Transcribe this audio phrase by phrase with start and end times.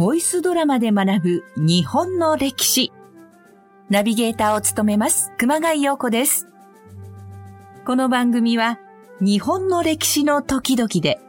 [0.00, 2.90] ボイスドラマで学ぶ日本の歴史。
[3.90, 6.46] ナビゲーターを務めます熊谷陽子です。
[7.84, 8.78] この番組は
[9.20, 11.20] 日本の歴史の時々で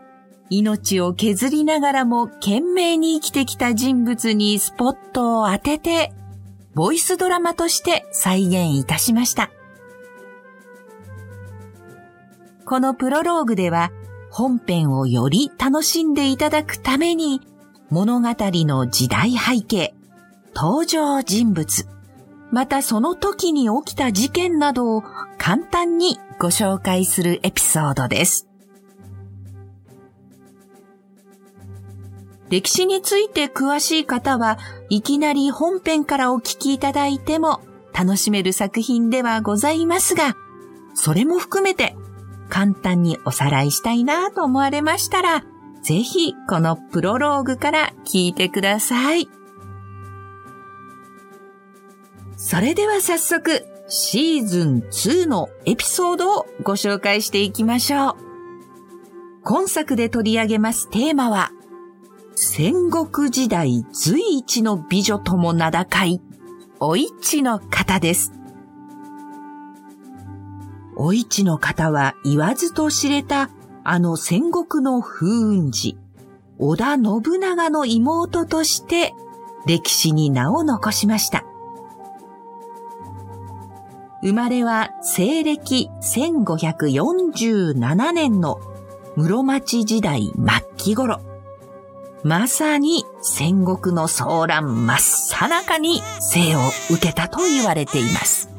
[0.49, 6.13] 命を削りながらも懸命に生きてきた人物にスポットを当てて
[6.73, 9.51] ボイスドラマとして再現いたしました。
[12.63, 13.91] このプロローグでは
[14.29, 17.41] 本編をより楽しんでいただくために
[17.91, 19.93] 物語の時代背景、
[20.55, 21.85] 登場人物、
[22.49, 25.03] またその時に起きた事件などを
[25.37, 28.47] 簡単にご紹介するエピソードです。
[32.49, 34.57] 歴史について詳しい方は
[34.89, 37.59] いきなり本編からお聞きいただいても
[37.93, 40.37] 楽しめる作品ではございますが、
[40.93, 41.97] それも含めて
[42.47, 45.43] 簡単におさらいしたいなと思われましたら、
[45.83, 49.29] ぜひこのプロローグから聞いてください。
[52.37, 58.15] それでは早速、シーズン2のエピソードをご紹介していきましょう。
[59.43, 61.51] 今作で取り上げますテーマは、
[62.35, 66.21] 戦国時代随一の美女とも名高い、
[66.79, 68.31] お市の方です。
[70.95, 73.49] お市の方は言わずと知れた
[73.83, 75.97] あの戦国の風雲児、
[76.59, 79.15] 織田信長の妹として
[79.65, 81.43] 歴史に名を残しました。
[84.21, 88.61] 生まれは西暦1547年の
[89.15, 90.31] 室町時代末
[90.77, 91.19] 期頃。
[92.23, 96.59] まさに戦国の騒乱真っ最中に生を
[96.91, 98.51] 受けたと言われています。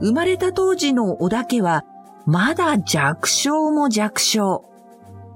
[0.00, 1.86] 生まれた当時の織田家は
[2.28, 4.62] まだ弱小も弱小。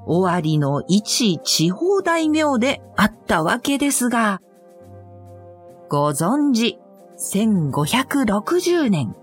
[0.05, 4.43] 終わりの一地方大名であったわけですが、
[5.89, 6.79] ご存知、
[7.17, 9.17] 1560年、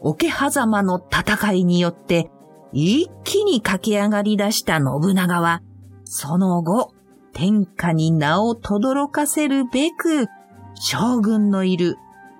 [0.00, 2.30] 桶狭間の戦いによって
[2.72, 5.60] 一気に駆け上がり出した信長は、
[6.04, 6.94] その後、
[7.34, 10.26] 天下に名を轟かせるべく、
[10.74, 11.98] 将軍のいる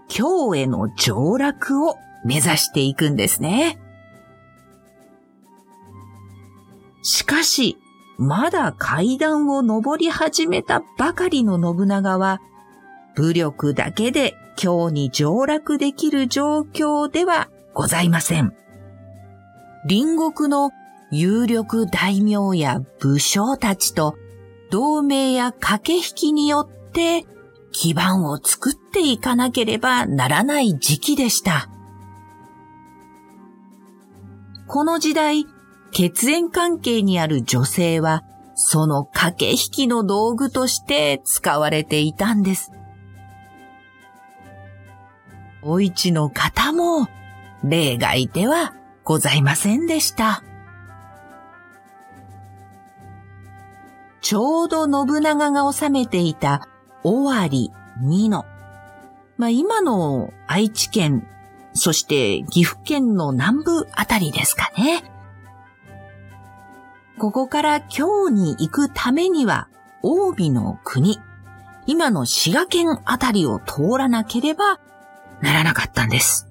[0.09, 3.79] 京への上洛を目指していくんですね。
[7.03, 7.79] しかし、
[8.19, 12.41] まだ階段を登り始めたばかりの信長は、
[13.17, 18.55] 武力だけで今日に上洛できる状況ではございません。
[19.89, 20.71] 隣国の
[21.11, 24.17] 有力大名や武将たちと
[24.71, 27.25] 同盟や駆け引きによって
[27.73, 31.69] 基盤を作っていかなければならない時期でした。
[34.67, 35.47] この時代、
[35.93, 38.25] 血縁関係にある女性は、
[38.55, 42.73] その駆け引きの道具として使われていたんです。
[45.63, 47.09] お市の方も
[47.65, 48.75] 例外では
[49.05, 50.43] ございませんでした。
[54.21, 56.69] ちょうど信長が治めていた
[57.03, 58.45] 尾張二の、
[59.39, 61.27] まあ、今の愛知県、
[61.73, 65.03] そして岐阜県の南部あたりですかね。
[67.21, 69.69] ここから京に行くためには、
[70.03, 71.19] 近江の国、
[71.87, 74.81] 今の滋賀県あたりを通らなければ
[75.43, 76.49] ならなかったんです。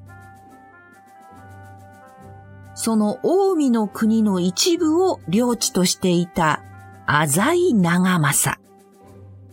[2.76, 6.62] その近江の国の一部を領地としていた
[7.08, 8.62] 浅井長政。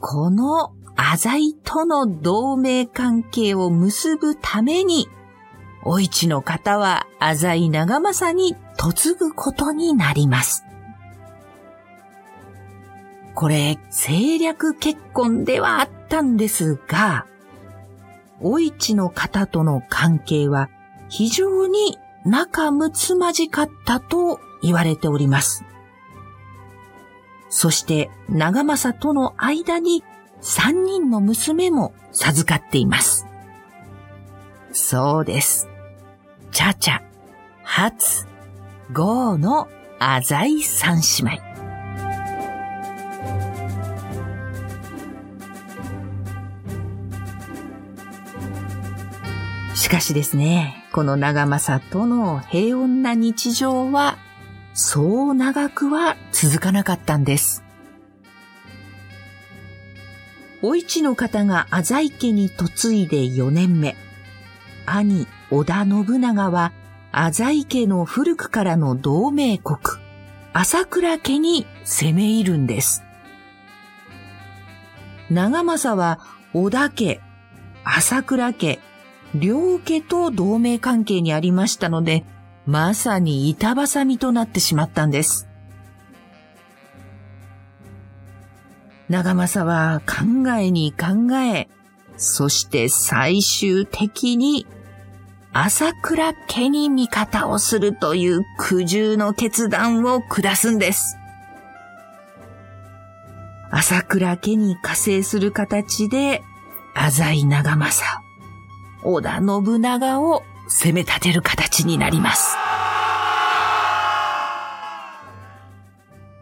[0.01, 5.09] この浅井との同盟関係を結ぶために、
[5.83, 10.66] お市の方は浅井長政に嫁ぐことになります。
[13.37, 17.27] これ、政略結婚ではあったんですが、
[18.41, 20.71] お市の方との関係は
[21.11, 25.65] 非常に仲睦まじかったと言われております。
[27.51, 30.03] そして長政との間に
[30.41, 33.27] 三人の娘も授かっています。
[34.73, 35.69] そうです。
[36.53, 37.03] チャチャ、
[37.65, 38.27] ハツ、
[38.95, 39.69] ゴーの
[39.99, 41.46] 浅い三姉妹。
[49.77, 54.17] しかしですね、この長政との平穏な日常は、
[54.73, 57.63] そう長くは続かなかったんです。
[60.63, 63.97] お市の方が浅井家に嫁いで4年目、
[64.87, 66.73] 兄織田信長は
[67.13, 69.79] 浅井家の古くからの同盟国、
[70.55, 73.03] 朝倉家に攻め入るんです。
[75.31, 76.19] 長政は
[76.55, 77.21] 織田家、
[77.85, 78.81] 朝倉家、
[79.41, 82.25] 両家と同盟関係にありましたので、
[82.67, 85.49] まさに板挟みとなってしまったんです。
[89.09, 91.69] 長政は考えに考え、
[92.17, 94.67] そして最終的に
[95.53, 101.17] 朝倉家に味方をするという苦渋の決断を下すんです。
[103.71, 106.43] 朝倉家に加勢する形で、
[106.95, 108.26] 浅井長政、
[109.09, 112.57] 織田信長を攻め立てる形になります。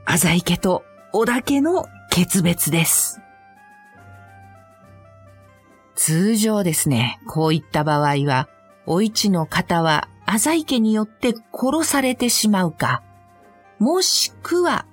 [0.06, 0.82] 浅井家と
[1.12, 3.20] 織田家の決別です。
[5.94, 8.48] 通常ですね、こういった場合は、
[8.86, 13.02] お市の方は浅井家によって殺されてしまうか、
[13.78, 14.86] もしくは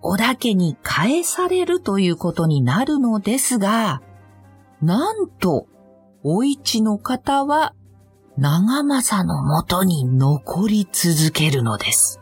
[0.00, 4.02] 織田家に返されるということになるのですが、
[4.80, 5.68] なんと、
[6.24, 7.74] お市の方は
[8.38, 12.20] 長政のもとに残り続けるのです。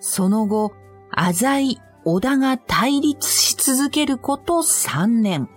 [0.00, 0.72] その後、
[1.10, 5.48] 浅井、織田が対立し続けること3年。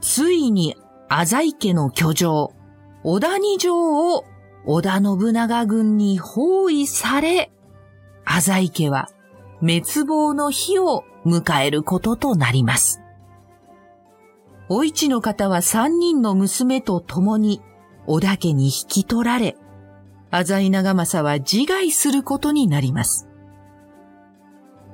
[0.00, 0.76] ついに
[1.08, 2.52] 浅井家の居城、
[3.04, 4.24] 織田二条を
[4.66, 7.52] 織田信長軍に包囲され、
[8.24, 9.08] 浅井家は
[9.60, 12.99] 滅亡の日を迎えることとなります。
[14.72, 17.60] お市の方は三人の娘と共に
[18.06, 19.56] 織田家に引き取られ、
[20.30, 23.26] 浅井長政は自害することになります。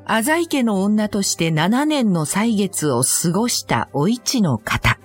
[0.07, 4.99] 浅井家の女として七年の歳月を過ごしたお市の方。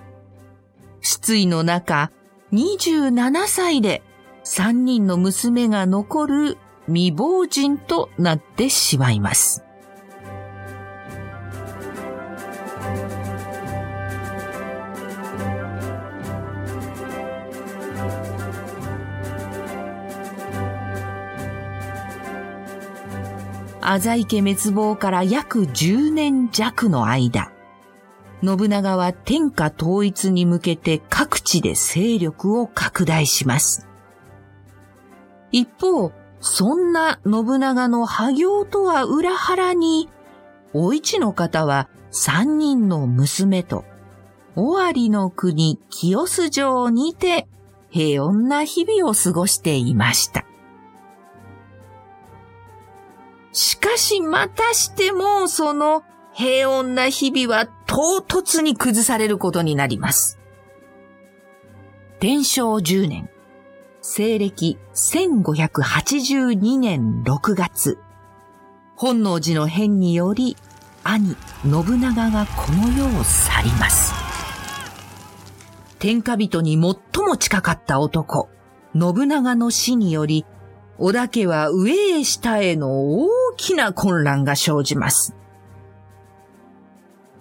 [1.01, 2.09] 失意の中、
[2.53, 4.01] 27歳で
[4.45, 9.65] 三人の娘が残る未亡人となってしまいます。
[23.81, 27.51] 浅井家滅亡から約10年弱の間、
[28.43, 33.87] 信長は天下統一に向けて各地で勢力を拡大します。
[35.51, 40.09] 一方、そんな信長の破行とは裏腹に、
[40.73, 43.83] お市の方は三人の娘と、
[44.55, 47.47] 尾張の国清洲城にて
[47.89, 50.45] 平穏な日々を過ごしていました。
[53.53, 56.03] しかしまたしてもその
[56.33, 60.39] 平穏な日々は唐突に崩されることになります。
[62.19, 63.29] 天正10年、
[64.01, 67.97] 西暦1582年6月、
[68.95, 70.55] 本能寺の変により
[71.03, 74.13] 兄信長がこの世を去ります。
[75.99, 78.49] 天下人に最も近かった男、
[78.93, 80.45] 信長の死により、
[81.03, 83.27] 織田家は上へ下への大
[83.57, 85.35] きな混乱が生じます。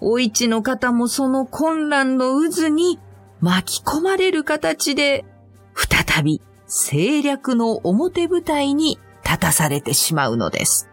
[0.00, 2.98] お市の方もその混乱の渦に
[3.42, 5.26] 巻き込まれる形で、
[5.74, 10.88] 再び政略の表舞台に立たされてしまうのです。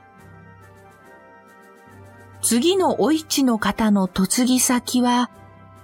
[2.41, 5.31] 次のお市の方の嫁ぎ先は、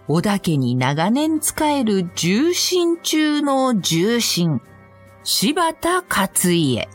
[0.09, 4.61] 織田家に長年仕える重臣中の重臣、
[5.25, 6.89] 柴田勝家。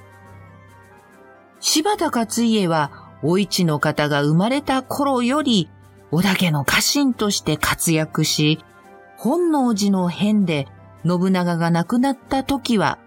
[1.60, 5.70] 柴田勝家は、お市の方が生まれた頃より、
[6.10, 8.62] 織田家の家臣として活躍し、
[9.16, 10.68] 本能寺の変で
[11.06, 12.98] 信長が亡くなった時は、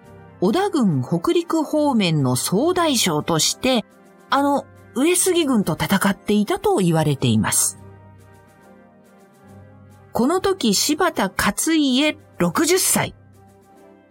[0.42, 3.86] 織田軍北陸方面の総大将として、
[4.32, 7.78] あの、上杉軍と戦っていたと言われています。
[10.14, 13.14] この時柴田勝家60歳。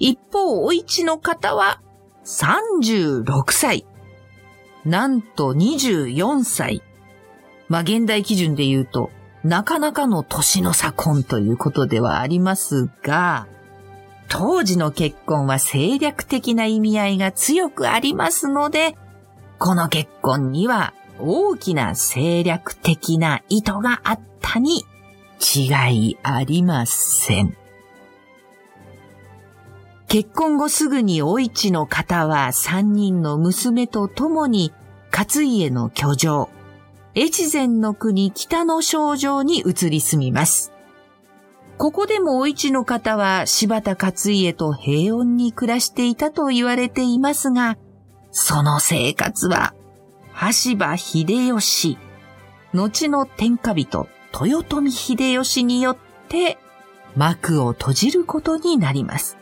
[0.01, 1.81] 一方、お市の方は
[2.25, 3.87] 36歳。
[4.85, 6.83] なんと24歳。
[7.69, 9.11] まあ、現代基準で言うと、
[9.45, 13.47] なかなかの年の差婚ということではありますが、
[14.29, 18.97] 当時の結婚は政略的な意味合いが強くありますので、
[19.59, 24.87] この結婚には大きな政略的な意図があったに
[25.41, 27.60] 違いありません。
[30.11, 34.73] 結婚後すぐにお市の方は三人の娘と共に
[35.13, 36.51] 勝家の居城、
[37.15, 40.73] 越前の国北の症状に移り住みます。
[41.79, 47.79] ここでもお市の方は柴田勝家と平穏に暮らしていたと言われていますが、
[48.33, 49.75] その生活は、
[50.41, 51.99] 橋場秀吉、
[52.75, 54.09] 後の天下人、
[54.45, 55.97] 豊臣秀吉によっ
[56.29, 56.59] て
[57.15, 59.40] 幕を閉じることになります。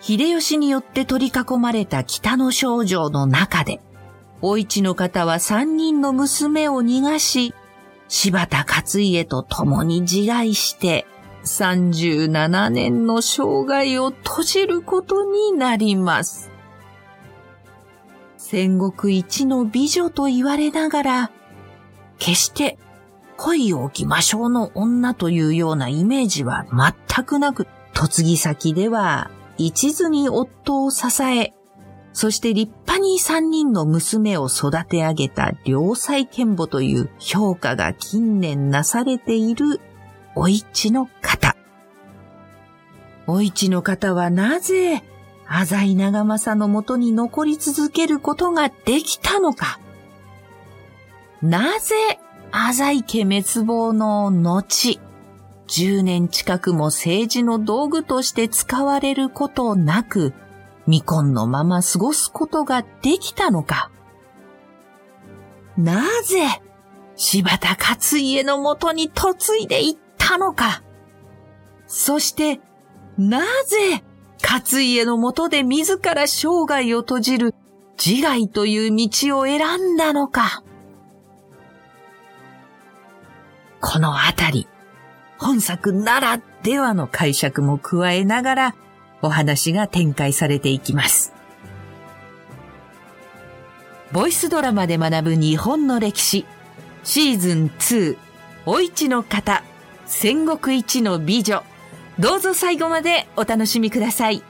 [0.00, 3.80] 秀吉によって取り囲まれた北の少女の中で、
[4.42, 7.54] お市の方は三人の娘を逃がし、
[8.08, 11.06] 柴田勝家と共に自害して、
[11.44, 16.50] 37年の生涯を閉じることになります。
[18.38, 21.30] 戦国一の美女と言われながら、
[22.18, 22.78] 決して
[23.36, 29.30] 恋を置きましょうの女というようなイメージは全くなく、嫁ぎ先では
[29.66, 31.52] 一途に夫を支え、
[32.14, 39.82] そして立派に三人の娘を育て上げた良妻賢母という評価が近年なされている
[40.34, 41.56] お市の方。
[43.26, 45.04] お市の方はなぜ
[45.46, 49.78] 浅井長政のもとに残り続けることができたのか。
[51.42, 51.94] なぜ
[52.50, 54.98] 浅井家滅亡の後、
[55.70, 60.34] 10年近くも政治の道具として使われることなく、
[60.86, 63.92] 未婚のまま過ごすことができたのか。
[65.78, 66.60] なぜ
[67.14, 70.82] 柴田勝家のもとに嫁いでいったのか。
[71.86, 72.60] そして、
[73.16, 74.02] なぜ
[74.42, 77.54] 勝家のもとで自ら生涯を閉じる
[78.04, 80.64] 自害という道を選んだのか。
[83.80, 84.66] このあたり、
[85.40, 88.74] 本作ならではの解釈も加えながら
[89.22, 91.32] お話が展開されていきます。
[94.12, 96.44] ボイスドラマで学ぶ日本の歴史
[97.04, 98.18] シーズン2
[98.66, 99.62] お市の方
[100.04, 101.62] 戦国一の美女
[102.18, 104.42] どうぞ最後までお楽しみください。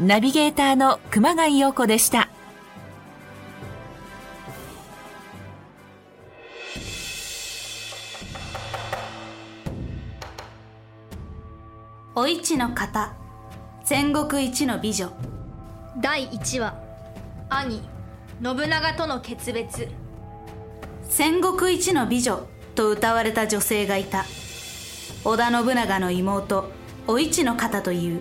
[0.00, 2.30] ナビゲーターの熊谷陽子でした。
[12.16, 13.12] お市の方。
[13.82, 15.10] 戦国一の美女。
[16.00, 16.80] 第1話。
[17.48, 17.82] 兄
[18.40, 19.88] 信長との決別。
[21.08, 22.46] 戦国一の美女。
[22.76, 24.26] と歌われた女性がいた。
[25.24, 26.70] 織田信長の妹。
[27.08, 28.20] お市の方という。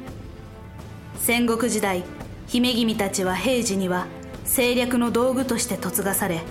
[1.20, 2.04] 戦国時代
[2.48, 4.08] 姫君たちは平時には
[4.42, 6.42] 政略の道具として嫁がされ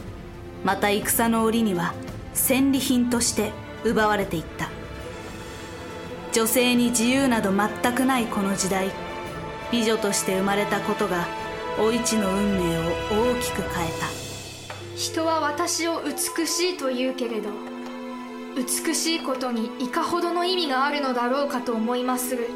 [0.63, 1.93] また戦の折には
[2.35, 3.51] 戦利品として
[3.83, 4.71] 奪われていった
[6.33, 8.91] 女性に自由など全くないこの時代。
[9.71, 11.27] 美女として生まれたことが
[11.79, 12.83] お市の運命を
[13.35, 14.07] 大きく変えた。
[14.97, 17.51] 人は私を美しいと言うけれど
[18.57, 22.49] 美しいことにいかほどの意味があるのだろうかと思いまする。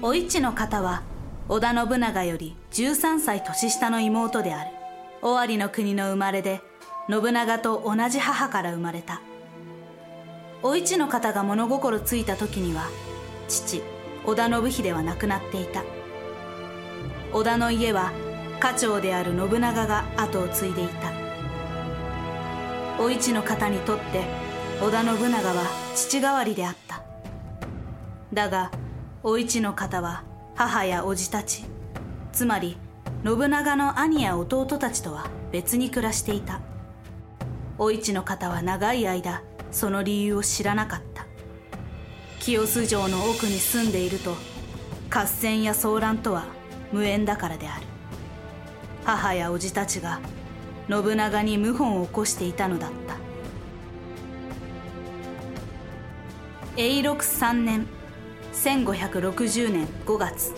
[0.00, 1.02] お市の方は
[1.48, 4.70] 織田信長より13歳年下の妹である。
[5.20, 6.62] 尾張の国の生まれで
[7.10, 9.20] 信長と同じ母から生まれた
[10.68, 12.90] お市の方が物心ついた時には
[13.46, 13.82] 父
[14.24, 15.84] 織田信秀は亡くなっていた。
[17.32, 18.10] 織田の家は
[18.58, 21.12] 家長である信長が後を継いでいた。
[22.98, 24.24] お市の方にとって
[24.82, 25.62] 織田信長は
[25.94, 27.04] 父代わりであった。
[28.32, 28.72] だが
[29.22, 30.24] お市の方は
[30.56, 31.62] 母や叔父たち
[32.32, 32.76] つまり
[33.24, 36.60] 信長の兄や弟たちとは別に暮らしていた。
[37.78, 41.26] お市の方は長い間その理由を知らなかった。
[42.40, 44.36] 清洲城の奥に住んでいると
[45.10, 46.44] 合戦や騒乱とは
[46.92, 47.86] 無縁だからである。
[49.04, 50.20] 母や叔父たちが
[50.88, 53.16] 信長に謀反を起こしていたのだった。
[56.76, 57.86] 永禄3年
[58.52, 60.52] 1560年5月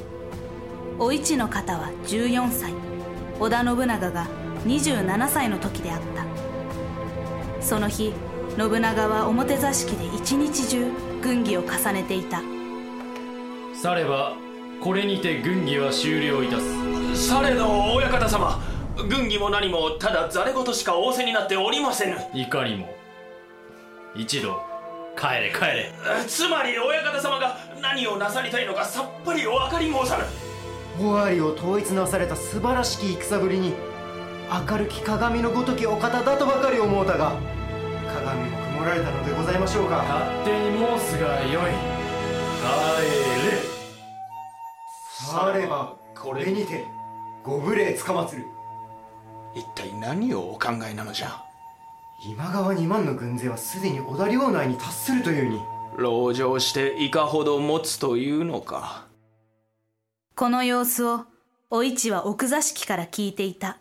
[0.98, 2.72] お市の方は14歳
[3.38, 4.26] 織田信長が
[4.66, 6.24] 27歳の時であった。
[7.62, 8.12] その日
[8.58, 10.90] 信長は表座敷で一日中
[11.22, 12.42] 軍議を重ねていた。
[13.80, 14.32] されば
[14.80, 16.56] これにて軍議は終了いた
[17.14, 17.28] す。
[17.28, 18.60] されど親方様
[19.08, 22.16] 軍議も何もただざれ言しか仰せになっておりませぬ。
[22.34, 22.92] いかにも
[24.16, 24.60] 一度
[25.16, 25.52] 帰れ。
[25.54, 25.92] 帰れ
[26.26, 30.18] つまり親方様が何をなさりたいのかさっぱりお分かり申さ
[30.98, 31.06] ぬ。
[31.06, 33.72] 尾張を統一なされた素晴らしき戦ぶりに
[34.68, 37.36] 明るき鏡のごときお方だとばかり思うたが
[38.20, 39.98] 鏡も曇られたのでございましょうか。
[39.98, 41.72] 勝手に申すがよい。
[42.60, 42.66] 帰
[43.46, 43.62] れ。
[45.10, 46.84] さればこれにて
[47.44, 48.44] ご無礼つかまつる。
[49.54, 51.44] 一体何をお考えなのじゃ。
[52.24, 55.60] 今川2万の軍勢はすでに小田領内に達するというに。
[55.96, 59.06] 籠城していかほど持つというのか。
[60.34, 61.24] この様子を
[61.70, 63.78] お市は奥座敷から聞いていた。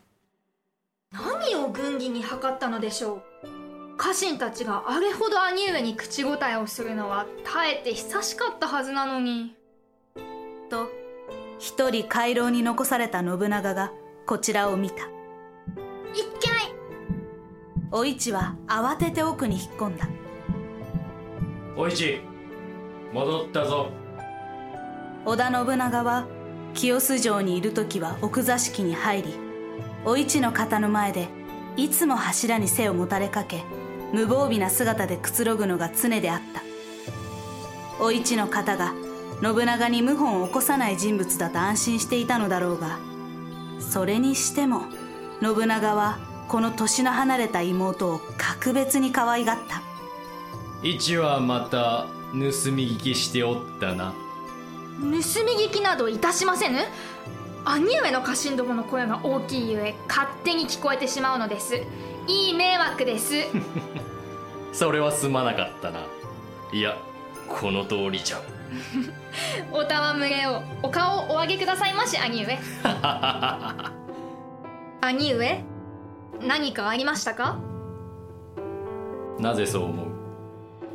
[1.11, 3.56] 何を軍議に図ったのでしょう
[3.97, 9.55] 家臣たちがあれほど兄上に口答えをするのは耐えて久しかったはずなのに。
[10.69, 10.89] と
[11.59, 13.91] 一人回廊に残された信長が
[14.27, 14.95] こちらを見た。
[14.97, 15.07] いっ
[16.39, 16.73] けない。
[17.91, 20.07] お市は慌てて奥に引っ込んだ。
[21.75, 22.21] お市
[23.11, 23.89] 戻ったぞ。
[25.25, 26.25] 織田信長は
[26.73, 29.33] 清洲城にいる時は奥座敷に入り
[30.05, 31.27] お市の方の前で
[31.75, 33.63] いつも柱に背をもたれかけ
[34.13, 36.63] 無防備な姿でくつろぐのが常であった。
[37.99, 38.93] お市の方が
[39.41, 42.99] 信長に謀反を起こさない人物だと安心していたのだろうが
[43.79, 44.83] それにしても
[45.41, 49.81] 信長はこの年の離れた妹を格別に可愛がった。
[50.83, 54.13] 市はまた盗み聞きしておったな。
[54.99, 56.79] 盗み聞きなどいたしませぬ。
[57.65, 61.81] 兄上の家臣どもの声が大きいゆえ勝手に聞こえてしまうのです
[62.27, 63.33] いい迷惑です。
[64.73, 66.01] それはすまなかったな。
[66.71, 66.95] いや
[67.47, 68.41] この通りじゃ。
[69.71, 72.57] おたわむれをお顔をお上げくださいまし兄上。
[75.01, 75.63] 兄上？
[76.41, 77.57] 何かありましたか？
[79.39, 80.07] なぜそう思う？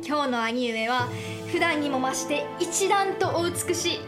[0.05, 1.07] 今日の兄上は
[1.51, 3.99] 普段にも増して一段とお美しい。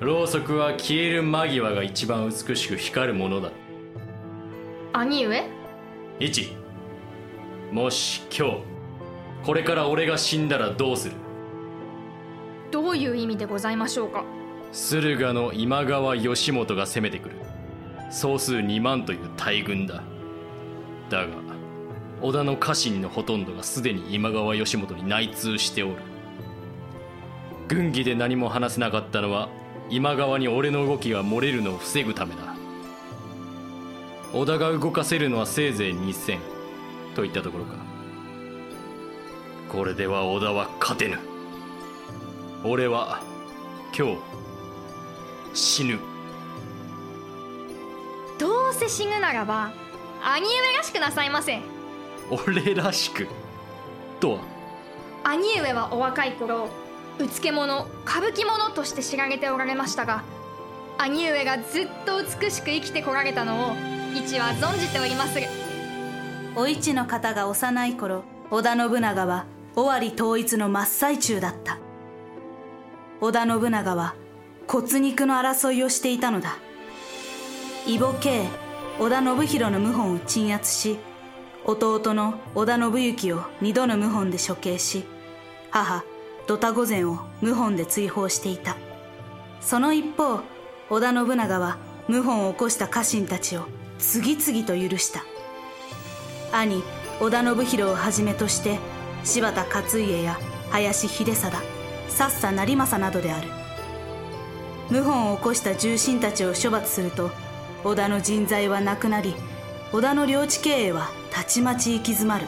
[0.00, 3.50] ろうそくは消える間際が一番美しく光るものだ
[4.94, 5.42] 兄上
[6.20, 6.52] 一。
[7.72, 8.56] もし今日
[9.42, 11.14] これから俺が死んだらどうする？
[12.70, 14.22] どういう意味でございましょうか？
[14.72, 17.36] 駿河の今川義元が攻めてくる。
[18.10, 20.02] 総数2万という大軍だ。
[21.08, 21.28] だが
[22.20, 25.96] 織田の家臣のほとんどがすでに今川義元に内通しておる。
[27.66, 29.48] 軍議で何も話せなかったのは
[29.88, 32.51] 今川に俺の動きが漏れるのを防ぐためだ
[34.34, 36.38] 織田が動かせるのはせいぜい2000
[37.14, 37.74] といったところか。
[39.70, 41.18] これでは織田は勝てぬ。
[42.64, 43.20] 俺は
[43.96, 44.18] 今日
[45.54, 45.98] 死ぬ。
[48.38, 49.70] どうせ死ぬならば
[50.22, 51.60] 兄上らしくなさいませ。
[52.30, 53.28] 俺らしく？
[54.18, 54.40] とは？
[55.24, 56.68] 兄上はお若い頃
[57.18, 60.24] うつけ者歌舞伎者として知られておられましたが
[60.98, 63.74] 兄上がずっと美しく生きてこられたのを
[64.14, 65.46] 一は存じておりまする
[66.54, 71.78] お市の方が幼い頃織田信長は尾張統一の真っ最中だった。
[73.22, 74.14] 織田信長は
[74.68, 76.58] 骨肉の争いをしていたのだ。
[77.86, 78.48] 異母系
[79.00, 80.98] 織田信弘の謀反を鎮圧し
[81.64, 85.04] 弟の織田信行を二度の謀反で処刑し
[85.70, 86.04] 母
[86.46, 88.76] 土田御前を謀反で追放していた。
[89.62, 90.40] その一方
[90.90, 93.64] 織田信長は謀反を起こした家臣たちを
[94.02, 95.24] 次々と許した。
[96.52, 96.82] 兄
[97.20, 98.78] 織田信弘をはじめとして
[99.24, 100.38] 柴田勝家や
[100.70, 101.62] 林秀貞
[102.08, 103.48] さっさ成政などである。
[104.88, 107.30] 謀反を起こした重臣たちを処罰すると
[107.84, 109.34] 織田の人材はなくなり
[109.92, 112.46] 織田の領地経営はたちまち行き詰まる。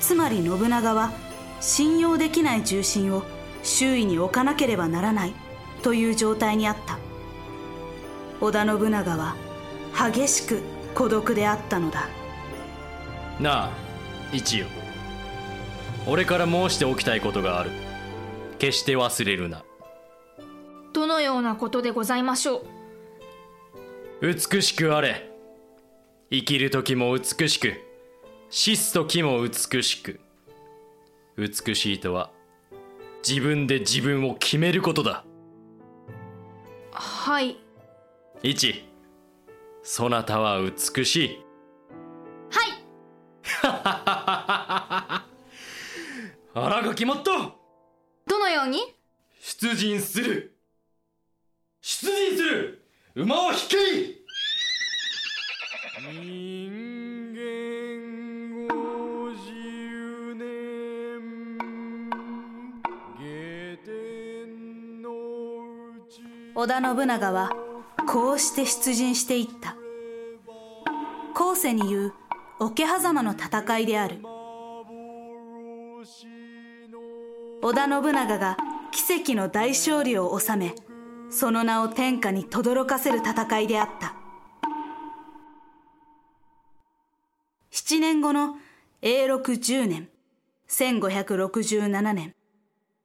[0.00, 1.12] つまり信長は
[1.60, 3.22] 信用できない重臣を
[3.62, 5.32] 周囲に置かなければならない
[5.82, 6.98] という状態にあった。
[8.40, 9.36] 織田信長は
[9.96, 10.60] 激しく
[10.94, 12.08] 孤独であったのだ。
[13.40, 13.70] なあ
[14.32, 14.66] 一よ
[16.06, 17.70] 俺から申しておきたいことがある。
[18.58, 19.64] 決して忘れるな。
[20.92, 22.64] どのようなことでございましょ
[24.20, 24.34] う？
[24.34, 25.30] 美しくあれ。
[26.30, 27.74] 生きる時も美しく。
[28.50, 30.20] 死す時も美しく。
[31.36, 32.30] 美しいとは
[33.26, 35.24] 自分で自分を決めることだ。
[36.92, 37.56] はい。
[38.42, 38.84] 一
[39.86, 41.44] そなたは美しい。
[42.50, 42.72] はい。
[46.54, 47.30] あらが決まった。
[48.26, 48.80] どのように？
[49.40, 50.56] 出陣する。
[51.82, 52.88] 出陣する。
[53.14, 53.76] 馬を引け
[56.00, 57.38] 人間
[58.74, 62.08] 50年
[63.18, 63.22] 下
[63.84, 66.22] 天のうち
[66.54, 67.50] 織田信長は
[68.06, 69.76] こうして出陣していった。
[71.34, 72.14] 後世に言う
[72.60, 74.20] 桶狭間の戦いである。
[77.62, 78.56] 織田信長が
[78.92, 80.74] 奇跡の大勝利を収め
[81.30, 84.14] その名を天下に轟かせる戦いであった。
[87.72, 88.56] 7年後の
[89.02, 90.08] 永禄10年
[90.68, 92.34] 1567年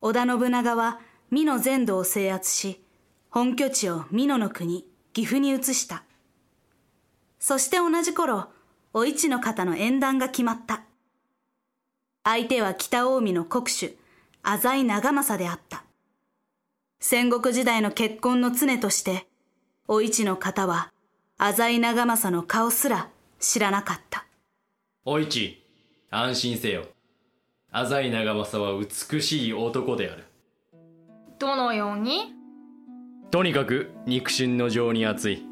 [0.02, 1.00] 織田信長は
[1.32, 2.84] 美濃全土を制圧し
[3.30, 4.89] 本拠地を美濃の国。
[5.14, 6.04] 岐阜に移した
[7.40, 8.50] そして同じ頃、
[8.94, 10.84] お市の方の縁談が決まった。
[12.26, 13.98] 相手は北近江の国主、
[14.44, 15.84] 浅井長政であった。
[17.00, 19.26] 戦国時代の結婚の常として、
[19.88, 20.92] お市の方は
[21.38, 24.26] 浅井長政の顔すら知らなかった。
[25.06, 25.64] お市、
[26.12, 26.84] 安心せよ。
[27.72, 30.26] 浅井長政は美しい男である。
[31.40, 32.39] どのように？
[33.32, 35.46] とにかく肉親の情に熱い。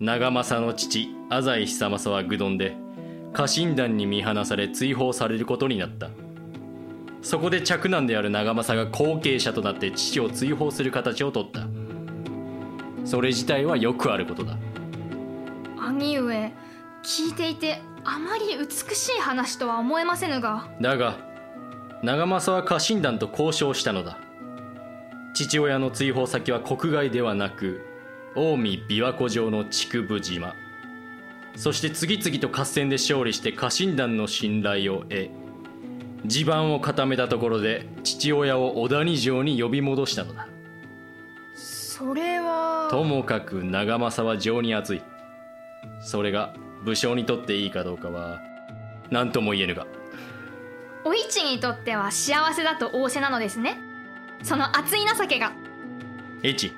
[0.00, 2.74] 長政の父、浅井久政は愚鈍で、
[3.34, 6.08] 家臣団に見放され追放されることになった。
[7.20, 11.66] そこで嫡男である長政が後継者となって父を追放する形をとった。
[13.04, 14.56] それ自体はよくあることだ。
[15.76, 16.54] 兄上、
[17.02, 20.66] 聞いていてあまり美しい話とは思えませぬが。
[20.80, 21.18] だが、
[22.02, 24.18] 長政は家臣団と交渉したのだ。
[25.36, 27.84] 父親の追放先は国外ではなく
[28.34, 30.54] 近江琵琶湖上の竹生島。
[31.56, 35.28] そして次々と合戦で勝利して家臣団の信頼を得
[36.24, 40.48] 地盤を固めたところで父親を小谷城に呼び戻したのだ。
[41.54, 42.88] それは。
[42.90, 45.02] ともかく長政は情に熱い。
[46.00, 48.40] それが武将にとっていいかどうかは
[49.10, 49.86] 何とも言えぬが。
[51.04, 53.85] お市にとっては幸せだと仰せなのですね
[54.42, 55.52] その熱い情けが。
[56.44, 56.70] 越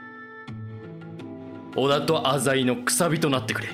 [1.77, 3.69] 織田と浅井のくさびとなってくれ。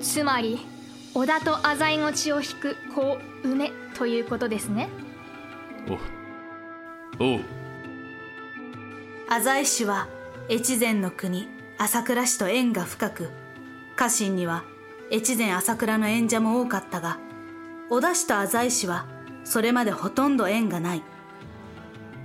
[0.00, 0.66] つまり
[1.14, 4.88] 織田と浅井の血を引く子梅ということですね。
[7.20, 7.40] おおう。
[9.28, 10.08] 浅井氏は
[10.50, 13.30] 越前の国朝倉氏と縁が深く
[13.94, 14.64] 家臣には
[15.12, 17.18] 越前朝倉の演者も多かったが
[17.90, 19.06] 織田氏と浅井氏は
[19.44, 21.02] それまでほとんど縁がない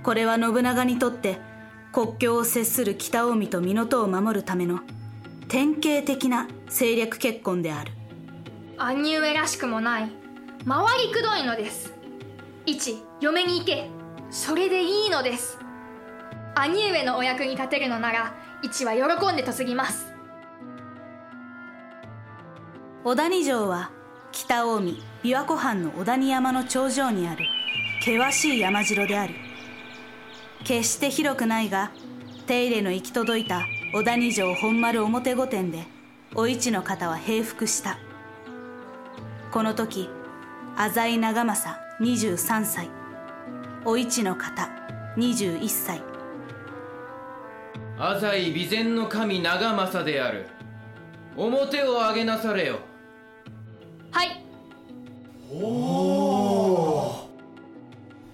[0.06, 1.40] これは信長にとって
[1.92, 4.78] 国境を接する北近江と港を守るための
[5.48, 7.90] 典型的な政略結婚である。
[8.78, 10.12] 兄上らしくもない
[10.64, 11.92] 回りくどいのです。
[12.66, 13.90] 一嫁に行け。
[14.30, 15.58] それでいいのです。
[16.54, 20.14] 兄上のお役に立てるのなら一は喜んで嫁ぎます。
[23.02, 23.90] 小谷城は
[24.30, 27.44] 北近江琵琶湖畔の小谷山の頂上にある
[28.04, 29.45] 険しい山城である
[30.66, 31.92] 決して広くないが
[32.48, 33.62] 手入れの行き届いた
[33.94, 35.86] 小谷城本丸表御殿で
[36.34, 38.00] お市の方は平服した。
[39.52, 40.10] この時
[40.76, 42.90] 浅井長政23歳
[43.84, 44.68] お市の方
[45.16, 46.02] 21歳。
[47.96, 50.48] 浅井備前の神長政である。
[51.36, 52.80] 表を上げなされよ。
[54.10, 54.44] はい。
[55.48, 56.45] おお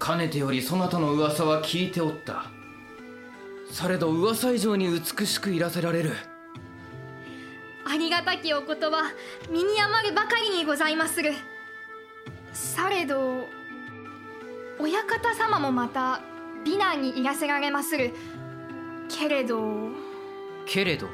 [0.03, 2.47] かねてよりそなたの噂は聞いておった。
[3.71, 6.15] されど噂以上に美しくいらせられる。
[7.85, 9.13] ありがたきお言葉
[9.49, 11.35] 身に余るばかりにございまする。
[12.53, 13.47] されど
[14.81, 16.21] 親方様もまた
[16.65, 18.13] 美男にいらせられまする。
[19.09, 19.61] けれど。
[20.67, 21.07] けれど。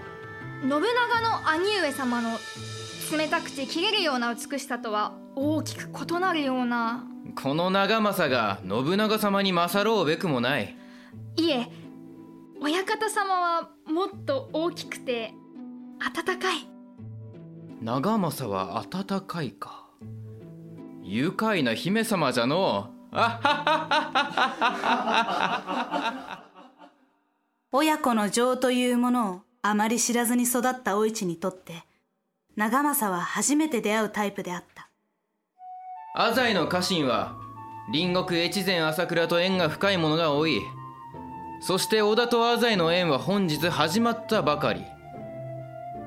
[0.63, 2.39] 信長の兄上様の
[3.11, 7.05] 冷たくて切れるような美しさとは大きく異なるような。
[7.35, 10.77] この長政が信長様に勝ろうべくもない。
[11.37, 11.69] いえ
[12.61, 15.33] 親方様はもっと大きくて
[16.01, 16.69] 温かい。
[17.81, 19.87] 長政は温かいか。
[21.03, 23.17] 愉快な姫様じゃのう。
[27.73, 31.85] 親子の情というものをあまり知らずに育ったお市にとって
[32.59, 34.91] 長政は初めて出会うタイプであった。
[36.17, 37.37] 浅井の家臣は
[37.93, 40.61] 隣国越前朝倉と縁が深い者が多い。
[41.61, 44.85] そして織田と浅井の縁は本日始まったばかり。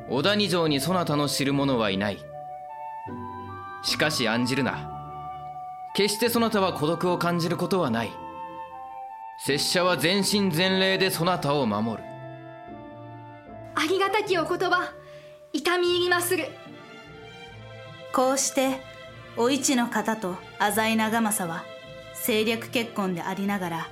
[0.10, 2.18] 小谷城にそなたの知る者はいない。
[3.82, 4.92] しかし案じるな。
[5.94, 8.12] 決してそなたは孤独を感じることはない。
[9.46, 12.04] 拙者は全身全霊でそなたを守る。
[13.74, 15.01] ありがたきお言葉
[15.54, 16.46] 痛み入りまする。
[18.14, 18.80] こうして
[19.36, 21.66] お市の方と浅井長政は
[22.14, 23.88] 政略結婚でありながら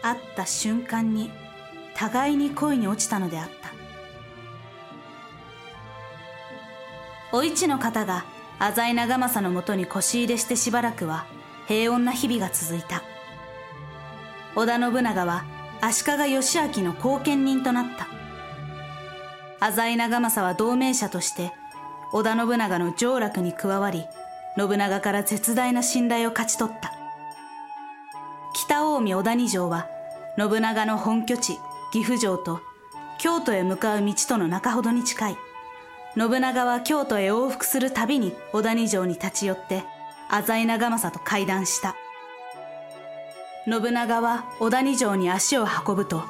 [0.00, 1.30] 会った瞬間に
[1.94, 3.72] 互いに恋に落ちたのであった。
[7.36, 8.24] お市の方が
[8.58, 11.26] 浅井長政のもとに腰入れしてしばらくは
[11.68, 13.02] 平穏な日々が続いた。
[14.54, 15.44] 織田信長は
[15.82, 18.16] 足利義昭の後見人となった。
[19.60, 21.52] 浅井長政は同盟者として
[22.12, 24.04] 織田信長の上洛に加わり
[24.56, 26.92] 信長から絶大な信頼を勝ち取った。
[28.54, 29.86] 北近江小谷城は
[30.38, 31.58] 信長の本拠地
[31.92, 32.60] 岐阜城と
[33.18, 35.36] 京都へ向かう道との中ほどに近い。
[36.16, 39.84] 信長は京都へ往復するたびに小谷城に立ち寄って
[40.30, 41.94] 浅井長政と会談した。
[43.66, 46.22] 信長は小谷城に足を運ぶと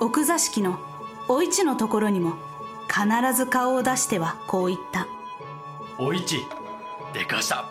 [0.00, 0.78] 奥座敷の
[1.28, 2.34] お市のところにも
[2.88, 5.06] 必ず顔を出してはこう言った。
[5.98, 6.38] お市
[7.12, 7.64] でかした。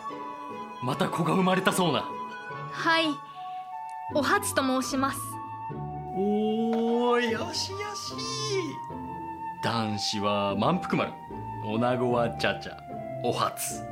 [0.82, 2.04] また子が生まれたそうな。
[2.72, 3.06] はい。
[4.14, 5.18] お初と申します。
[6.16, 8.14] おーよしよし。
[9.62, 11.12] 男子は満腹丸。
[11.64, 12.76] 女子はちゃちゃ。
[13.22, 13.82] お初。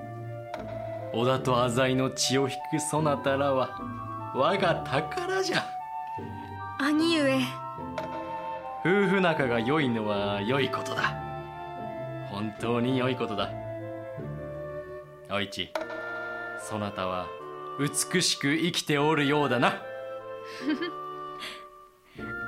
[1.14, 3.70] 織田と浅井の血を引くそなたらは
[4.34, 5.64] 我が宝じゃ。
[6.78, 7.40] 兄上
[8.84, 11.14] 夫婦仲が良いのは良いことだ。
[12.30, 13.50] 本当に良いことだ。
[15.30, 15.70] お市
[16.60, 17.26] そなたは
[17.78, 19.74] 美しく生きておるようだな。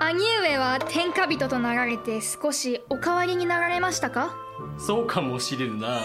[0.01, 4.35] 兄上は天下人となられて少しお変わりになられましたか？
[4.79, 6.01] そうかもしれぬな。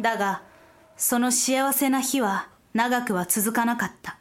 [0.00, 0.42] だが
[0.96, 4.18] その幸せな日は長くは続かなかった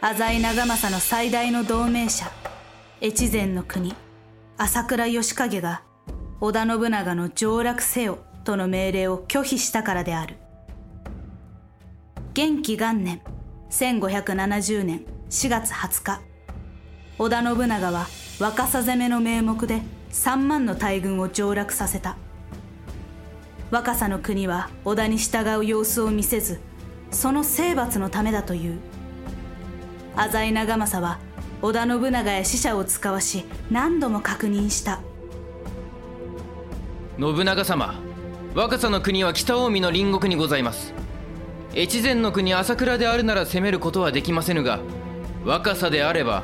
[0.00, 2.30] 浅井長政の最大の同盟者
[3.02, 3.96] 越前の国
[4.56, 5.82] 朝倉義景が
[6.40, 10.36] 織田信長の上洛せよとの命令を拒否したからである。
[12.32, 13.20] 元紀元年
[13.70, 16.20] 1570年4月20日
[17.18, 18.06] 織田信長は
[18.38, 19.82] 若狭攻めの名目で
[20.12, 22.16] 3万の大軍を上洛させた。
[23.72, 26.60] 若狭の国は織田に従う様子を見せず
[27.10, 28.78] その征伐のためだという。
[30.20, 31.20] 浅井長政は
[31.62, 35.00] 織田信長や使者を使わし何度も確認した。
[37.20, 37.94] 信長様
[38.52, 40.92] 若狭の国は北近江の隣国にございます。
[41.72, 44.80] 越前の国朝倉であるなら攻めることはできませぬが
[45.44, 46.42] 若狭であれば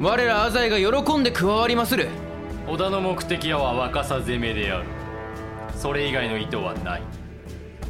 [0.00, 2.06] 我ら浅井が喜んで加わりまする。
[2.68, 4.84] 織田の目的は若狭攻めである。
[5.74, 7.02] それ以外の意図はない。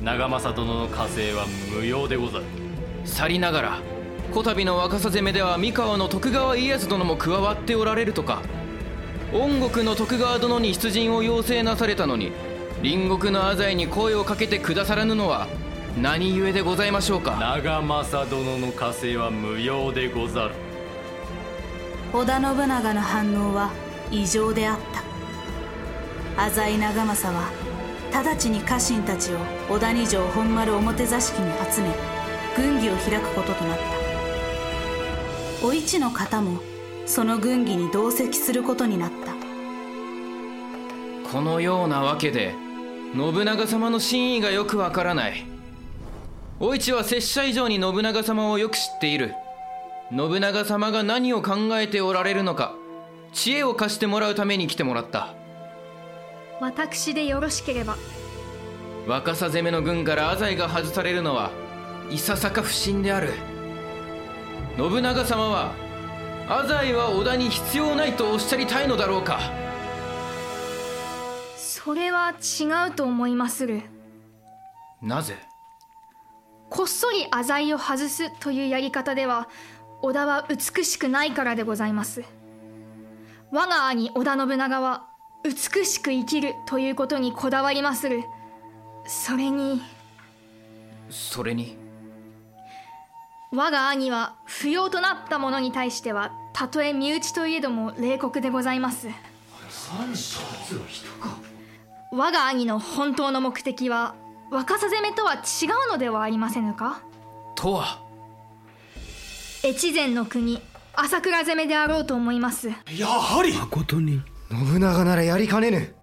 [0.02, 1.44] 長政殿の加勢は
[1.76, 2.44] 無用でござる。
[3.04, 3.78] 去りながら
[4.32, 8.42] こたびの若狭攻めでは三河の徳川家康殿も加わっておられるとか。
[9.32, 12.32] 恩国の徳川殿に出陣を要請なされたのに
[12.82, 15.48] 隣国の浅井に声をかけてくださらぬのは
[16.00, 17.36] 何故でございましょうか。
[17.38, 20.54] 長政殿の加勢は無用でござる。
[22.14, 23.70] 織田信長の反応は
[24.10, 24.78] 異常であっ
[26.36, 26.44] た。
[26.46, 27.50] 浅井長政は
[28.10, 29.38] 直ちに家臣たちを
[29.68, 31.94] 小谷城本丸表座敷に集め
[32.56, 33.97] 軍議を開くこととなった
[35.60, 36.60] お市の方も
[37.04, 39.34] その軍議に同席することになった。
[41.32, 42.54] このようなわけで
[43.14, 45.44] 信長様の真意がよくわからない。
[46.60, 49.34] お市は拙者以上に信長様をよく知っている。
[50.10, 52.74] 信長様が何を考えておられるのか
[53.34, 55.34] 知恵を貸してもらうために来てもらった。
[56.60, 57.96] 私でよろしければ。
[59.08, 61.50] 若狭攻めの軍から浅井が外されるのは
[62.10, 63.32] いささか不審である
[64.78, 65.74] 信長様は
[66.48, 69.40] 浅井は織田に必要ないとおっしゃりたいのだろうか。
[71.56, 73.82] それは違うと思いまする。
[75.02, 75.34] なぜ？
[76.70, 79.48] こっそり浅井を外すというやり方では
[80.00, 82.22] 織田は美しくないからでございます。
[83.50, 85.08] 我が兄織田信長は
[85.42, 88.22] 美しく生きるということにこだわりまする。
[89.08, 89.82] それに
[91.10, 91.77] それに？
[93.50, 99.08] 我が兄は不要となった者に対してはたとえ身内といえども冷酷でございます。
[102.12, 104.14] 我が兄の本当の目的は
[104.50, 105.38] 若狭攻めとは違
[105.88, 107.00] うのではありませぬか？
[107.54, 108.02] とは。
[109.64, 110.61] 越前の国
[110.94, 112.68] 朝倉攻めであろうと思います。
[112.68, 113.54] やはり。
[113.54, 115.94] 誠に信長ならやりかねぬ。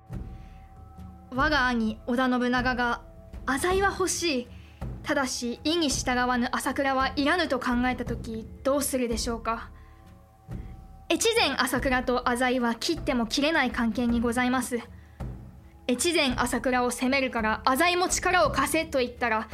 [1.32, 3.02] 我が兄織田信長が
[3.46, 4.48] 浅井は欲しい
[5.04, 9.70] ただし意に従わぬ朝倉はいらぬと考えた時どうするでしょうか？
[11.12, 14.80] 越前朝倉と浅井は切っても切れない関係にございます。
[15.88, 19.48] 越前朝倉を攻めるから浅井も力を貸せと言ったら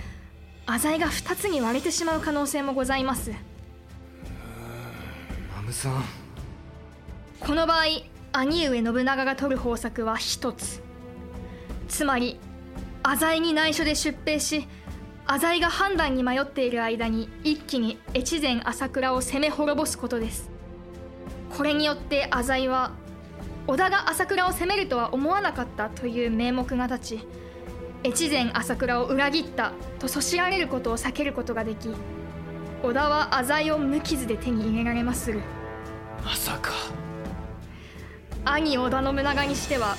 [0.65, 3.31] 浅井が2つに割れてしまう可能性もございます。
[5.53, 6.03] マムさん。
[7.41, 7.85] この場合
[8.31, 10.81] 兄上信長が取る方策は一つ。
[11.89, 12.39] つまり
[13.03, 14.65] 浅井に内緒で出兵し
[15.33, 20.49] 浅井が判断に迷っている間に一気に越前朝倉を攻め滅ぼすことです。
[21.55, 22.91] これによって浅井は
[23.65, 27.27] 織田が朝倉を攻めるとは思わなかったという名目が立ち
[28.05, 31.87] 越前朝倉を裏切ったとそしられることを避けることができ
[32.83, 35.39] 織田は浅井を無傷で手に入れられまする。
[36.25, 36.73] まさか。
[38.43, 39.95] 兄織田信長にしては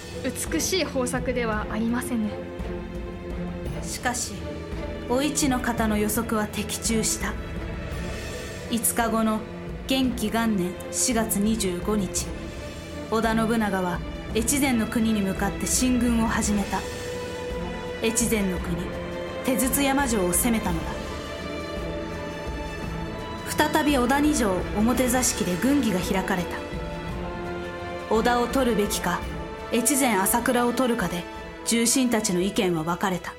[0.52, 2.34] 美しい方策ではありませんね。
[3.82, 4.34] しかし
[5.12, 7.34] お市の方の予測は的中した。
[8.70, 9.40] 5日後の
[9.86, 12.26] 元亀元年4月25日
[13.10, 14.00] 織田信長は
[14.34, 16.80] 越前の国に向かって進軍を始めた。
[18.02, 18.74] 越前の国
[19.44, 20.90] 手筒山城を攻めたのだ。
[23.50, 26.56] 再び織田二条表座敷で軍議が開かれた。
[28.08, 29.20] 織田を取るべきか
[29.74, 31.22] 越前朝倉を取るかで
[31.66, 33.34] 重臣たちの意見は分かれた。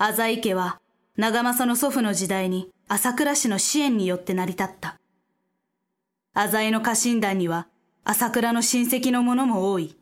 [0.00, 0.80] 浅井家は
[1.16, 4.96] 長政の祖父の時代に朝倉氏の支援によって成り立った。
[6.34, 7.66] 浅井の家臣団には
[8.04, 9.96] 朝倉の親戚の者も多い。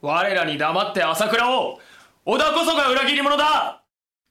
[0.00, 1.80] 我らに黙って朝倉を
[2.26, 3.82] 織田こそが裏切り者だ。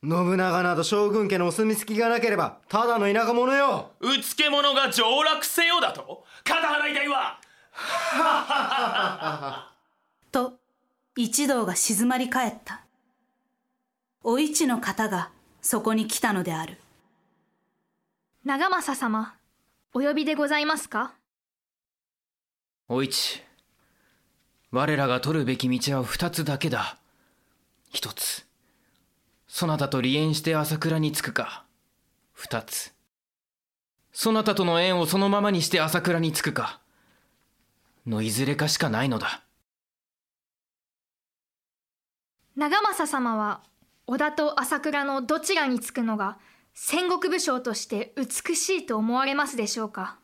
[0.01, 3.91] 信長など将軍家のお墨付きがなければただの田舎者よ。
[3.99, 7.41] うつけ者が上洛せよだと肩払いたいわ。
[10.31, 10.53] と
[11.17, 12.86] 一同が静まり返った
[14.23, 15.29] お市の方が
[15.61, 16.77] そこに来たのである。
[18.43, 19.35] 長政様
[19.93, 21.13] お呼びでございますか？
[22.89, 23.43] お市
[24.71, 26.97] 我らが取るべき道は二つだけだ。
[27.89, 28.45] 一つ
[29.47, 31.63] そなたと離縁して朝倉に着くか。
[32.33, 32.93] 二つ
[34.11, 36.79] そなたとの縁をそのままにして朝倉に着くか。
[38.05, 39.43] のいずれかしかないのだ。
[42.55, 43.61] 長政様は
[44.09, 46.37] 織田と朝倉のどちらにつくのが
[46.73, 50.17] 戦国武将として美しいと思われますでしょうか？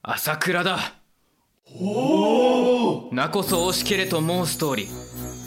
[0.00, 0.78] 朝倉だ。
[1.78, 4.88] おおなこそ惜しけれと申す通り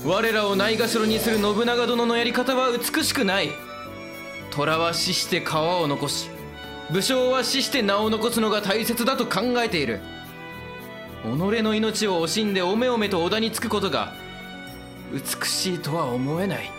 [0.05, 3.49] 我らをないがしろにする信長殿のやり方は美しくない。
[4.51, 6.29] 虎は死して皮を残し
[6.91, 10.01] 武将は死して名を残すのが大切だと考えている。
[11.23, 14.13] 己の命を惜しんでおめおめと織田につくことが
[15.11, 16.71] 美しいとは思えない。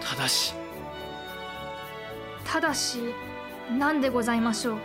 [0.00, 0.54] ただし。
[2.44, 2.98] ただし
[3.78, 4.78] 何でございましょう？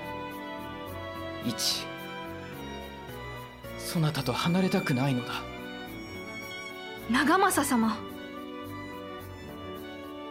[1.47, 1.85] 一。
[3.79, 5.33] そなたと離れたくないのだ。
[7.09, 7.97] 長政様。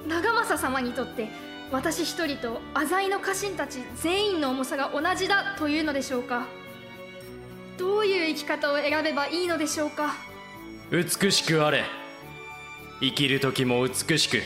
[0.06, 1.28] 長政様にとって
[1.72, 6.46] 私一人と浅井の家臣たち全員の重さが同じだというのでしょうか？
[7.78, 10.14] どういう生き方を選べばいいのでしょうか？
[10.94, 11.82] 美しくあれ。
[13.00, 14.42] 生きる時も美しく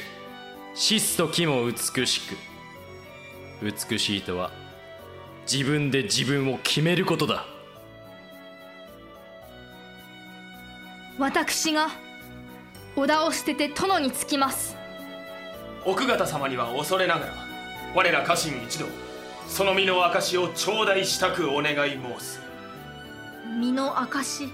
[0.74, 2.36] 死す時も美しく。
[3.62, 4.50] 美しいとは
[5.42, 7.44] 自分で自分を決めることだ。
[11.18, 11.90] 私が
[12.96, 14.74] 織田を捨てて殿につきます。
[15.84, 17.32] 奥方様には恐れながら
[17.94, 18.86] 我ら家臣一同
[19.48, 22.40] その身の証を頂戴したくお願い申す。
[23.60, 24.48] 身の証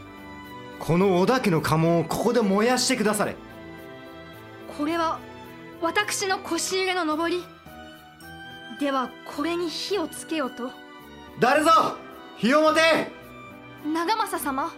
[0.86, 3.36] この織田家の家紋をここで燃やしてくだされ。
[4.76, 5.18] これは
[5.80, 7.44] 私の腰入れの上り。
[8.78, 10.70] ではこれに火をつけよと。
[11.40, 11.70] 誰ぞ？
[12.36, 12.80] 火を持て！
[13.86, 14.72] 長政様。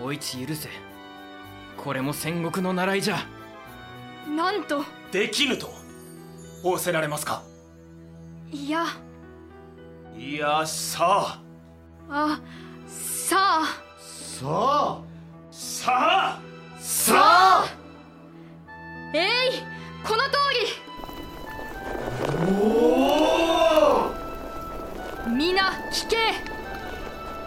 [0.00, 0.68] お市許せ。
[1.76, 3.18] これも戦国の習いじゃ。
[4.28, 4.84] なんと。
[5.10, 5.70] できぬと。
[6.62, 7.42] 仰せられますか？
[8.52, 8.84] いや。
[10.16, 11.40] いやさあ。
[12.08, 12.40] あ
[12.86, 13.91] さあ
[14.32, 14.96] さあ
[15.50, 16.40] さあ。
[16.80, 17.66] さあ。
[19.14, 19.20] えい
[20.02, 20.64] この通り。
[25.36, 26.16] 皆聞け。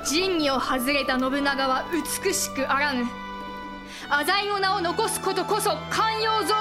[0.06, 3.08] 仁義を外れた信長は美しくあらぬ。
[4.08, 6.54] 浅井の名を残すことこそ寛容ぞ。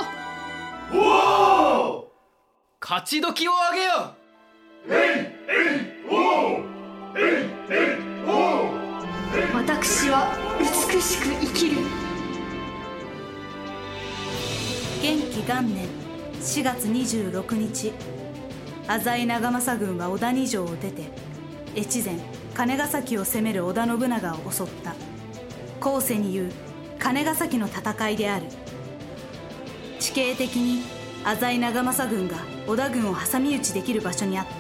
[2.80, 4.14] 勝ち時をあげよ
[9.36, 11.78] 私は美しく生きる。
[15.02, 15.88] 元亀元年
[16.40, 17.92] 4月26日。
[18.86, 21.10] 浅井長政軍は小谷城を出て
[21.74, 22.16] 越前
[22.54, 24.94] 金ヶ崎を攻める織田信長を襲った。
[25.80, 26.52] 後世に言う
[27.00, 28.46] 金ヶ崎の戦いである。
[29.98, 30.84] 地形的に
[31.24, 32.36] 浅井長政軍が
[32.68, 34.52] 織田軍を挟み撃ちできる場所にあった。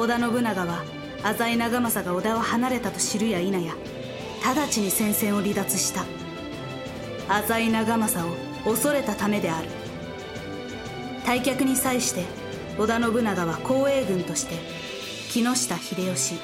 [0.00, 0.84] 織田信長は
[1.26, 3.74] 浅井長政が織田を離れたと知るや否や
[4.44, 6.04] 直ちに戦線を離脱した。
[7.28, 8.32] 浅井長政
[8.64, 9.68] を恐れたためである。
[11.24, 12.22] 退却に際して
[12.78, 14.54] 織田信長は後衛軍として
[15.28, 16.34] 木下秀吉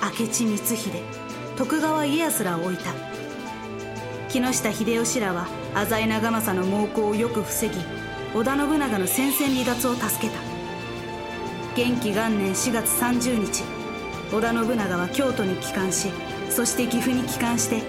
[0.00, 0.90] 明智光秀
[1.56, 2.92] 徳川家康らを置いた。
[4.28, 7.74] 木下秀吉らは浅井長政の猛攻をよく防ぎ
[8.36, 10.40] 織田信長の戦線離脱を助けた。
[11.74, 13.77] 元紀元年4月30日
[14.32, 16.08] 織田信長は京都に帰還し
[16.50, 17.82] そして岐阜に帰還して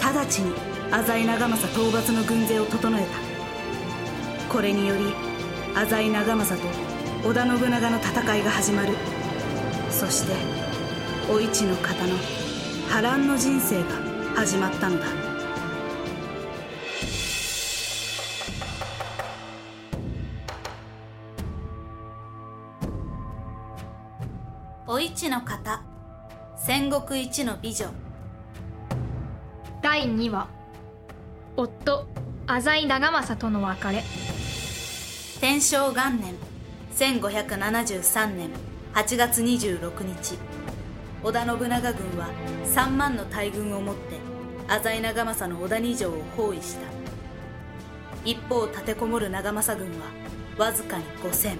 [0.00, 0.54] 直ちに
[0.90, 4.52] 浅井長政討伐の軍勢を整えた。
[4.52, 5.12] これにより
[5.74, 6.68] 浅井長政
[7.22, 8.94] と織田信長の戦いが始まる。
[9.90, 10.32] そして
[11.30, 12.16] お市の方の
[12.88, 13.84] 波乱の人生が
[14.34, 15.27] 始まったのだ。
[24.98, 25.80] お市の方。
[26.56, 27.86] 戦国一の美女。
[29.80, 30.48] 第2話。
[31.56, 32.08] 夫
[32.48, 34.02] 浅井長政との別れ。
[35.40, 36.34] 天正元年。
[36.96, 38.50] 1573年。
[38.92, 40.36] 8月26日。
[41.22, 42.28] 織田信長軍は
[42.64, 44.18] 3万の大軍をもって
[44.66, 46.80] 浅井長政の織田二条を包囲した。
[48.24, 50.08] 一方立てこもる長政軍は
[50.58, 51.56] わずかに5000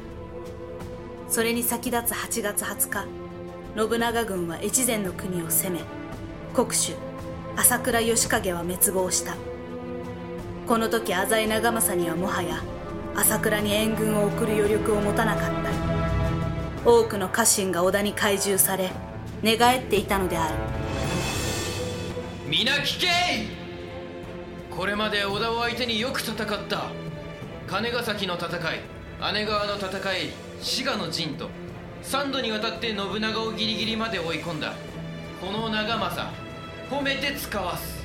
[1.28, 3.27] それに先立つ8月20日
[3.78, 5.80] 信長軍は越前の国を攻め
[6.52, 6.96] 国主
[7.54, 9.36] 朝倉義景は滅亡した。
[10.66, 12.60] この時浅井長政にはもはや
[13.14, 15.52] 朝倉に援軍を送る余力を持たなかっ
[16.82, 16.90] た。
[16.90, 18.90] 多くの家臣が織田に懐柔され
[19.42, 20.54] 寝返っていたのである。
[22.48, 23.06] 皆聞け！
[24.74, 26.90] これまで織田を相手によく戦った
[27.68, 28.80] 金ヶ崎の戦い
[29.34, 31.48] 姉川の戦い滋賀の陣と
[32.08, 34.72] 3度にわたって信長をギリギリまで追い込んだ。
[35.42, 36.34] この長政
[36.90, 38.02] 褒めて使わす。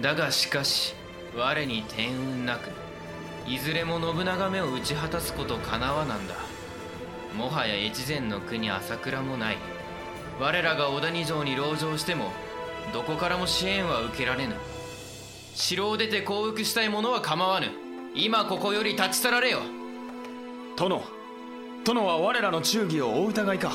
[0.00, 0.96] だがしかし
[1.36, 2.70] 我に天運なく
[3.46, 6.34] いずれも信長目を打ち果たすことかなわなんだ。
[7.36, 9.58] もはや越前の国朝倉もない。
[10.40, 12.32] 我らが織田二条に籠城しても
[12.92, 14.56] どこからも支援は受けられぬ。
[15.54, 17.68] 城を出て降伏したい者は構わぬ。
[18.16, 19.60] 今ここより立ち去られよ。
[20.76, 21.00] 殿
[21.84, 23.72] 殿は我らの忠義をお疑いか。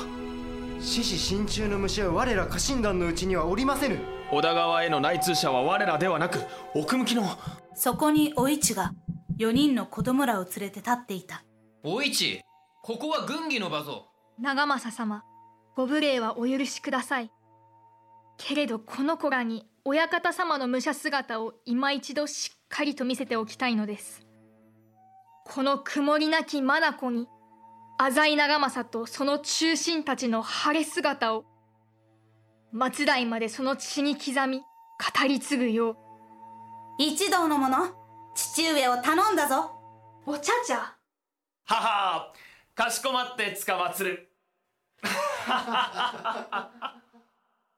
[0.80, 4.00] 獅子心中の虫は我ら家臣団のうちにはおりませぬ。
[4.32, 6.40] 小田川への内通者は我らではなく
[6.74, 7.24] 奥向きの。
[7.76, 8.94] そこにお市が
[9.40, 11.44] 4人の子供らを連れて立っていた。
[11.84, 12.42] お市
[12.84, 14.10] ここは軍議の場ぞ。
[14.40, 15.24] 長政様
[15.76, 17.32] ご無礼はお許しください。
[18.38, 24.22] けれどこの子らに親方様の武者姿を今一度しっかりと見せておきたいのです。
[25.46, 27.28] この曇りなき眼に
[27.98, 31.46] 浅井長政とその中心たちの晴れ姿を
[32.92, 35.98] 末代までその血に刻み語り継ぐよう。
[37.00, 37.94] 一同の者
[38.36, 39.72] 父上を頼んだぞ。
[40.26, 40.96] お茶茶
[41.66, 42.34] はは。
[42.76, 44.32] かしこまってつかまつる。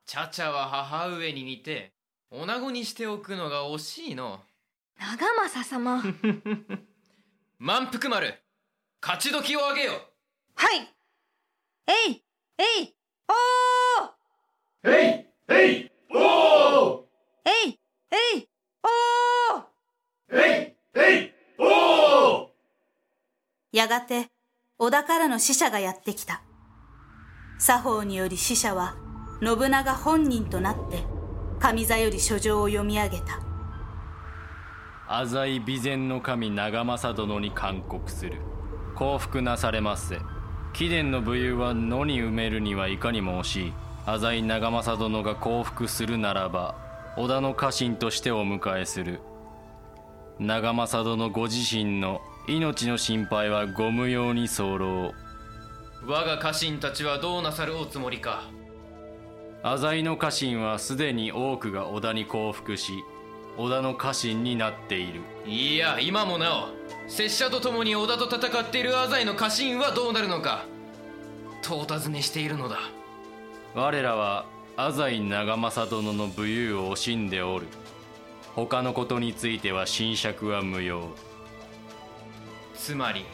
[0.06, 1.92] チャチャは母上に似て
[2.30, 4.40] 女子にしておくのが惜しいの。
[4.98, 6.02] 長政様。
[7.60, 8.45] 満腹丸
[9.08, 9.92] 勝ち時をあげよ。
[10.56, 10.80] はい。
[11.86, 12.24] えい。
[12.58, 12.96] えい。
[13.30, 14.90] おー。
[14.90, 15.54] えい。
[15.54, 15.92] えい。
[16.10, 17.02] おー。
[17.46, 17.80] えい。
[18.10, 18.50] えい。
[18.82, 19.64] おー。
[20.32, 21.00] えい。
[21.00, 21.32] えい。
[21.60, 22.48] おー。
[23.74, 24.32] やがて
[24.80, 26.42] 織田からの使者がやってきた。
[27.60, 28.96] 作法により使者は
[29.40, 31.04] 信長本人となって
[31.60, 33.40] 上座より書状を読み上げた。
[35.08, 38.42] 浅井備前の神長政殿に勧告する
[38.96, 40.20] 降伏なされませ
[40.74, 43.74] 貴殿の武勇は野に埋めるにはいかにも惜しい。
[44.06, 46.76] 浅井長政殿が降伏するならば
[47.18, 49.22] 織田の家臣としてお迎えする。
[50.38, 54.76] 長政殿ご自身の命の心配はご無用に候。
[54.76, 55.14] う
[56.06, 58.44] 我が家臣たちはどうなさるおつもりか。
[59.64, 63.04] 浅井の家臣はすでに多くが織田に降伏し
[63.58, 65.22] 織田の家臣になっている。
[65.48, 70.66] いや今もなお拙者と共に織田と戦っている浅井の家臣はどうなるのか
[71.62, 72.80] とお尋ねしているのだ。
[73.74, 74.46] 我らは
[74.76, 77.68] 浅井長政殿の武勇を惜しんでおる。
[78.56, 81.10] 他のことについては侵釈は無用。
[82.74, 83.26] つまり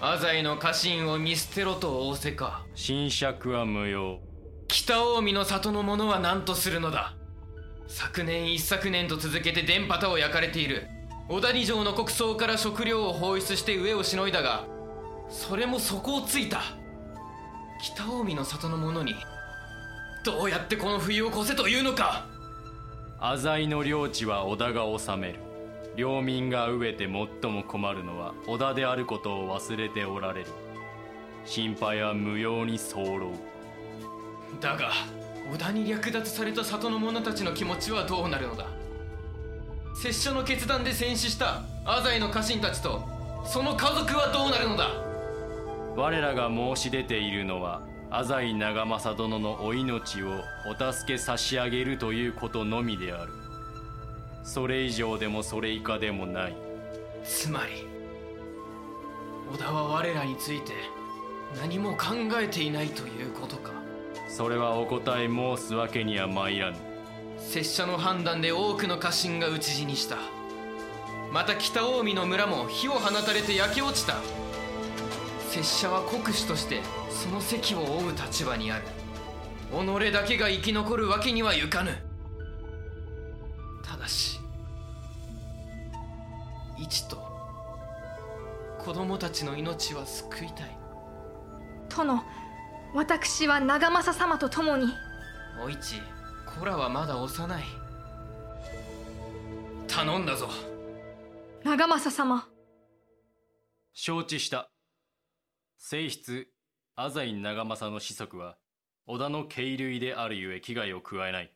[0.00, 2.64] 浅井の家臣を見捨てろと仰せか。
[2.74, 4.18] 侵釈は無用。
[4.68, 7.14] 北近江の里の者は何とするのだ。
[7.86, 10.88] 昨年一昨年と続けて電波を焼かれている
[11.28, 14.64] 小谷城の国葬から食料を放出して上をしのいだが
[15.28, 16.60] それも底をついた。
[17.82, 19.16] 北近江の里の者に
[20.24, 22.26] どうやってこの冬を越せというのか。
[23.18, 25.40] 浅井の領地は織田が治める。
[25.96, 30.46] 領民が飢えて最も困るのは織田であることを忘れておられる。
[31.44, 33.18] 心配は無用に候
[34.60, 34.90] だが
[35.50, 38.66] 織田に略奪された里の者たちの気持ちはどうなるのだ
[40.02, 43.02] 拙者の決断で戦死した浅井の家臣たちと
[43.46, 44.90] その家族はどうなるのだ？
[45.96, 47.80] 我らが申し出ているのは
[48.10, 53.32] 浅井長政殿のお命をお助け差し上げるということのみである。
[54.44, 56.56] それ以上でもそれ以下でもない。
[57.24, 57.86] つまり
[59.50, 60.72] 織田は我らについて
[61.58, 63.72] 何も考えていないということか。
[64.28, 66.76] それはお答え申すわけには参らぬ
[67.48, 70.16] 拙者の判断で多くの家臣が討ち死にした。
[71.32, 74.16] また北近江の村も火を放たれて焼け落ちた。
[75.50, 78.84] 拙者は国主としてその席を負う立場にある。
[79.70, 81.92] 己だけが生き残るわけにはいかぬ。
[83.84, 84.40] ただし
[86.76, 87.16] 一と
[88.80, 90.76] 子供たちの命は救いたい。
[91.88, 92.22] 殿
[92.92, 94.88] 私は長政様と共に。
[95.64, 96.02] お市
[96.58, 97.64] 子らはまだ幼い。
[99.86, 100.48] 頼んだぞ。
[101.62, 102.48] 長政様。
[103.92, 104.70] 承知した。
[105.76, 106.48] 正室
[106.94, 108.56] 浅井長政の子息は
[109.06, 111.52] 織田の敬類であるゆえ危害を加えない。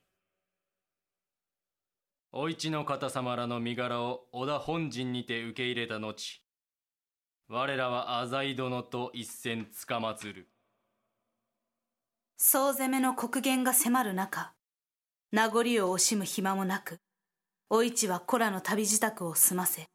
[2.33, 6.43] お市の方様らの身柄を織田本陣にて受け入れた後
[7.49, 10.51] 我らは浅井殿と一戦つかまつる。
[12.37, 14.53] 総攻めの国元が迫る中
[15.33, 16.99] 名残を惜しむ暇もなく
[17.69, 19.87] お市は子らの旅支度を済ませ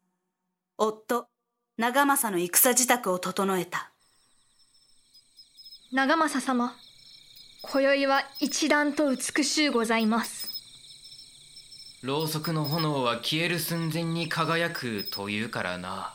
[0.78, 1.26] 夫
[1.76, 3.92] 長政の戦支度を整えた。
[5.92, 6.74] 長政様
[7.70, 10.48] 今宵は一段と美しゅうございます。
[12.02, 16.14] ろうそくの炎は消える寸前に輝くというからな。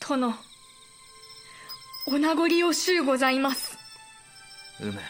[0.00, 0.34] 殿
[2.08, 3.78] お名残惜しゅうございます。
[4.80, 5.00] うむ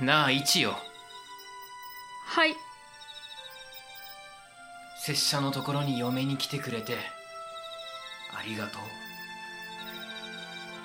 [0.00, 0.76] なあ一よ。
[2.26, 2.54] はい。
[5.04, 6.96] 拙者のところに嫁に来てくれて
[8.34, 8.82] ありがとう。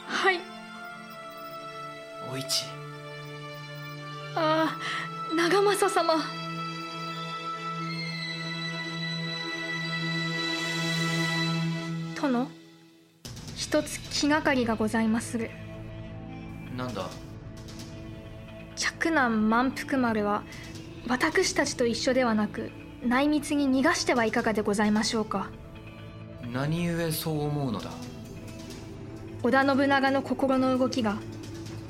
[0.07, 0.39] はい。
[2.33, 2.65] お市。
[4.35, 6.15] ああ長政様。
[12.21, 12.47] 殿
[13.55, 15.51] 一つ気がかりがございまする。
[16.75, 17.07] なんだ？
[18.75, 20.43] 嫡男満腹丸は
[21.07, 22.71] 私たちと一緒ではなく
[23.05, 25.49] 内密に逃がしてはいかがでございましょうか？
[26.51, 27.91] 何故そう思うのだ？
[29.43, 31.17] 織田信長の心の動きが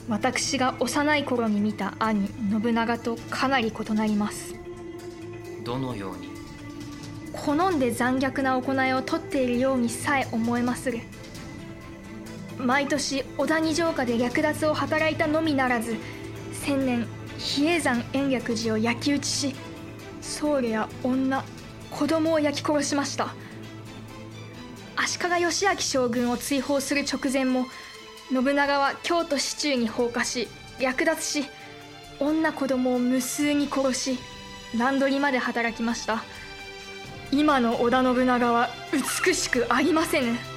[0.10, 4.56] 私が幼い頃に見た兄信長とかなり異なります。
[5.64, 6.30] どのように？
[7.32, 11.00] 好んで残虐な行いをとっているようにさえ思えまする。
[12.58, 15.98] 毎年織田二城下で略奪を働いたのみならず
[16.66, 17.06] 千年
[17.38, 19.56] 比叡山延暦寺を焼き討ちし
[20.20, 21.44] 僧侶や女
[21.92, 23.36] 子供を焼き殺しました。
[24.96, 27.68] 足利義昭将軍を追放する直前も
[28.32, 30.48] 信長は京都市中に放火し
[30.80, 31.46] 略奪し
[32.20, 34.18] 女子供を無数に殺し
[34.76, 36.24] 乱取りまで働きました。
[37.32, 38.70] 今の織田信長は
[39.26, 40.55] 美しくありませぬ。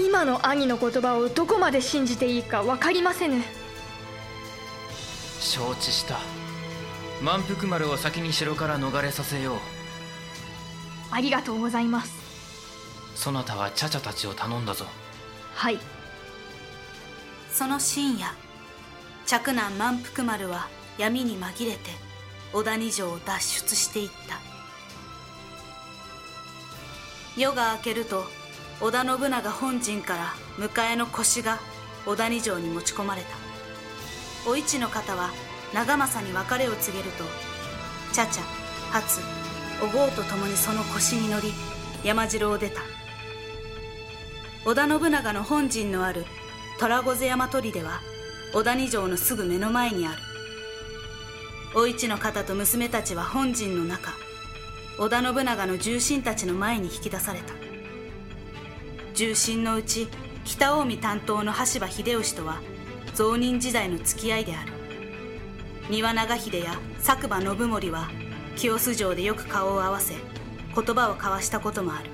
[0.00, 3.42] 今の兄の言葉をどこまで信じていいか分かりませぬ。
[5.40, 6.18] 承知した。
[7.22, 9.58] 満腹丸を先に城から逃れさせよう。
[11.10, 12.14] ありがとうございます。
[13.14, 14.86] そなたはチャチャたちを頼んだぞ。
[15.54, 15.78] はい。
[17.52, 18.34] その深夜
[19.26, 21.90] 嫡男満腹丸は闇に紛れて
[22.54, 24.40] 織田二条を脱出していった。
[27.36, 28.24] 夜が明けると
[28.82, 31.58] 織田信長本陣から迎えの腰が
[32.06, 33.28] 織田二条に持ち込まれた。
[34.50, 35.30] お市の方は
[35.74, 37.24] 長政に別れを告げると
[38.14, 38.36] 茶々
[38.90, 39.20] 初
[39.82, 41.52] お郷と共にその腰に乗り
[42.04, 42.80] 山城を出た。
[44.64, 46.24] 織田信長の本陣のある
[46.78, 48.00] 虎御山砦は
[48.54, 50.16] 織田二条のすぐ目の前にある。
[51.74, 54.12] お市の方と娘たちは本陣の中
[54.98, 57.59] 織田信長の重臣たちの前に引き出された。
[59.20, 60.08] 重臣のうち
[60.46, 62.62] 北近江担当の羽柴秀吉とは
[63.14, 64.72] 造人時代の付き合いである。
[65.90, 66.72] 丹羽長秀や
[67.04, 68.08] 佐久間信盛は
[68.56, 72.08] 清洲城でよく顔を合わせ言葉を交わしたこともある。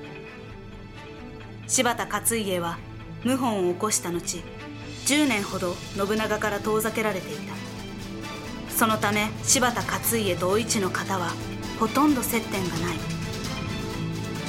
[1.69, 2.77] 柴田勝家は
[3.23, 4.43] 謀反を起こした後
[5.05, 7.55] 10年ほど信長から遠ざけられていた。
[8.75, 11.31] そのため柴田勝家とお市の方は
[11.79, 13.16] ほとんど接点がない。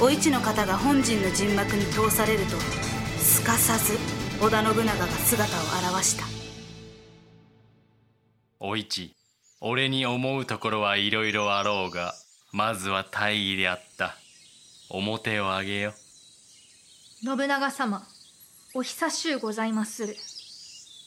[0.00, 2.56] お市の方が本陣の陣幕に通されると
[3.18, 3.98] すかさず
[4.40, 6.24] 織田信長が姿を現した。
[8.60, 9.16] お市
[9.60, 12.14] 俺に思うところはいろいろあろうが
[12.52, 14.14] まずは大義であった。
[14.88, 15.94] 面を上げよ。
[17.20, 18.06] 信長様
[18.74, 20.16] お久しゅうございまする。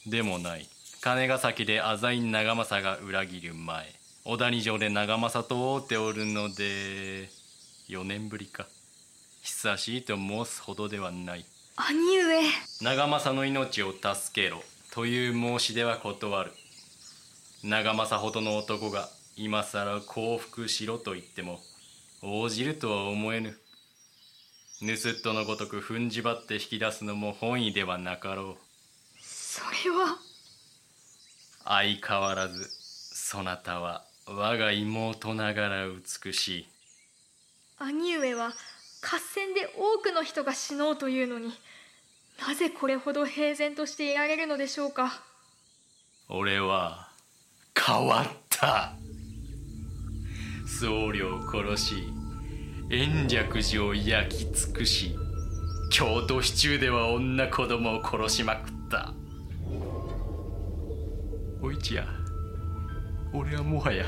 [0.06, 0.68] でもない。
[1.00, 3.86] 金ヶ崎で浅井長政が裏切る前
[4.24, 7.28] 小谷城で長政と会うておるので
[7.88, 8.66] 4年ぶりか
[9.42, 11.44] 久しいと申すほどではない。
[11.74, 12.42] 兄上。
[12.80, 14.06] 長政の命を助
[14.40, 14.62] けろ。
[14.92, 16.52] という申し出は断る。
[17.64, 21.58] 長政ほどの男が今さら降伏しろと言っても
[22.22, 23.58] 応じるとは思えぬ。
[24.80, 28.56] 盗人のごとく踏んじばって引き出すのも本意ではなかろう。
[29.20, 30.18] それは。
[31.64, 36.68] 相変わらずそなたは我が妹ながら美しい。
[37.80, 38.52] 兄上は
[39.02, 41.52] 合戦で多くの人が死のうというのに
[42.46, 45.22] なぜこれほど平然としていられるのでしょうか？
[46.28, 47.08] 俺は
[47.74, 48.94] 変わった。
[50.66, 51.94] 僧侶を殺し
[52.90, 55.14] 延暦寺を焼き尽くし
[55.90, 59.12] 京都市中では女子供を殺しまくった。
[61.60, 62.06] お市や
[63.32, 64.04] 俺はもはや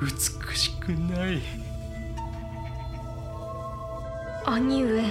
[0.00, 1.63] 美しくない。
[4.46, 5.02] 兄上。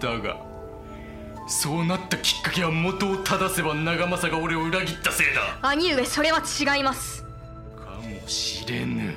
[0.00, 0.48] だが
[1.48, 5.58] そうなったきっかけは元を正せば長政が俺を裏切ったせいだ。
[5.68, 7.24] 兄上それは違います。
[7.74, 9.14] かもしれぬ。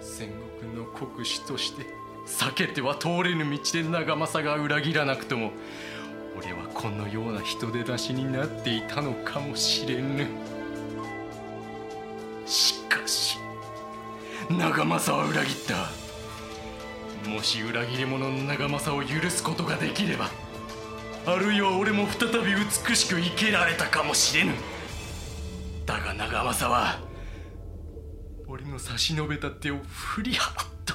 [0.00, 1.84] 戦国の国主として
[2.26, 5.52] 避けては通れぬ道で長政が裏切らなくとも
[6.36, 10.26] 俺はこのような人手出しになっていたのかもしれぬ。
[12.46, 13.38] しかし
[14.48, 16.03] 長政は裏切った
[17.28, 20.30] もし裏切り者の長政を許すことができれば
[21.26, 24.52] あるいは俺も再び美しく生けられたかもしれぬ。
[25.86, 26.98] だが長政は
[28.46, 30.94] 俺の差し伸べた手を振り払った。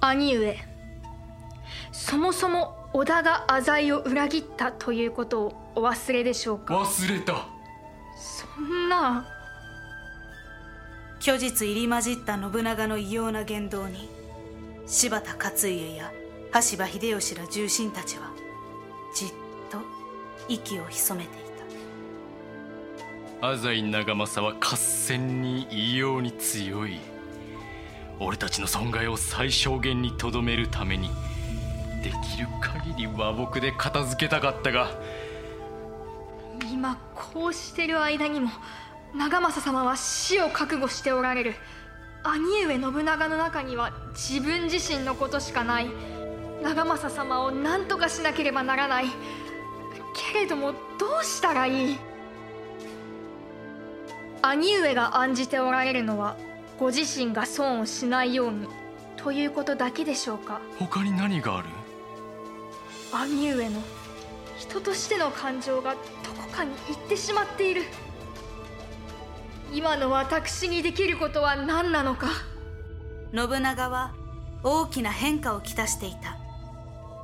[0.00, 0.56] 兄上
[1.90, 6.78] そもそも織田が浅井を裏切ったということをお忘れでしょうか？
[6.78, 7.46] 忘れた。
[8.16, 9.26] そんな
[11.26, 14.08] 虚実入り混じった信長の異様な言動に
[14.86, 16.12] 柴田勝家や
[16.52, 18.30] 羽柴秀吉ら重臣たちは
[19.12, 19.28] じっ
[19.68, 19.78] と
[20.48, 21.42] 息を潜めてい
[23.40, 23.48] た。
[23.48, 27.00] 浅井長政は合戦に異様に強い。
[28.20, 31.10] 俺たちの損害を最小限にとどめるために
[32.04, 34.90] できる限り和睦で片付けたかったが。
[36.70, 38.48] 今こうしてる間にも
[39.14, 41.54] 長政様は死を覚悟しておられる。
[42.22, 45.88] 兄上信長の中には自分自身のことしかない。
[46.62, 49.06] 長政様を何とかしなければならない。
[50.32, 51.98] けれどもどうしたらいい？
[54.42, 56.36] 兄上が案じておられるのは
[56.78, 58.68] ご自身が損をしないように
[59.16, 60.60] ということだけでしょうか？
[60.78, 61.68] 他に何がある？
[63.12, 63.80] 兄上の
[64.58, 65.98] 人としての感情がど
[66.32, 67.82] こかに行ってしまっている
[69.72, 72.28] 今の私にできることは何なのか？
[73.34, 74.14] 信長は
[74.62, 76.38] 大きな変化をきたしていた。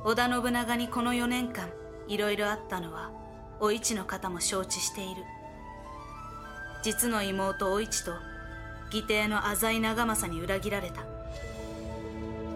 [0.05, 1.69] 織田信長にこの4年間
[2.07, 3.11] いろいろあったのは
[3.59, 5.23] お市の方も承知している。
[6.83, 8.11] 実の妹お市と
[8.91, 11.01] 義弟の浅井長政に裏切られた。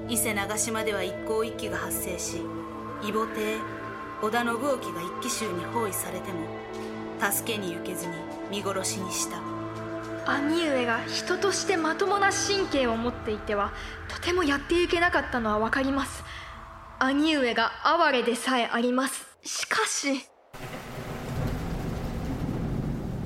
[0.09, 2.41] 伊勢長島では一向一揆が発生し
[3.01, 3.57] 異母帝
[4.21, 4.59] 織田信興
[4.93, 6.45] が一騎衆に包囲されても
[7.19, 8.13] 助けに行けずに
[8.49, 9.56] 見殺しにした。
[10.29, 13.71] 兄上が人としてまともな神経を持っていては
[14.09, 16.23] とてもやっていけなかったのは分かります。
[16.99, 19.37] 兄上が哀れでさえあります。
[19.43, 20.21] しかし。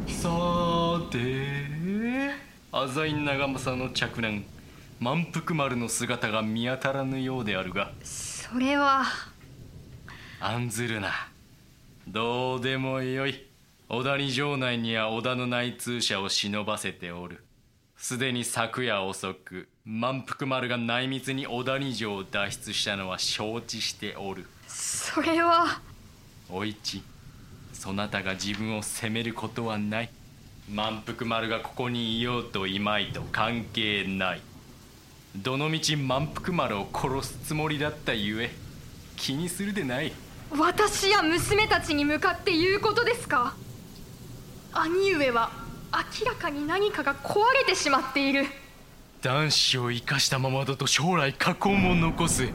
[0.08, 0.30] さ
[1.10, 1.66] て
[2.72, 4.44] 浅井長政の着男
[5.00, 7.92] 満腹丸の姿が見当たらぬようであるが。
[8.04, 9.06] それは。
[10.40, 11.10] 案ずるな。
[12.08, 13.51] どうでもよい
[13.94, 17.44] 小谷城内には織田の内通者を忍ばせておる。
[17.98, 24.46] すでに昨夜遅く満腹丸が内密に小谷城を脱出したのは承知しておる。
[24.66, 25.82] それは。
[26.50, 27.04] お市
[27.74, 30.10] そなたが自分を責めることはない。
[30.70, 34.42] 満腹丸がここにいようといまいと関係ない。
[35.36, 38.52] どのみち満腹丸を殺すつもりだったゆえ
[39.18, 40.14] 気にするでない。
[40.58, 43.54] 私や娘たちに向かって言うことですか？
[44.74, 45.52] 兄上は
[46.20, 48.46] 明らかに何かが壊れてしまっている。
[49.22, 52.50] 男子を生かしたままだと将来禍根も残す。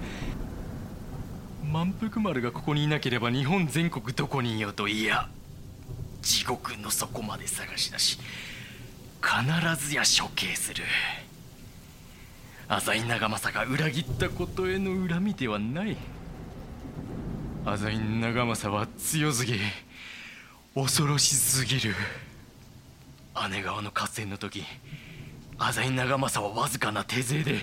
[1.70, 5.28] 満腹丸がここにいなければ日本全国どこにいようといや。
[6.22, 8.18] 地獄の底まで探し出し
[9.22, 10.82] 必ずや処刑する。
[12.68, 15.96] 浅井長政が裏切ったことへの恨みではない。
[17.64, 19.60] 浅井長政は強すぎ。
[20.78, 21.94] 恐ろしすぎる。
[23.50, 24.62] 姉川の合戦の時
[25.56, 27.60] 浅井長政はわずかな手勢で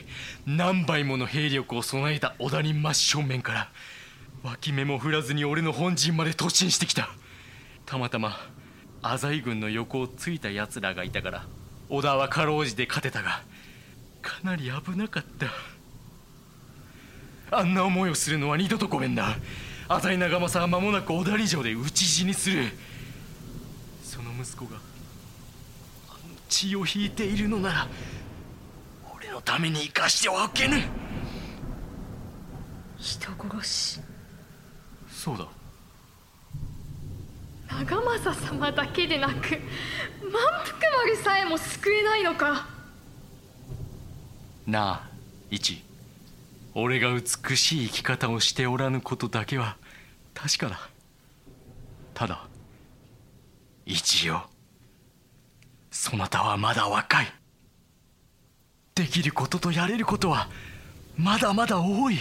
[0.47, 3.70] 何倍もの兵力を備えた織田に真正面から
[4.41, 7.07] 脇目も振らずに俺の本陣まで突進してきた。
[7.86, 8.36] たまたま
[9.03, 11.45] 浅井軍の横をついた奴らがいたから
[11.89, 13.43] 織田はかろうじて勝てたが
[14.24, 15.24] かなり危なかっ
[17.51, 17.59] た。
[17.59, 19.36] あんな思いをするのは二度とごめんな。
[19.88, 22.72] 浅井長政は間もなく織田城で討ち死にする。
[24.39, 24.77] 息子が
[26.09, 27.88] あの血を引いているのなら
[29.15, 30.77] 俺のために生かしてはおけぬ。
[32.97, 33.99] 人殺し。
[35.09, 35.47] そうだ。
[37.69, 42.67] 長政様だけでなく満腹丸さえも救えないのか。
[44.65, 45.09] なあ
[45.49, 45.84] 一。
[46.75, 49.77] 俺が美しい生き方をしておらぬことだけは
[50.34, 50.89] 確かだ。
[52.13, 52.47] ただ
[53.86, 54.49] 一よ
[55.91, 57.27] そなたはまだ若い。
[58.95, 60.47] できることとやれることは
[61.17, 62.17] まだまだ多い。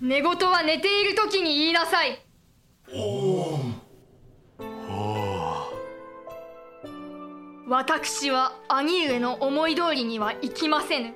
[0.00, 2.24] 寝言は寝ている時に言いなさい。
[2.94, 3.58] お
[7.68, 11.14] 私は兄上の思い通りには行きませぬ。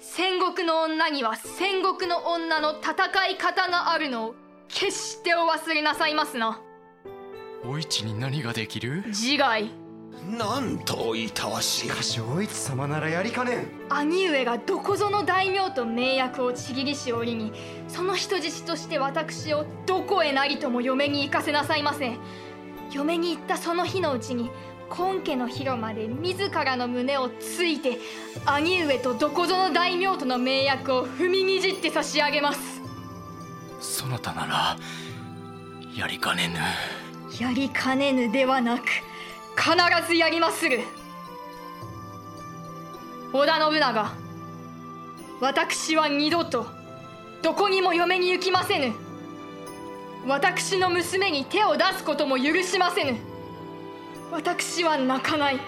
[0.00, 4.34] 戦国の女には戦国の女の戦い方があるのを
[4.68, 6.60] 決してお忘れなさいますな
[7.68, 9.02] お市に何ができる？
[9.06, 9.70] 自害。
[10.24, 11.86] なんといたわし。
[11.86, 13.66] いしかしお市様ならやりかねん。
[13.88, 17.52] 兄上がどこぞの大名と盟約をちぎりし折に
[17.88, 22.12] その人質として私をどこへなりとも嫁に行かせなさいませ。
[22.92, 24.50] 嫁に行ったその日のうちに
[24.88, 27.98] 今家の広間で自らの胸をついて
[28.44, 32.80] 兄上とどこぞの大名との盟約を踏みにじって差し上げます。
[33.80, 34.76] そなたなら
[35.96, 36.54] やりかねぬ
[37.38, 38.84] やりかねぬではなく
[39.56, 40.80] 必ずやりまする。
[43.32, 44.12] 織田信長
[45.40, 46.66] 私は二度と
[47.42, 48.94] どこにも嫁に行きませぬ。
[50.26, 53.18] 私の娘に手を出すことも許しませぬ。
[54.32, 55.60] 私は泣かない。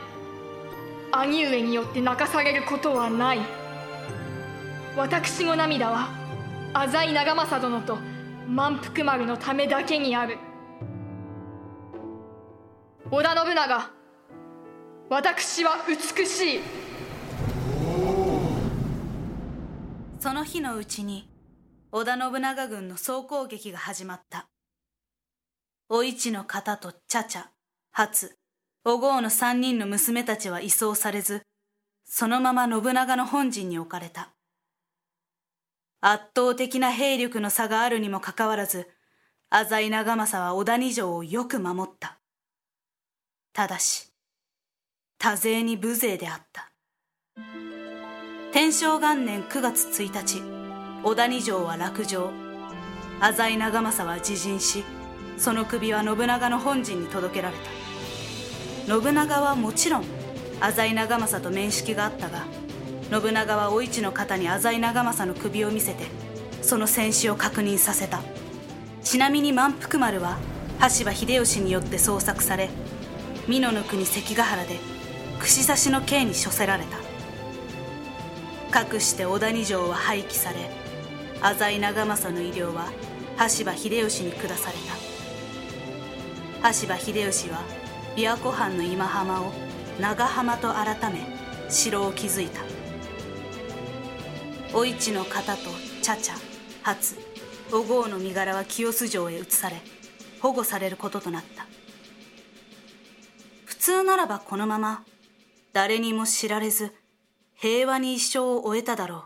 [1.13, 3.41] 兄上によって泣かされることはない。
[4.97, 6.09] 私の涙は
[6.73, 7.99] 浅井長政殿と
[8.49, 10.39] 満腹丸のためだけにある。
[13.11, 13.91] 織田信長
[15.09, 16.61] 私は美しい。
[20.21, 21.27] その日のうちに
[21.91, 24.51] 織田信長軍の総攻撃が始まった。
[25.89, 27.51] お市の方と茶々
[27.93, 28.37] 初
[28.85, 31.41] お郷の三人の娘たちは移送されず
[32.05, 34.35] そのまま信長の本陣に置かれた。
[36.03, 38.87] 圧倒的な兵力の差があるにもかかわらず
[39.49, 42.18] 浅井長政は織田二条をよく守った。
[43.59, 44.07] ただし
[45.19, 46.71] 多勢に無勢であった。
[48.53, 50.41] 天正元年9月1日
[51.03, 52.31] 織田二条は落城。
[53.21, 54.85] 浅井長政は自陣し
[55.39, 57.57] その首は信長の本陣に届けられ
[58.87, 59.01] た。
[59.03, 60.05] 信長はもちろん
[60.61, 62.45] 浅井長政と面識があったが
[63.11, 66.05] 信長はお市の方に浅井長政の首を見せて
[66.63, 68.21] その戦死を確認させた。
[69.03, 70.39] ちなみに満腹丸は
[70.79, 72.71] 羽柴秀吉によって捜索され
[73.49, 74.79] 美濃の国関ヶ原で
[75.39, 76.99] 串刺しの刑に処せられた。
[78.71, 80.69] かくして織田二条は廃棄され
[81.41, 82.93] 浅井長政の医療は
[83.39, 84.77] 羽柴秀吉に下され
[86.61, 86.69] た。
[86.69, 87.63] 羽柴秀吉は
[88.17, 89.53] 琵琶湖畔の今浜を
[89.99, 91.21] 長浜と改め
[91.71, 92.61] 城を築いた。
[94.75, 95.71] お市の方と
[96.03, 96.39] 茶々
[96.83, 97.17] 初
[97.73, 99.77] お郷の身柄は清洲城へ移され
[100.41, 101.68] 保護されることとなった。
[103.89, 105.03] 通ならばこのまま
[105.73, 106.93] 誰にも知られず
[107.55, 109.23] 平和に一生を終えただろう。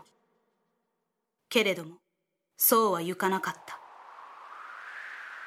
[1.49, 1.97] けれども
[2.55, 3.77] そうはいかなかった。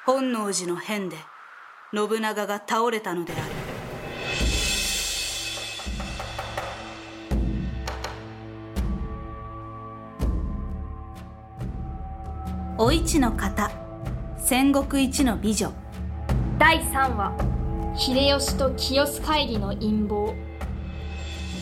[0.05, 1.17] 本能寺の変で
[1.91, 3.41] 信長が倒れたのである。
[12.77, 13.71] お市の方
[14.37, 15.73] 戦国一の美女。
[16.59, 17.56] 第3話
[17.99, 20.35] 秀吉と清須会議の陰謀。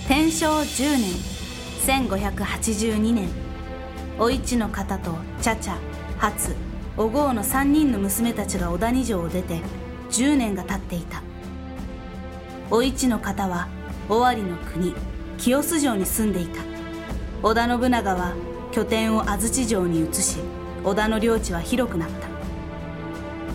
[0.10, 1.14] 天正10年
[2.10, 3.30] 1582年。
[4.20, 5.12] お市の方と
[5.42, 5.80] 茶々
[6.18, 6.54] 初
[6.98, 9.62] お郷の3人の娘たちが小谷城を出て
[10.12, 11.24] 10年が経っていた。
[12.70, 13.70] お市の方は
[14.10, 14.94] 尾張の国
[15.38, 16.60] 清洲城に住んでいた。
[17.44, 18.34] 織田信長は
[18.74, 20.40] 拠点を安土城に移し
[20.84, 22.10] 織田の領地は広くなっ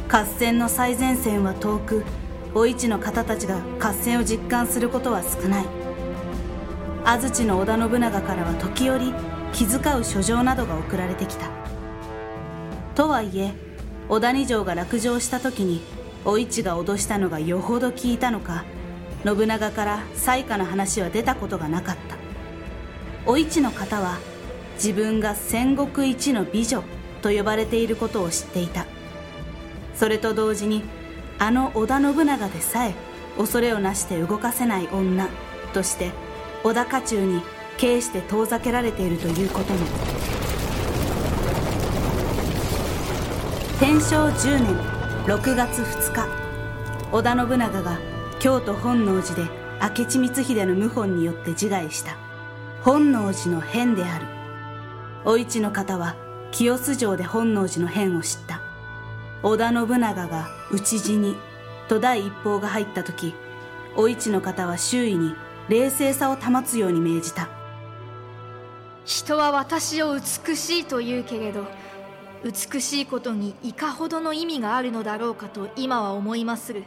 [0.09, 0.22] た。
[0.22, 2.05] 合戦の最前線は遠く
[2.53, 5.66] お市の方たちが合戦を実感することは少ない。
[7.05, 9.12] 安土の織田信長からは時折
[9.53, 11.48] 気遣う書状などが送られてきた。
[12.96, 13.53] とはいえ
[14.09, 15.80] 小谷城が落城した時に
[16.24, 18.64] お市が脅したのがよほど聞いたのか
[19.24, 22.16] 信長から災禍の話は出たことがなかった。
[23.26, 24.18] お市の方は
[24.74, 26.82] 自分が戦国一の美女
[27.22, 28.86] と呼ばれていることを知っていた。
[29.94, 30.82] それと同時に
[31.41, 32.95] あの織田信長でさえ
[33.38, 35.26] 恐れをなして動かせない女
[35.72, 36.12] として
[36.62, 37.41] 織田家中に
[37.80, 39.86] 軽して遠ざけられているということも。
[43.78, 44.76] 天正10年
[45.24, 46.28] 6月2日
[47.11, 47.99] 織田信長が
[48.38, 49.43] 京都本能寺で
[49.80, 52.18] 明智光秀の謀反によって自害した。
[52.82, 54.26] 本能寺の変である。
[55.24, 56.16] お市の方は
[56.53, 58.59] 清洲城で本能寺の変を知った。
[59.43, 61.34] 織田信長が討ち死に
[61.88, 63.34] と第一報が入った時
[63.97, 65.34] お市の方は周囲に
[65.68, 67.49] 冷静さを保つように命じた。
[69.05, 71.64] 人は私を美しいと言うけれど
[72.45, 76.84] 美しいことにいかほどの意味があるのだろうかと今は思いまする。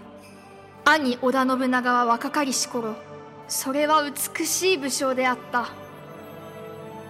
[0.85, 2.95] 兄織田信長は若かりし頃
[3.47, 5.69] それは美しい武将であった。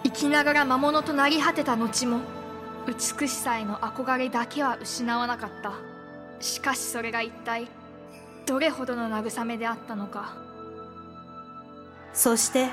[0.03, 2.19] 生きながら魔物となり果てた後も
[2.85, 5.73] 美しさへの憧れだけは失わなかった。
[6.39, 7.67] しかしそれが一体
[8.45, 10.35] どれほどの慰めであったのか。
[12.13, 12.67] そして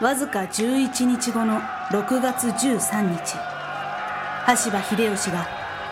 [0.00, 3.36] わずか11日後の6月13日
[4.44, 5.48] 羽柴秀吉が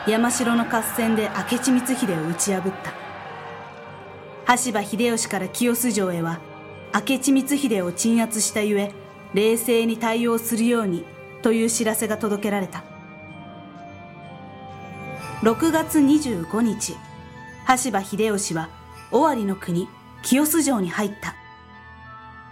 [0.07, 2.93] 山城の合戦で明智光秀を打ち破った。
[4.45, 6.39] 羽柴秀吉から清洲城へは
[6.95, 8.93] 明智光秀を鎮圧したゆえ
[9.35, 11.05] 冷静に対応するように
[11.43, 12.96] という知らせが届けられた。
[15.43, 16.97] 6月25日。
[17.67, 18.71] 羽柴秀吉は
[19.13, 19.87] 尾張の国
[20.23, 21.35] 清洲城に入った。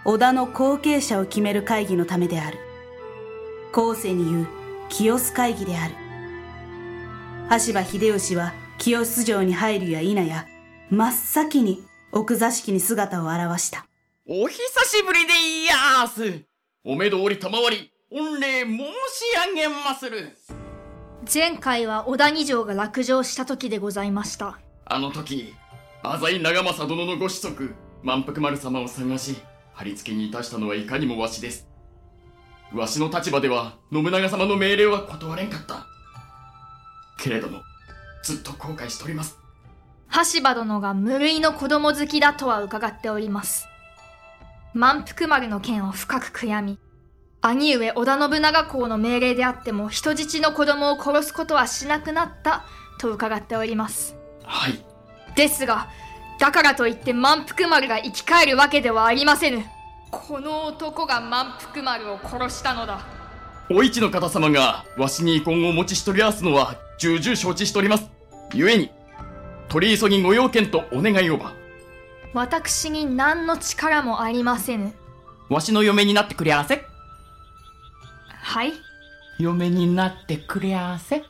[0.05, 2.59] 織田の後継者を決める会議のためである。
[3.73, 4.47] 後世に言う
[4.89, 5.95] 清洲会議である。
[7.49, 10.45] 羽柴秀吉は清洲城に入るや否や
[10.91, 13.87] 真っ先に奥座敷に姿を現した。
[14.27, 15.33] お久しぶりで
[15.63, 16.45] いやーす。
[16.83, 18.83] お目通り賜り御礼申し
[19.49, 20.37] 上げまする。
[21.31, 24.59] 前回は小谷城が落城した時でございました。
[24.85, 25.53] あの時
[26.03, 27.73] 浅井長政殿のご子息
[28.03, 29.37] 満腹丸様を探し
[29.73, 31.67] 貼り付けにいたしたのはいかにもわしです。
[32.73, 35.87] わしの立場では信長様の命令は断れんかった。
[37.17, 37.61] けれども
[38.23, 39.39] ずっと後悔しております。
[40.07, 43.67] 羽柴殿が無類の子供好きだとは伺っております。
[44.73, 46.77] 満腹丸の件を深く悔やみ
[47.47, 52.65] 兄上織田信長公の命令であっても人質の子供を殺すことはしなくなった
[52.99, 54.15] と伺っております。
[54.43, 54.83] はい。
[55.35, 55.87] ですが
[56.39, 59.63] だからといって満腹丸が生き返るわけではありませぬ。
[60.09, 63.05] この男が満腹丸を殺したのだ。
[63.69, 68.09] お市の方様がわしに遺恨をお持ちしとり合わすのは重々承知しております。
[68.51, 68.89] 故に
[69.69, 71.53] 取り急ぎご用件とお願いをば。
[72.33, 74.93] 私に何の力もありませぬ。
[75.49, 76.83] わしの嫁になってくれあせ
[78.45, 78.73] はい。
[79.39, 81.23] 嫁になってくれあせ。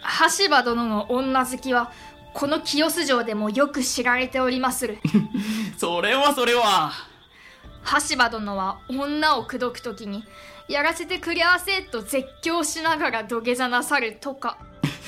[0.00, 1.90] 羽柴殿の女好きは
[2.32, 4.98] この清洲城でもよく知られておりまする。
[5.76, 6.92] それはそれは。
[7.82, 10.24] 羽柴殿は女を口説く時に
[10.68, 14.58] やらせてくれあせと絶叫しながら土下座なさるとか。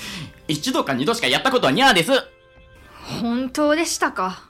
[0.49, 2.11] 一度か二度しかやったことはにゃーです。
[3.21, 4.43] 本当でしたか。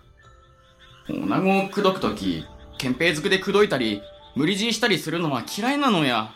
[1.09, 2.47] 女子を口説く時
[2.79, 4.01] 憲兵づくで口説いたり
[4.35, 6.33] 無理強いしたりするのは嫌いなのや。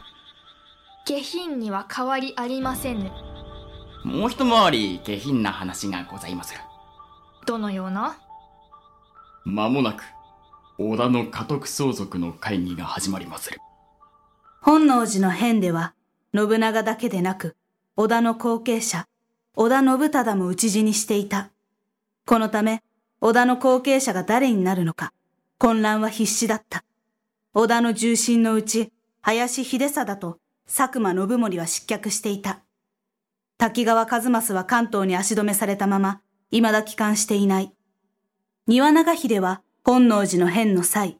[1.06, 3.10] 下品には変わりありませぬ。
[4.04, 6.60] もう一回り下品な話がございまする。
[7.46, 8.18] どのような？
[9.44, 10.04] 間もなく
[10.78, 13.60] 織田の家督相続の会議が始まりまする。
[14.60, 15.94] 本能寺の変では
[16.34, 17.56] 信長だけでなく
[17.96, 19.06] 織田の後継者
[19.54, 21.50] 織田信忠も討ち死にしていた。
[22.26, 22.82] このため
[23.22, 25.14] 織田の後継者が誰になるのか
[25.58, 26.84] 混乱は必至だった
[27.58, 28.92] 織田の重臣のうち
[29.22, 32.60] 林秀貞と佐久間信盛は失脚していた
[33.58, 37.72] 滝川一益は関東に足止めされたまま未だ帰還していない
[38.68, 41.18] 庭長秀は本能寺の変の際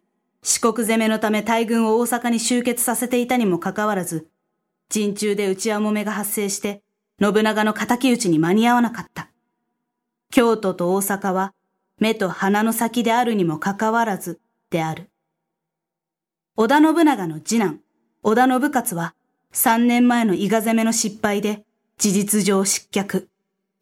[0.49, 4.29] 四国攻めのため大軍を大阪に集結させていたにもかかわらず、
[4.89, 6.85] 陣中で内輪もめが発生して、
[7.21, 9.29] 信長の仇討ちに間に合わなかった。
[10.31, 11.53] 京都と大阪は、
[11.99, 14.39] 目と鼻の先であるにもかかわらず、
[14.71, 15.11] である。
[16.59, 17.81] 織田信長の次男、
[18.23, 19.15] 織田信勝は
[19.53, 21.65] 3年前の伊賀攻めの失敗で
[21.99, 23.29] 事実上失脚。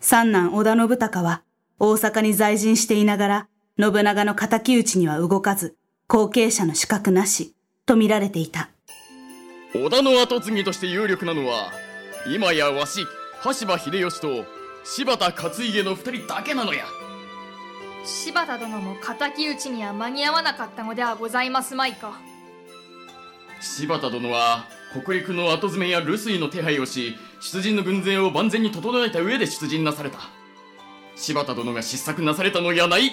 [0.00, 1.42] 三男織田信孝は
[1.78, 3.48] 大阪に在陣していながら
[3.78, 5.76] 信長の仇討ちには動かず
[6.08, 7.54] 後継者の資格なし
[7.86, 8.70] と見られていた。
[9.72, 11.70] 織田の跡継ぎとして有力なのは
[12.26, 13.06] 今やわし
[13.38, 14.44] 羽柴秀吉と
[14.82, 16.84] 柴田勝家の二人だけなのや
[18.04, 22.33] 柴田殿も敵討ちには間に合わなかったのではございますまいか
[23.64, 30.18] 柴田殿は北陸の後詰めや留守の手配をし出陣の軍勢を万全に整えた上で出陣なされた。
[31.16, 33.12] 柴田殿が失策なされたのやない。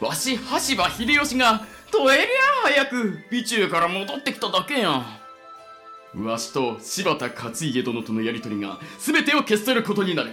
[0.00, 2.26] わし羽柴秀吉がとえりゃ
[2.64, 5.04] 早く備中から戻ってきただけや
[6.14, 6.24] ん。
[6.24, 10.32] わしと柴田勝家殿とのやりとりが全てを消し去ることになる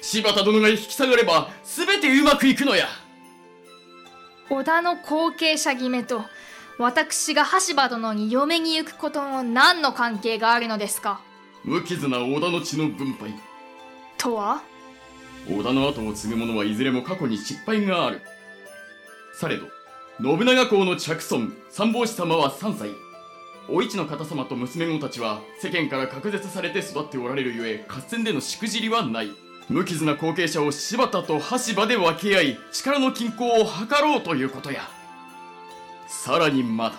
[0.00, 2.86] 柴田殿が引き下がれば全てうまくいくのや。
[4.48, 6.22] 織田の後継者決めと
[6.78, 11.20] 私が羽柴殿に嫁に行くことの何の関係があるのですか？
[11.64, 13.34] 無傷な織田の血の分配。
[14.16, 14.62] とは？
[15.50, 18.22] 織田の後を継ぐ者はいずれも過去に失敗がある。
[19.34, 19.66] されど
[20.22, 22.90] 信長公の着尊三法師様は3歳。
[23.68, 29.32] お市の方様と娘子たちは世間から隔絶されて育っておられるゆえ合戦でのしくじりはない。
[29.68, 33.64] 無傷な後継者を柴田と羽柴で分け合い力の均衡を図
[34.00, 34.88] ろうということや
[36.08, 36.98] さらにまだあ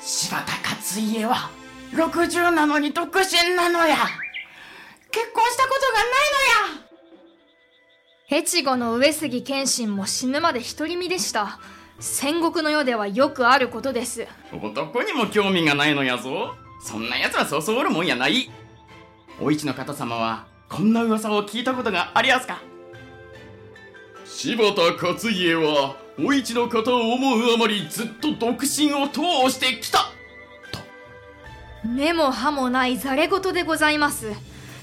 [0.00, 1.50] 柴田勝家は
[1.92, 3.96] 60なのに独身なのや。
[5.10, 6.82] 結婚したことがない
[8.30, 8.38] のや。
[8.38, 11.58] 越後の上杉謙信も死ぬまで独り身でした。
[12.00, 14.26] 戦国の世ではよくあることです。
[14.52, 16.54] 男にも興味がないのやぞ。
[16.80, 18.50] そんな奴はそうそうおるもんやない。
[19.40, 22.60] お市の方様はこんな噂を聞いたことがありやすか。
[24.24, 30.10] 柴田勝家はお市の方を思うあまりずっと独身を通してきた。
[31.84, 34.32] 根も葉もないざれ言でございます。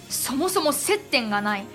[0.09, 1.65] そもそも接点がない。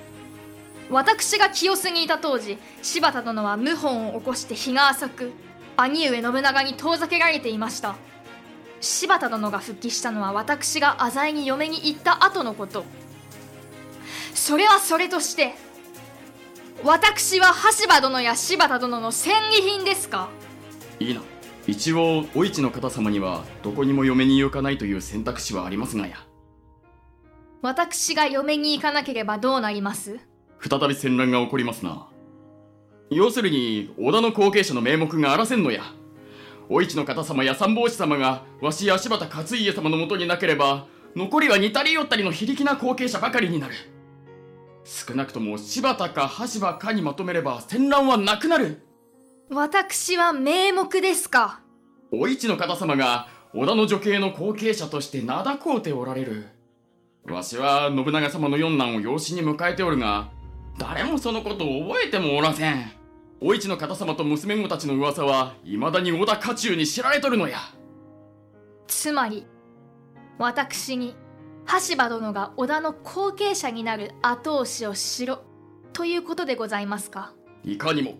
[0.91, 5.33] 私が清須にいた当時柴田殿は謀反を起こして日が浅く
[5.77, 7.97] 兄上信長に遠ざけられていました。
[8.81, 12.85] 柴田殿が復帰したのは私が浅井に嫁に行った後のこと。
[14.35, 15.55] それはそれとして
[16.85, 20.29] 私は羽柴殿や柴田殿の戦利品ですか？
[21.01, 21.23] いいな。
[21.67, 26.17] 一応お市の方様にはどこにも嫁に行かないという選択肢はありますがや。
[27.63, 30.21] 私が嫁に行かなければどうなります？
[30.61, 32.09] 再び戦乱が起こりますな。
[33.11, 35.83] 要するに織田の後継者の名目があらせんのや。
[36.69, 43.75] お市の方様や三法師様がわしや柴田勝家様のもとになければ残りは似たり寄ったりの非力な後継者ばかりになる
[44.87, 48.87] 少なくとも柴田か羽柴かにまとめれば戦乱はなくなる。
[49.51, 51.61] 私は名目ですか。
[52.13, 56.47] お市の方様が織田の女系の後継者として名高うておられる。
[57.29, 60.29] わしは信長様の四男を養子に迎えておるが
[60.79, 62.93] 誰もそのことを覚えてもおらせん。
[63.41, 67.59] お市の方様と娘子たちの噂は未だに織田家中に知られとるのや。
[68.87, 69.47] つまり
[70.39, 71.17] 私に
[71.67, 75.43] 羽柴殿が織田の後継者になる後押しをしろ。
[75.93, 77.33] ということでございますか。
[77.65, 78.15] いかにも。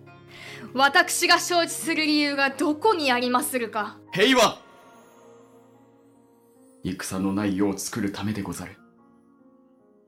[0.75, 3.99] 私が承知する理由がどこにありまするか。
[4.13, 4.59] 平和。
[6.83, 8.77] 戦のない世を作るためでござる。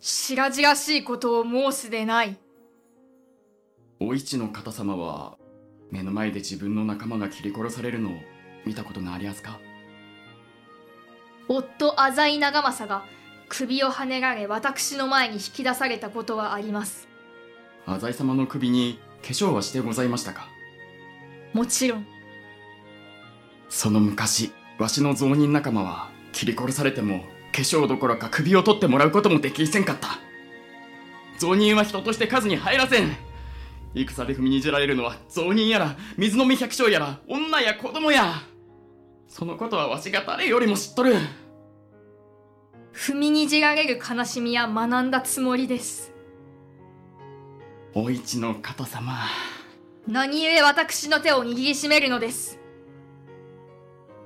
[0.00, 2.36] 白々しいことを申すでない。
[4.00, 5.36] お市の方様は
[5.90, 8.12] 目の前で自分の仲間が切り殺されるのを
[8.64, 9.60] 見たことがありますか。
[11.48, 13.06] 夫浅井長政が
[13.48, 17.08] 首をはねられ私の前に引き出されたことはあります。
[17.86, 20.48] 浅井様の首に化粧はしてございましたか？
[21.52, 22.06] もちろん。
[23.68, 30.18] その昔わしの雑人仲間は切り殺されても化粧どころか首を取ってもらうこともできせんかった。
[31.38, 33.16] 雑人は人として数に入らせん。
[33.94, 38.34] 戦で踏みにじられるのは雑人やら水飲み百姓やら女や子供や。
[39.26, 41.14] そのことはわしが誰よりも知っとる
[42.98, 46.12] 踏みにじられる悲しみは学んだつもりです。
[47.94, 49.20] お市の方様。
[50.08, 52.58] 何故私の手を握りしめるのです。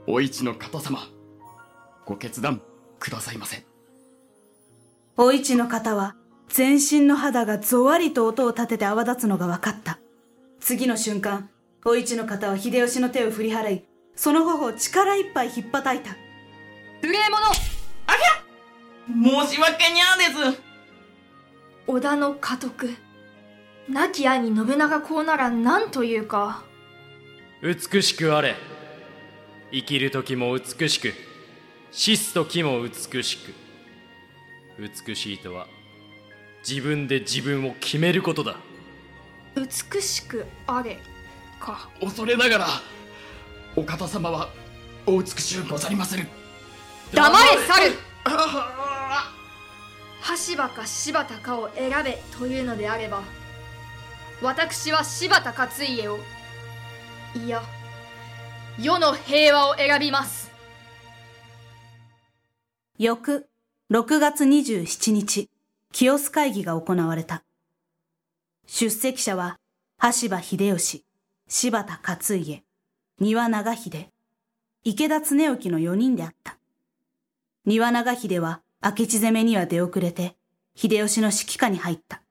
[0.06, 1.00] お市の方様
[2.06, 2.62] ご決断
[2.98, 3.62] くださいませ。
[5.18, 6.16] お市の方は
[6.48, 9.98] 全身の肌がぞわりと音を立てて泡立つのが分かった。
[10.60, 11.50] 次の瞬間
[11.84, 13.84] お市の方は秀吉の手を振り払い
[14.16, 16.16] その頬を力いっぱい引っ叩いた。
[17.02, 17.36] 無礼者
[18.06, 18.51] ありゃ
[19.06, 20.62] 申し訳にゃです。
[21.86, 22.94] 織田の家督
[23.88, 26.62] 亡き兄信長公なら何というか。
[27.62, 28.54] 美しくあれ。
[29.72, 31.14] 生きる時も美しく
[31.90, 33.54] 死す時も美しく。
[34.78, 35.66] 美しいとは
[36.66, 38.56] 自分で自分を決めることだ。
[39.56, 40.98] 美しくあれ
[41.58, 41.88] か。
[42.00, 42.66] 恐れながら
[43.74, 44.48] お方様は
[45.06, 46.26] お美しゅうござりまする
[47.12, 49.26] 黙れ猿羽
[50.36, 53.22] 柴か柴田かを選べというのであれば
[54.40, 56.18] 私は柴田勝家を。
[57.34, 57.62] いや
[58.78, 60.50] 世の平和を選びます。
[62.98, 63.46] 翌
[63.90, 65.48] 6月27日
[65.92, 67.44] 清須会議が行われた。
[68.66, 69.58] 出席者は
[69.98, 71.04] 羽柴秀吉
[71.48, 72.62] 柴田勝家
[73.20, 74.08] 丹羽長秀
[74.84, 76.56] 池田恒興の4人であった。
[77.64, 80.36] 丹羽長秀は明智攻めには出遅れて
[80.74, 82.22] 秀吉の指揮下に入った。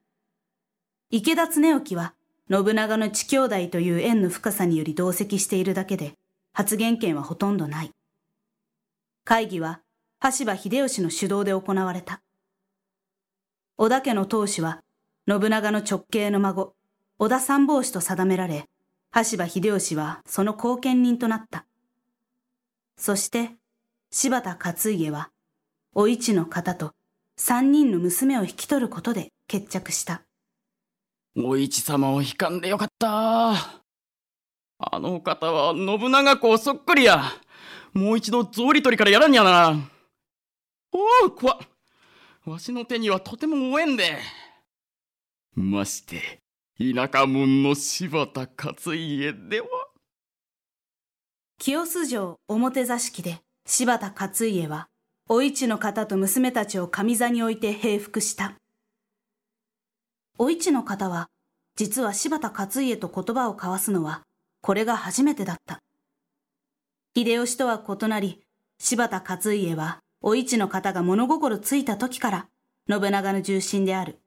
[1.09, 2.13] 池田恒興は
[2.49, 6.15] 信長の地兄弟という縁の深さにより同席しているだけで
[6.51, 7.91] 発言権はほとんどない。
[9.23, 9.79] 会議は
[10.19, 12.21] 羽柴秀吉の主導で行われた。
[13.77, 14.83] 織田家の当主は
[15.29, 16.73] 信長の直系の孫
[17.19, 18.67] 織田三法師と定められ
[19.11, 21.65] 羽柴秀吉はその後見人となった。
[22.97, 23.51] そして
[24.13, 25.29] 柴田勝家は
[25.95, 26.91] お市の方と
[27.37, 30.23] 三人の娘を引き取ることで決着した。
[31.37, 33.51] お市様を引かんでよかった。
[34.79, 37.23] あのお方は信長公そっくりや。
[37.93, 39.79] もう一度草履取りからやらんやな。
[40.91, 41.57] おお怖っ
[42.47, 44.17] わしの手にはとても応援で。
[45.55, 46.41] まして
[46.77, 49.67] 田舎門の柴田勝家では。
[51.57, 54.87] 清洲城表座敷で柴田勝家は
[55.29, 58.53] お市の方と娘たちを上座に置いて平服した。
[60.37, 61.29] お市の方は
[61.75, 64.23] 実は柴田勝家と言葉を交わすのは
[64.61, 65.79] これが初めてだった。
[67.15, 68.41] 秀吉とは異なり
[68.79, 72.47] 柴田勝家はお市の方が物心ついた時から
[72.89, 74.19] 信長の重臣である。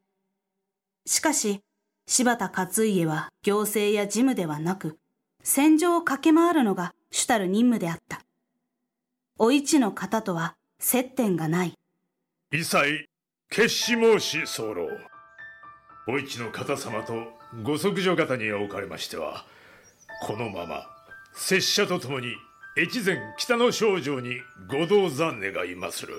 [1.06, 1.60] しかし
[2.06, 4.98] 柴田勝家は行政や事務ではなく
[5.42, 8.23] 戦場を駆け回るのが主たる任務であった。
[9.36, 11.74] お市の方とは接点がない。
[12.52, 13.06] 一切
[13.50, 14.88] 決し申し候。
[16.06, 17.14] お市の方様と
[17.64, 19.44] ご息女方におかれましては
[20.22, 20.86] このまま
[21.32, 22.34] 拙者と共に
[22.78, 24.36] 越前北の少女に
[24.70, 26.14] ご同山願いまする。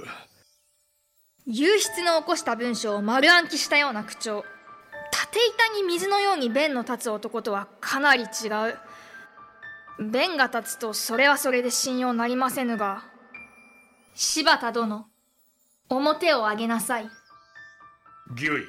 [1.47, 4.43] 流出の起こした文章を丸暗記したような口調
[5.11, 8.77] 縦板に水のように弁の立つ男とはかなり違う
[9.99, 13.03] 弁が立つとそれはそれで信用なりませぬが
[14.13, 15.07] 柴田殿
[15.89, 17.09] 表を上げなさい。
[18.29, 18.63] 御意。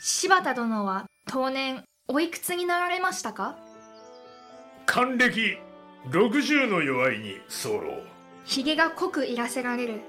[0.00, 3.56] 柴田殿は当年おいくつになられましたか？
[4.86, 5.58] 還暦。
[6.10, 7.80] 60の弱いに候。
[8.44, 10.00] ひげが濃くいらせられる。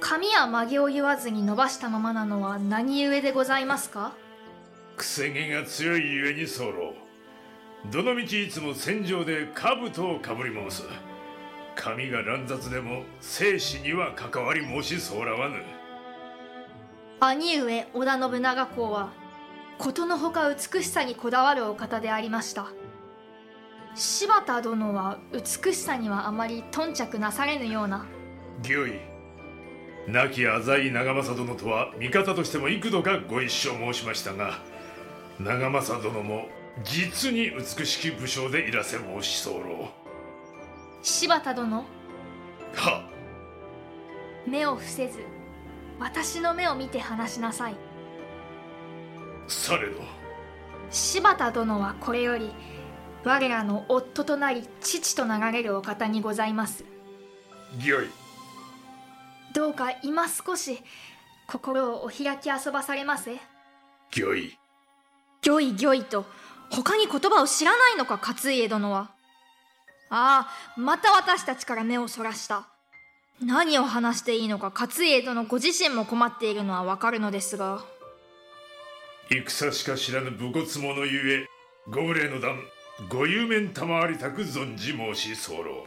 [0.00, 4.12] 髪や曲げを言わずに伸ばしたままなのは何故でございますか？
[4.96, 6.94] 癖毛が強いゆえに候
[7.90, 10.82] どのみちいつも戦場で兜をかぶり申す。
[11.76, 15.62] 髪が乱雑でも生死には関わり申し候わぬ。
[17.20, 19.12] 兄上織田信長公は
[19.78, 22.66] ことのほか美しさにこだわるお方でありました。
[23.94, 28.04] 柴田殿は美しさにはあまり頓着なされぬような。
[28.64, 29.16] 御意。
[30.08, 34.58] 亡き浅井長政殿とは味方としても幾度かご一緒申しましたが
[35.40, 36.46] 長政殿も
[36.84, 39.88] 実に美しき武将でいらせ申し候。
[41.02, 41.84] 柴田殿。
[42.74, 43.08] は。
[44.46, 45.20] 目を伏せず
[45.98, 47.76] 私の目を見て話しなさい。
[49.48, 50.00] されど。
[50.90, 52.52] 柴田殿はこれより
[53.24, 56.84] 我らの夫となり父と流れるお方にございます。
[57.78, 58.08] 御意
[59.54, 60.82] どうか今少し
[61.46, 63.38] 心をお開き遊ばされませ。
[64.16, 64.58] 御意
[65.44, 66.26] 御意御意と
[66.70, 69.10] 他に言葉を知らないのか勝家殿は。
[70.08, 72.68] ああまた私たちから目をそらした。
[73.40, 77.84] 何を話していいのか勝家殿ご自身も困っているのはわかるのですが。
[79.28, 81.46] 戦しか知らぬ武骨者ゆえ
[81.90, 82.60] ご無礼の段
[83.08, 85.86] ご有面賜りたく存じ申し候。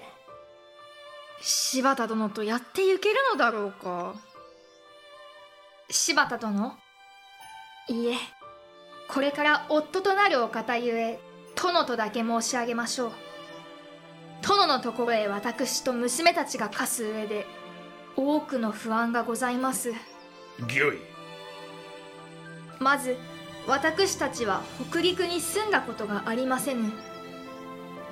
[1.41, 4.13] 柴田殿とやってゆけるのだろうか。
[5.89, 6.77] 柴田殿？
[7.87, 8.38] いいえ
[9.09, 11.19] これから夫となるお方ゆえ
[11.55, 13.11] 殿とだけ申し上げましょう。
[14.41, 17.47] 殿のところへ私と娘たちが課す上で
[18.15, 19.93] 多くの不安がございます。
[20.61, 20.99] 御意。
[22.79, 23.17] まず
[23.67, 24.61] 私たちは
[24.91, 26.91] 北陸に住んだことがありませぬ。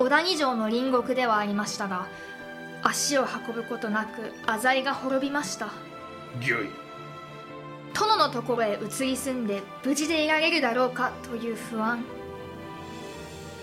[0.00, 2.08] 小谷城の隣国ではありましたが
[2.82, 5.68] 足を運ぶことなく浅井が滅びました。
[6.40, 6.87] 御意
[7.94, 12.04] 殿のところへ移り住んで無事でいられるだろうかという不安。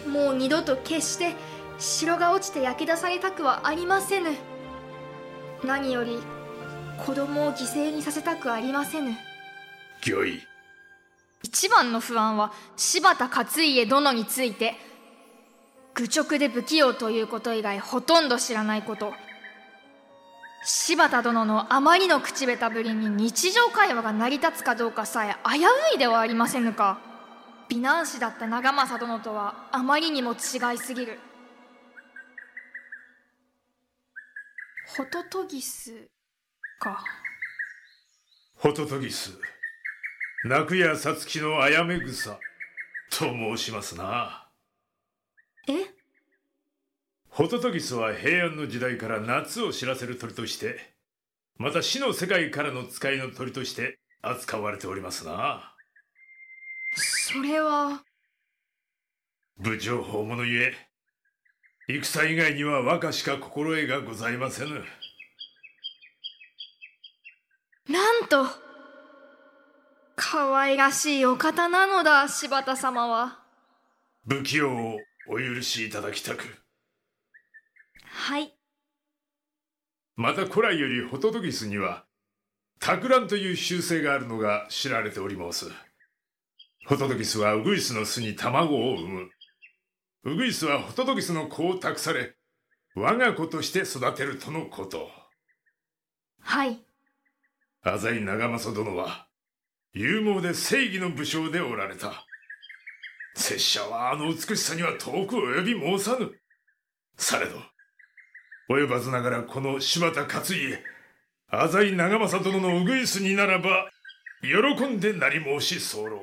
[0.08, 1.34] もう二度と決して
[1.80, 4.32] 城が落ちて焼け出されたくはありませぬ。
[5.64, 6.20] 何より
[7.06, 9.18] 子供を犠牲にさせたくありませぬ。
[11.44, 14.76] 一番の不安は柴田勝家殿について。
[15.96, 19.14] 愚直で不器用ということ以外ほとんど知らないこと
[20.68, 27.00] 柴田殿のあまりの口下手ぶりに日常会話が成り立つかどうかさえ危ういではありませぬか。
[27.70, 31.20] 美男子だった長政殿とはあまりにも違いすぎる。
[34.98, 36.08] ホトトギス
[36.80, 37.04] か。
[38.58, 39.38] ホトトギス。
[40.46, 42.40] 泣くやさつきのあやめ草
[43.12, 44.48] と申しますな。
[45.68, 45.74] え？
[47.36, 50.80] ホトトギスは平安の時代から夏を知らせる鳥として
[51.58, 55.74] また死の世界からの使いの鳥として扱われておりますな。
[56.96, 58.04] それは。
[59.58, 60.74] 武情報者ゆえ
[61.90, 64.86] 戦以外には和歌しか心得がございませぬ。
[67.90, 68.46] なんと
[70.16, 73.44] 可愛らしいお方なのだ柴田様は。
[74.26, 76.65] 不器用をお許しいただきたく
[78.18, 78.56] はい。
[80.16, 82.06] また古来よりホトトギスには
[82.80, 85.70] 托卵という習性があるのが知られております。
[86.88, 89.30] ホトトギスはウグイスの巣に卵を産む。
[90.24, 92.36] ウグイスはホトトギスの子を託され
[92.96, 95.10] 我が子として育てるとのこと。
[96.40, 96.80] はい。
[97.84, 99.28] 浅井長政殿は
[99.94, 102.26] 勇猛で正義の武将でおられた。
[103.36, 106.32] 拙者はあの美しさには遠く及び申さぬ。
[107.18, 107.75] されど
[108.68, 110.84] 及ばずながらこの柴田勝家
[111.50, 113.90] 浅井長政殿のウグイスにならば
[114.42, 114.48] 喜
[114.88, 116.22] んでなり申し候てっぺんか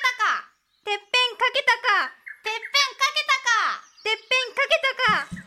[0.00, 0.48] たか
[0.84, 1.04] てっぺん
[1.36, 2.12] かけたか
[2.44, 5.38] てっぺんかけたかてっぺんかけたか。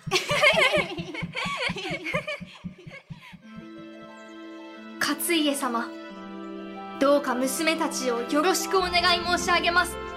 [5.00, 5.88] 勝家様
[7.00, 10.11] どうか娘たちをよろしくお願い申し上げます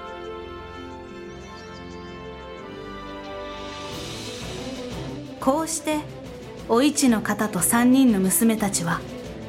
[5.44, 5.98] こうして
[6.70, 9.02] お市の方と三人の娘たちは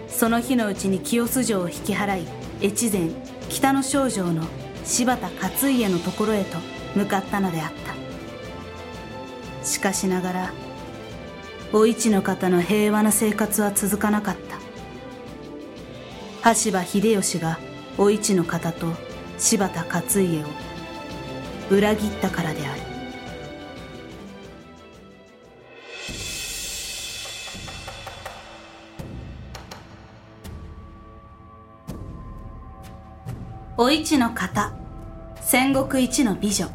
[0.10, 2.28] その日のうちに清洲城を引き払い
[2.62, 3.12] 越前
[3.48, 4.44] 北の少城の
[4.84, 6.58] 柴田勝家のところへと
[6.98, 9.66] 向かったのであった。
[9.66, 10.54] しかしながら
[11.72, 14.58] お市の方の平和な生活は続かなかった。
[16.42, 17.58] 羽柴秀吉が
[17.98, 18.88] お市の方と
[19.38, 20.46] 柴田勝家を
[21.70, 22.85] 裏切ったからである。
[33.78, 34.72] お市の方。
[35.42, 36.70] 戦国一の美女。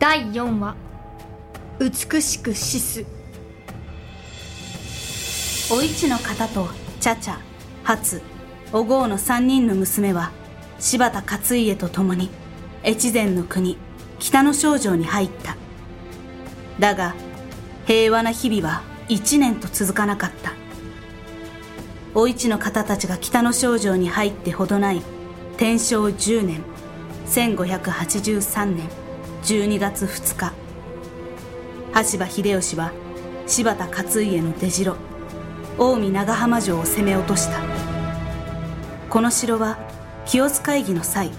[0.00, 0.74] 第4話。
[1.78, 3.06] 美しく死す
[5.72, 6.66] お市の方と
[7.00, 7.40] 茶々
[7.84, 8.22] 初
[8.72, 10.32] お郷の三人の娘は
[10.80, 12.28] 柴田勝家と共に
[12.84, 13.78] 越前の国
[14.18, 15.56] 北の少城に入った。
[16.80, 17.14] だが
[17.86, 20.54] 平和な日々は一年と続かなかった
[22.16, 25.02] お市の方たちが北の少城に入ってほどない
[25.56, 26.62] 天正10年
[27.26, 28.88] 1583年
[29.42, 30.52] 12月2日。
[31.92, 32.92] 羽柴秀吉は
[33.48, 34.96] 柴田勝家の出城
[35.76, 37.58] 近江長浜城を攻め落とした。
[39.10, 39.76] この城は
[40.24, 41.32] 清須会議の際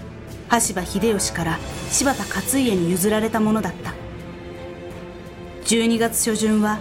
[0.48, 1.58] 羽柴秀吉から
[1.90, 3.94] 柴田勝家に譲られたものだった。
[5.64, 6.80] 12月初旬は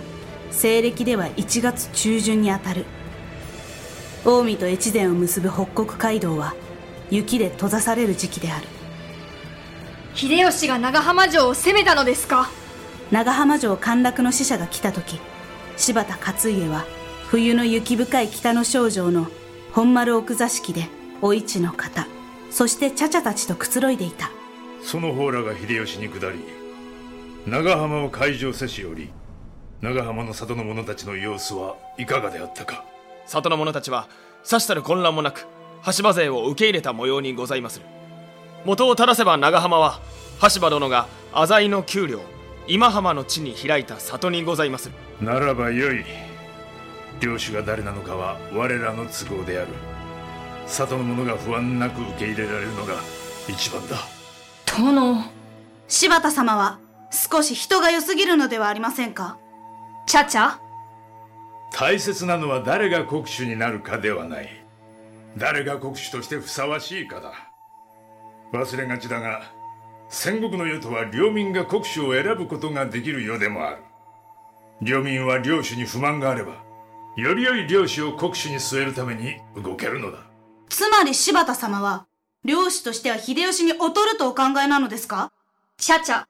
[0.51, 2.85] 西暦では1月中旬にあたる。
[4.25, 6.55] 近江と越前を結ぶ北国街道は
[7.11, 8.65] 雪で閉ざされる時期である。
[10.15, 12.49] 秀吉が長浜城を攻めたのですか？
[13.11, 15.19] 長浜城陥落の使者が来た時
[15.77, 16.85] 柴田勝家は
[17.27, 19.27] 冬の雪深い北の少城の
[19.73, 20.87] 本丸奥座敷で
[21.21, 22.07] お市の方
[22.49, 24.31] そして茶々たちとくつろいでいた。
[24.81, 26.39] その方らが秀吉に下り
[27.45, 29.11] 長浜を海上せしおり
[29.81, 32.85] 長浜の里の者たちの様子はいかがであったか？
[33.25, 34.07] 里の者たちは
[34.43, 35.47] さしたる混乱もなく
[35.81, 37.85] 羽柴勢を受け入れた模様にございまする
[38.65, 39.99] 元を正せば長浜は
[40.39, 42.21] 羽柴殿が浅井の給料
[42.67, 44.95] 今浜の地に開いた里にございまする。
[45.21, 46.03] ならばよい
[47.19, 49.67] 領主が誰なのかは我らの都合である。
[50.65, 52.95] 里の者が不安なく受け入れられるのが
[53.47, 53.97] 一番だ。
[54.65, 55.23] 殿。
[55.87, 56.79] 柴田様は
[57.11, 59.37] 少し人が良すぎるのではありませんか？
[60.07, 60.57] チャチャ
[61.77, 64.63] 大切なのは誰が国主になるかではない。
[65.37, 67.33] 誰が国主としてふさわしいかだ。
[68.53, 69.41] 忘れがちだが
[70.07, 73.77] 戦国の世とは領民が国主を選ぶことができる世でもある。
[74.81, 76.63] 領民は領主に不満があれば
[77.17, 80.19] より良い領主を国主に据えるために動けるのだ。
[80.69, 82.05] つまり柴田様は
[82.45, 85.33] 領主としては秀吉に劣るとお考えなのですか？
[85.75, 86.23] チャチャ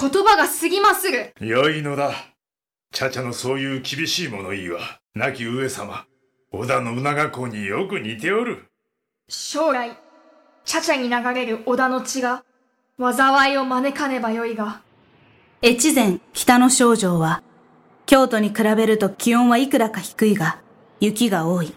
[0.00, 1.34] 言葉が過ぎまする。
[1.40, 2.12] 良いのだ
[2.94, 6.06] チャチャのそういう厳しい物言いは亡き上様
[6.52, 8.66] 織田信長公によく似ておる。
[9.28, 9.98] 将来
[10.64, 12.44] チャチャに流れる織田の血が
[12.96, 14.80] 災いを招かねばよいが。
[15.60, 17.42] 越前北の少城は
[18.06, 20.60] 京都に比べると気温はいくらか低いが
[21.00, 21.74] 雪が多い。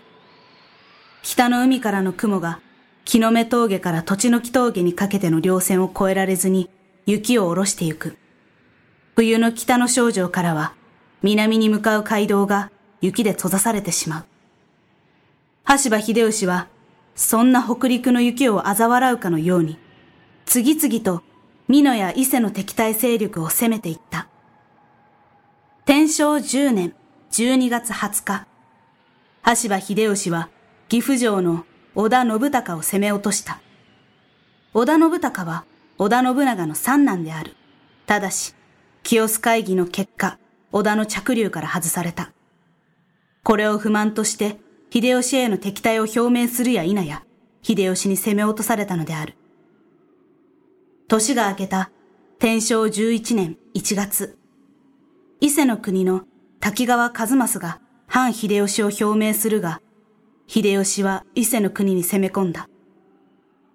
[1.24, 2.60] 北の海からの雲が
[3.06, 6.70] 木の目峠から土地の木峠にかけての稜線を越えられずに
[7.08, 8.18] 雪を下ろしてゆく。
[9.16, 10.76] 冬の北の少女からは
[11.24, 12.72] 南に向かう街道が
[13.02, 14.26] 雪で閉ざされてしまう。
[15.64, 16.68] 羽柴秀吉は
[17.16, 19.78] そんな北陸の雪を嘲笑うかのように
[20.46, 21.24] 次々と
[21.68, 24.28] 美濃や伊勢の敵対勢力を攻めていった。
[25.86, 26.94] 天正10年
[27.32, 28.48] 12月20日、
[29.42, 30.50] 羽柴秀吉は
[30.88, 31.66] 岐阜城の
[31.96, 33.60] 織田信孝を攻め落とした。
[34.74, 35.66] 織田信孝は
[35.98, 37.56] 織田信長の三男である。
[38.06, 38.54] ただし、
[39.04, 40.38] 清須会議の結果、
[40.72, 42.32] 織田の着流から外された。
[43.44, 44.60] これを不満として、
[44.92, 47.24] 秀吉への敵対を表明するや否や、
[47.62, 49.36] 秀吉に攻め落とされたのである。
[51.08, 51.90] 年が明けた
[52.40, 54.38] 天正11年1月、
[55.40, 56.24] 伊勢の国の
[56.60, 59.82] 滝川一益が反秀吉を表明するが、
[60.48, 62.70] 秀吉は伊勢の国に攻め込んだ。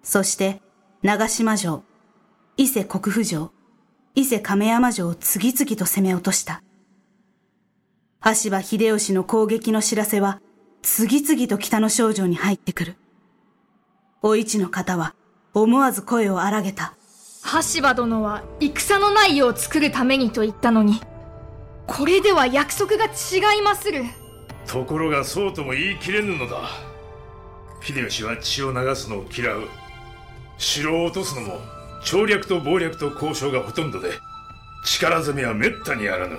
[0.03, 0.61] そして、
[1.01, 1.83] 長島城、
[2.57, 3.51] 伊勢国府城、
[4.15, 6.61] 伊勢亀山城を次々と攻め落とした。
[8.25, 10.39] 羽柴秀吉の攻撃の知らせは、
[10.81, 12.95] 次々と北の少女に入ってくる。
[14.21, 15.13] お市の方は、
[15.53, 16.93] 思わず声を荒げた。
[17.41, 21.01] 羽柴殿は戦のない世を作るためにと言ったのに、
[21.85, 24.05] これでは約束が違いまする。
[24.67, 26.69] ところがそうとも言い切れぬのだ
[27.81, 29.67] 秀吉は血を流すのを嫌う
[30.57, 31.59] 城を落とすのも
[32.05, 34.11] 調略と謀略と交渉がほとんどで
[34.85, 36.37] 力攻めはめったにあらぬ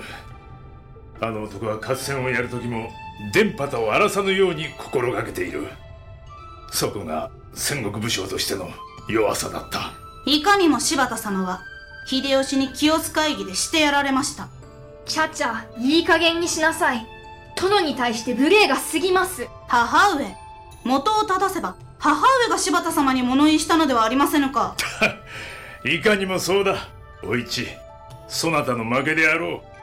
[1.24, 2.90] あの男は合戦をやる時も
[3.32, 5.68] 電波を荒らさぬように心がけている。
[6.70, 8.68] そこが戦国武将としての
[9.08, 9.92] 弱さだった。
[10.26, 11.62] いかにも柴田様は
[12.06, 14.48] 秀吉に清須会議でしてやられました。
[15.06, 17.06] ちゃちゃいい加減にしなさい。
[17.56, 19.48] 殿に対して無礼が過ぎます。
[19.66, 20.26] 母上
[20.84, 24.76] 元を正せば母上が柴田様に物言いしたのではありませぬか。
[25.86, 26.88] いかにもそうだ。
[27.22, 27.66] お市
[28.28, 29.73] そなたの負けであろう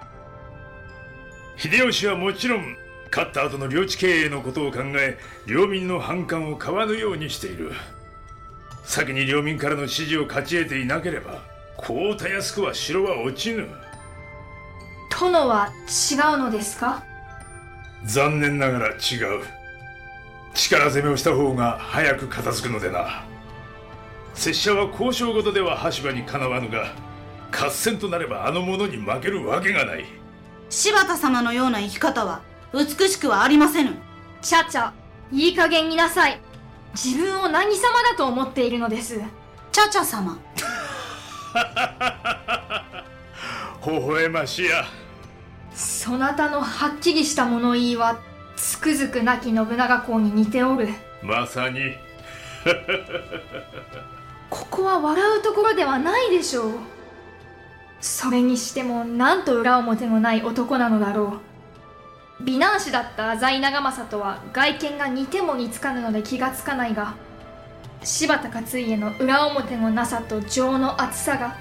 [1.61, 2.75] 秀吉はもちろん
[3.11, 7.73] 勝った後の領地経営のことを考え領民の反感を買わぬようにしている。
[8.83, 11.43] 先に領民からの支持を勝ち得ていなければ
[11.77, 13.67] こうたやすくは城は落ちぬ。
[15.11, 15.69] 殿は
[16.11, 17.03] 違うのですか？
[18.05, 18.95] 残念ながら違う。
[20.55, 23.23] 力攻めをした方が早く片付くのでな。
[24.33, 26.91] 拙者は交渉事では羽柴にかなわぬが
[27.51, 30.05] 合戦となればあの者に負けるわけがない
[30.71, 32.41] 柴田様のような生き方は
[32.73, 33.97] 美しくはありませぬ。
[34.41, 34.93] ちゃちゃ
[35.29, 36.39] いい加減になさい。
[36.95, 39.19] 自分を何様だと思っているのです？
[39.73, 40.39] ちゃちゃ様。
[43.85, 44.85] 微笑ましや。
[45.73, 48.19] そなたのはっきりした物言いは
[48.55, 50.87] つくづく亡き信長公に似ておる。
[51.21, 51.81] まさに。
[54.49, 56.71] ここは笑うところではないでしょう
[58.01, 61.39] それにしてもなんと裏表のない男なのだろ
[62.39, 62.43] う。
[62.43, 67.13] 美男子だった浅井長政とは外見が似ても似つかぬので気がつかないが
[68.03, 71.55] 柴田勝家の裏表のなさと情の厚さが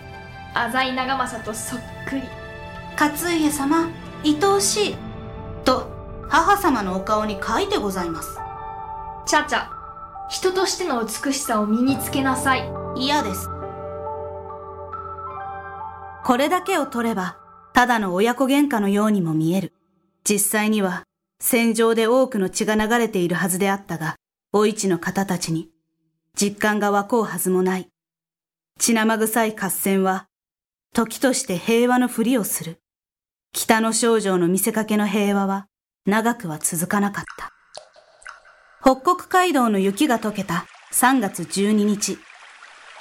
[0.54, 2.22] 浅井長政とそっくり。
[2.98, 3.88] 勝家様
[4.24, 4.96] 愛おしい。
[5.64, 5.90] と
[6.28, 8.38] 母様のお顔に書いてございます。
[9.26, 9.70] ちゃちゃ
[10.30, 12.66] 人としての美しさを身につけなさい。
[12.96, 13.48] 嫌です
[16.24, 17.38] これだけを取れば
[17.72, 19.72] ただの親子喧嘩のようにも見える。
[20.24, 21.04] 実際には
[21.40, 24.16] 戦場で多くの血が流れているはずであったが
[24.52, 25.70] お市の方たちに
[26.34, 27.88] 実感が湧こうはずもない。
[28.78, 30.26] 血生臭い合戦は
[30.92, 32.80] 時として平和のふりをする。
[33.52, 35.66] 北の少女の見せかけの平和は
[36.06, 37.50] 長くは続かなかった。
[38.82, 42.18] 北国街道の雪が溶けた3月12日、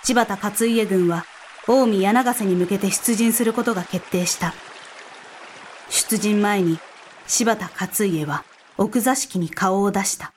[0.03, 1.25] 千葉田勝家軍は
[1.65, 4.53] 近江柳ヶ瀬に向けて出陣することが決定した。
[5.89, 6.79] 出陣前に
[7.27, 8.43] 柴田勝家は
[8.77, 10.33] 奥座敷に顔を出した。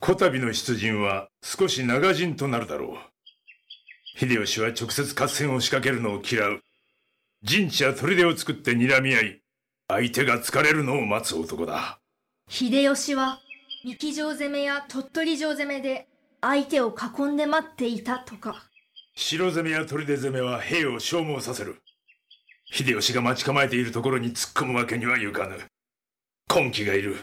[0.00, 4.18] こたびの出陣は少し長陣となるだろう。
[4.18, 6.62] 秀吉は直接合戦を仕掛けるのを嫌う。
[7.42, 9.42] 陣地や砦を作って睨み合い、
[9.88, 11.98] 相手が疲れるのを待つ男だ。
[12.48, 13.40] 秀吉は
[13.84, 16.08] 三木城攻めや鳥取城攻めで
[16.40, 18.64] 相手を囲んで待っていたとか。
[19.18, 21.80] 城攻めや砦攻めは兵を消耗させる。
[22.70, 25.58] 秀吉が待ち構えているところに突っ込むわけにはいかぬ。
[26.54, 27.16] 根気がいる。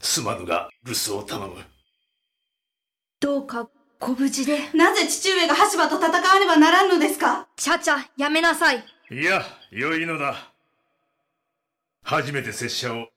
[0.00, 1.56] すまぬが留守を頼む。
[3.18, 3.68] どうか
[3.98, 4.70] ご無事で。
[4.74, 7.48] なぜ父上が羽柴と戦わねばならんのですか？
[7.56, 8.84] ちゃちゃ、やめなさい。
[9.10, 9.42] いや、
[9.72, 10.52] 良いのだ。
[12.04, 13.08] 初めて拙者を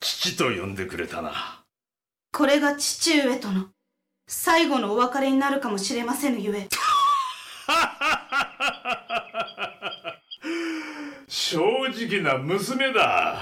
[0.00, 1.62] 父と呼んでくれたな。
[2.32, 3.66] これが父上との
[4.26, 6.68] 最後のお別れになるかもしれませぬゆえ。
[11.28, 11.58] 正
[11.88, 13.38] 直な娘だ。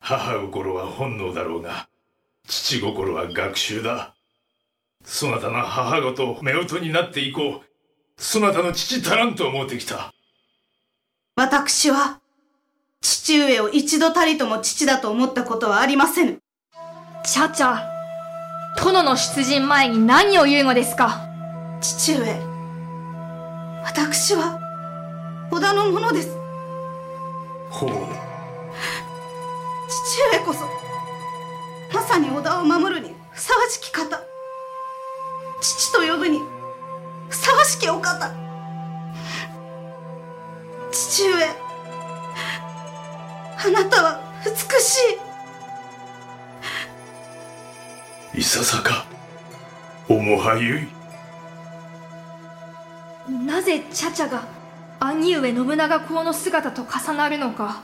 [0.00, 1.88] 母心は本能だろうが、
[2.46, 4.14] 父心は学習だ。
[5.04, 7.66] そなたの母ごと夫婦になっていこう。
[8.16, 10.12] そなたの父足らんと思ってきた。
[11.36, 12.20] 私は、
[13.00, 16.38] 父上を一度たりとも父だと思ったことはありませぬ。
[17.24, 17.88] ちゃちゃ、
[18.78, 21.26] 殿の出陣前に何を言うのですか？
[21.80, 22.49] 父上、
[23.84, 24.58] 私は、
[25.50, 26.36] 織田のものです。
[27.70, 27.90] ほう。
[29.88, 30.64] 父上こそ、
[31.92, 34.30] まさに織田を守るにふさわしき方。
[35.60, 36.40] 父と呼ぶに
[37.28, 38.34] ふさわしきお方
[40.90, 41.34] 父上
[43.62, 44.50] あなたは美
[44.80, 44.98] し
[48.34, 49.06] いいささか
[50.08, 50.88] 面はゆい
[53.28, 54.44] なぜチャチャが
[54.98, 57.82] 兄上信長公の姿と重なるのか。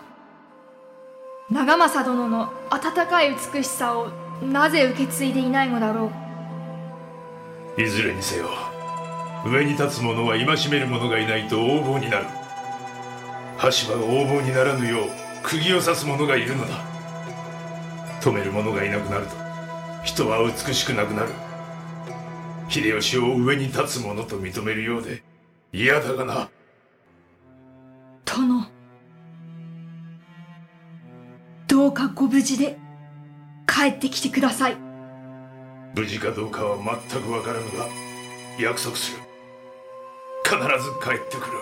[1.50, 4.08] 長政殿の温かい美しさを
[4.42, 6.10] なぜ受け継いでいないのだろ
[7.76, 7.82] う。
[7.82, 8.48] いずれにせよ
[9.46, 12.26] 上に立つ者は戒める者がいないと横暴になる。
[13.58, 15.08] 羽柴が横暴にならぬよう
[15.42, 16.74] 釘を刺す者がいるのだ。
[18.20, 19.36] 止める者がいなくなると
[20.02, 21.28] 人は美しくなくなる。
[22.68, 25.22] 秀吉を上に立つ者と認めるようで
[25.78, 26.48] 嫌だがな。
[28.24, 28.64] 殿。
[31.68, 32.78] どうかご無事で
[33.66, 34.76] 帰ってきてください。
[35.94, 36.78] 無事かどうかは
[37.10, 37.86] 全くわからぬが
[38.58, 39.18] 約束する。
[40.44, 40.64] 必ず
[41.04, 41.58] 帰ってくる。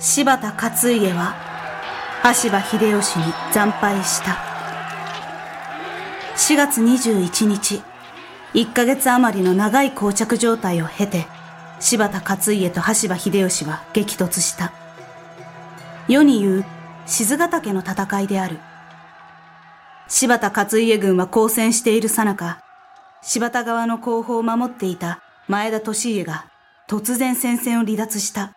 [0.00, 1.36] 柴田勝家は
[2.22, 4.36] 羽柴秀吉に惨敗した。
[6.34, 7.82] 4月21日
[8.52, 11.24] 1ヶ月余りの長い膠着状態を経て
[11.82, 14.72] 柴田勝家と羽柴秀吉は激突した
[16.08, 16.64] 世に言う
[17.04, 18.58] 静ヶ岳の戦いである
[20.12, 22.62] 柴田勝家軍は交戦しているさなか、
[23.22, 26.44] 柴田側の後方を守っていた前田利家が
[26.86, 28.52] 突然戦線を離脱した。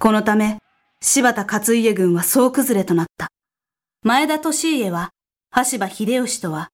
[0.00, 0.58] このため、
[1.00, 3.28] 柴田勝家軍は総崩れとなった。
[4.02, 5.10] 前田利家は、
[5.50, 6.70] 羽柴秀吉とは、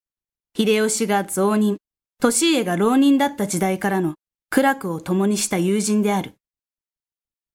[0.57, 1.77] 秀吉が増人、
[2.23, 4.15] 利家が浪人だった時代からの
[4.53, 6.35] 苦楽を共にした友人である。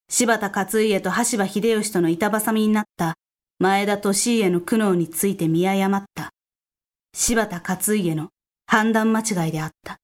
[0.08, 3.14] 柴田勝家と羽柴秀吉との板挟みになった
[3.60, 6.30] 前田利家の苦悩について見誤った
[7.14, 8.30] 柴田勝家の
[8.66, 9.98] 判断間違いであった。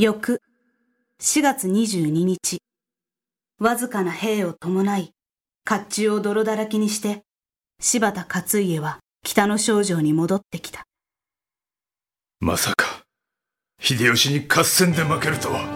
[0.00, 0.42] 翌
[1.20, 2.58] 4月22日、
[3.60, 5.12] わずかな兵を伴い、
[5.64, 7.22] 甲冑を泥だらけにして、
[7.80, 10.82] 柴田勝家は北の少女に戻ってきた。
[12.40, 12.81] まさか、
[13.84, 15.66] 秀吉に合戦で負けるとは。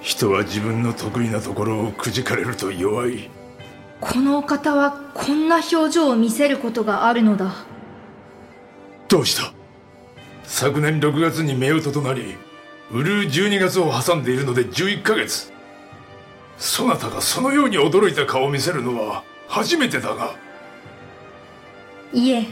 [0.00, 3.28] 人は自分の得意なところをくじかれると弱い。
[4.00, 7.66] このお方はこんな表情を見せることがあるのだ。
[9.06, 9.52] どうした？
[10.44, 12.36] 昨年6月に夫婦となり
[12.90, 15.52] うるう12月を挟んでいるので11ヶ月。
[16.56, 20.34] そなたがそのように驚いた顔を見せるのは初めてだが。
[22.14, 22.46] いえ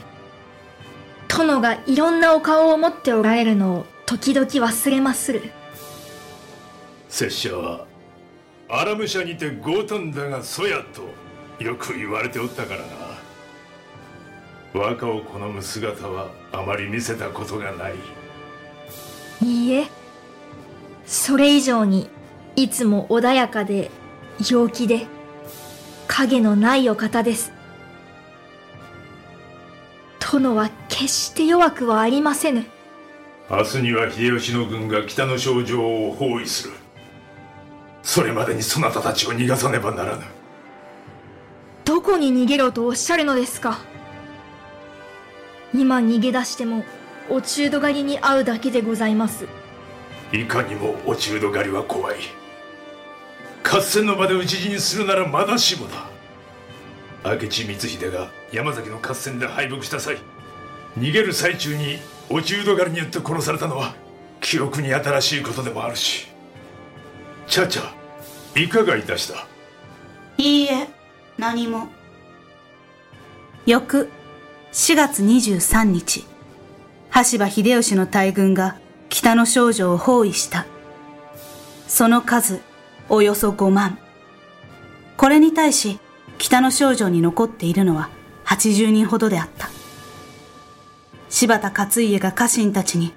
[1.30, 5.52] 殿がいろんなお顔を持っておられるのを時々忘れまする。
[7.08, 7.86] 拙者は
[8.68, 12.86] アラム社にて強盗だがそやとよく言われておったからな。
[14.72, 17.94] 和歌を好む姿はあまり見せたことがない。
[19.42, 19.86] いいえ。
[21.06, 22.08] それ以上に
[22.56, 23.90] いつも穏やかで
[24.50, 25.06] 陽気で
[26.08, 27.52] 影のないお方です
[30.20, 32.66] 殿は決して弱くはありませぬ。
[33.50, 36.74] 明日には秀吉の軍が北の症状を包囲する。
[38.02, 40.22] それまでにそなたたちを逃がさねばならぬ。
[41.84, 43.78] どこに逃げろとおっしゃるのですか。
[45.74, 46.84] 今逃げ出しても
[47.28, 49.46] 落人狩りに遭うだけでございます。
[50.32, 52.16] いかにも落人狩りは怖い。
[53.64, 56.09] 合戦の場で討ち死にするならまだしもだ
[57.24, 60.18] 明智光秀が山崎の合戦で敗北した際
[60.98, 61.98] 逃げる最中に
[62.30, 63.94] 落人狩りによって殺されたのは
[64.40, 66.28] 記憶に新しいことでもあるし。
[67.46, 69.46] チャチャいかがいたした？
[70.38, 70.88] いいえ
[71.36, 71.88] 何も。
[73.66, 74.08] 翌
[74.72, 76.26] 4月23日
[77.10, 78.78] 羽柴秀吉の大軍が
[79.08, 80.64] 北の少女を包囲した。
[81.88, 82.60] その数
[83.08, 83.98] およそ5万。
[85.16, 85.98] これに対し
[86.40, 88.08] 北の少女に残っているのは
[88.46, 89.68] 80人ほどであった。
[91.28, 93.12] 柴田勝家が家臣たちに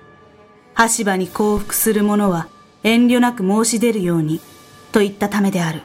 [0.73, 2.49] 羽柴に降伏する者は
[2.83, 4.41] 遠慮なく申し出るように
[4.91, 5.83] と言ったためである。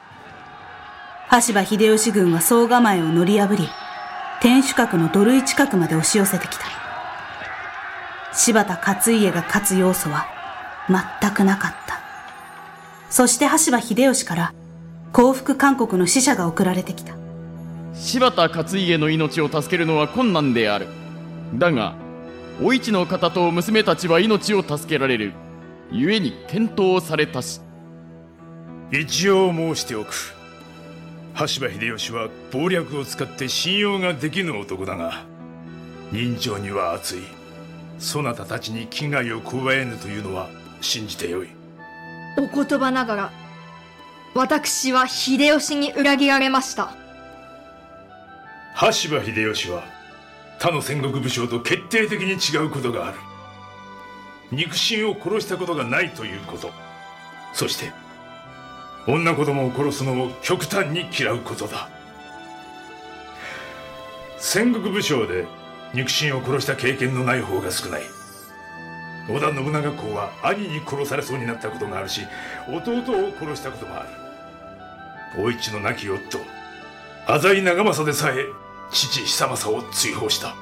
[1.28, 3.68] 羽柴秀吉軍は総構えを乗り破り
[4.40, 6.64] 天守閣の土塁近くまで押し寄せてきた。
[8.34, 10.26] 柴田勝家が勝つ要素は
[11.20, 12.00] 全くなかった。
[13.10, 14.52] そして羽柴秀吉から
[15.12, 17.17] 降伏勧告の使者が送られてきた。
[17.94, 20.86] 柴田勝家の命を助けるのは困難である。
[21.54, 21.94] だが
[22.62, 25.32] お市の方と娘たちは命を助けられる
[25.90, 27.60] 故に検討されたし。
[28.90, 30.34] 一応申しておく。
[31.34, 35.22] 羽柴秀吉は謀略を使って信用ができぬ男だが
[36.10, 37.20] 人情には熱い。
[37.98, 40.48] そなたたちに危害を加えぬというのは
[40.80, 41.48] 信じてよい。
[42.38, 43.32] お言葉ながら
[44.34, 46.92] 私は秀吉に裏切られました
[48.80, 49.82] 羽柴秀吉は
[50.60, 53.18] 他の戦国武将と決定的に違うことがある。
[54.52, 56.70] 肉親を殺したことがないということ。
[57.52, 57.90] そして
[59.08, 61.88] 女子供を殺すのを極端に嫌うことだ。
[64.36, 65.44] 戦国武将で
[65.92, 68.02] 肉親を殺した経験のない方が少ない。
[69.28, 72.20] 織田信長公は兄に殺されそうになったことがあるし
[72.68, 74.04] 弟を殺したこともあ
[75.36, 75.42] る。
[75.42, 76.38] お市の亡き夫
[77.26, 78.46] 浅井長政でさえ
[78.90, 80.54] 父久政を追放した。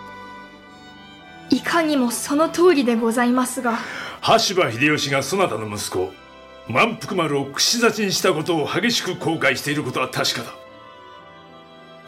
[1.50, 3.78] いかにもその通りでございますが。
[4.20, 6.12] 羽柴秀吉がそなたの息子
[6.68, 10.54] 満腹丸を串刺しにしたことを激しく後悔していることは確かだ。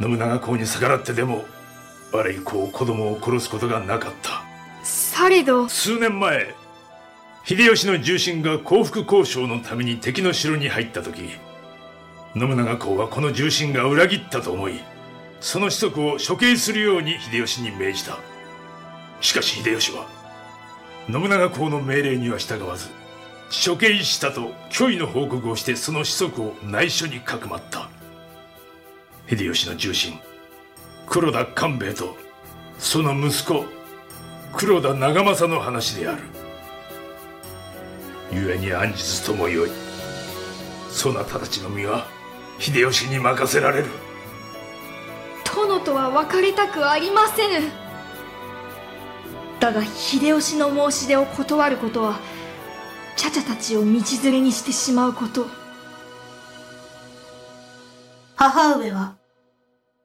[0.00, 1.44] 信長公に逆らってでも
[2.12, 4.42] あれ以降子供を殺すことがなかった。
[4.82, 5.68] されど。
[5.68, 6.54] 数年前
[7.44, 11.30] 秀吉の重臣が降伏交渉のために敵の城に入った時
[12.34, 14.80] 信長公はこの重臣が裏切ったと思い
[15.40, 18.18] その子息を処刑するように秀吉に命じた。
[19.20, 20.06] しかし秀吉は
[21.10, 22.88] 信長公の命令には従わず
[23.66, 27.88] 処刑したと虚偽の報告をしてその子息を内緒にかくまった。
[29.28, 30.18] 秀吉の重臣
[31.06, 32.16] 黒田官兵衛と
[32.78, 33.64] その息子
[34.54, 36.22] 黒田長政の話である。
[38.30, 39.70] 故に暗日ともよい。
[40.90, 42.06] そなたたちの身は
[42.58, 43.86] 秀吉に任せられる。
[45.66, 47.66] 殿とは別れたくありませぬ
[49.58, 52.20] だが秀吉の申し出を断ることは
[53.16, 53.86] チャチャたちを道
[54.22, 55.46] 連れにしてしまうこと。
[58.36, 59.16] 母上は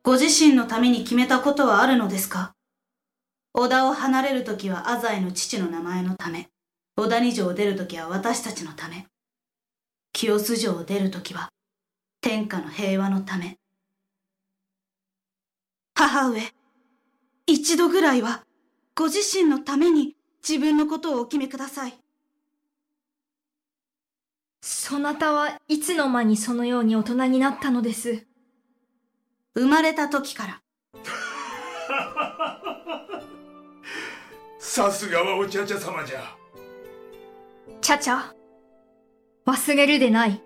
[0.02, 2.54] ご自身のために決めたことはあるのですか？
[3.54, 6.50] 織田を離れるときは浅井の父の名前のため。
[6.98, 9.06] 織田二条を出るときは私たちのため。
[10.14, 11.50] 清洲城を出るときは
[12.22, 13.58] 天下の平和のため。
[15.94, 16.42] 母上
[17.46, 18.44] 一度ぐらいは
[18.96, 20.16] ご自身のために
[20.48, 21.94] 自分のことをお決めください。
[24.62, 28.26] そなたはいつの間にそのように大人になったのです。
[29.56, 30.62] 生まれた時から。
[34.60, 36.36] さすがはお茶々様じゃ。
[37.82, 38.34] チャチャ
[39.46, 40.42] 忘れるでない。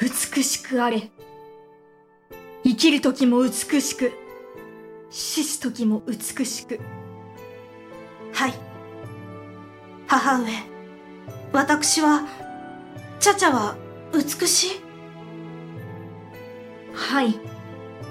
[0.00, 1.10] 美しくあれ
[2.74, 4.12] 生きる時も美しく
[5.08, 6.80] 死す時も美しく。
[8.32, 8.54] はい。
[10.08, 10.48] 母上。
[11.52, 12.26] 私は
[13.20, 13.76] チャチャは
[14.12, 14.70] 美しい？
[16.92, 17.38] はい。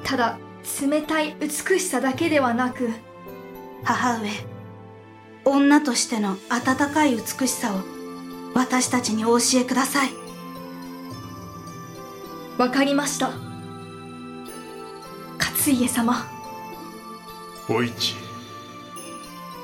[0.06, 0.38] ただ
[0.82, 2.90] 冷たい美しさだけではなく。
[3.84, 4.30] 母上。
[5.44, 7.80] 女としての温かい美しさを
[8.54, 10.12] 私たちにお教えください。
[12.58, 13.53] わかりました
[15.64, 16.28] 勝家様
[17.70, 18.16] お市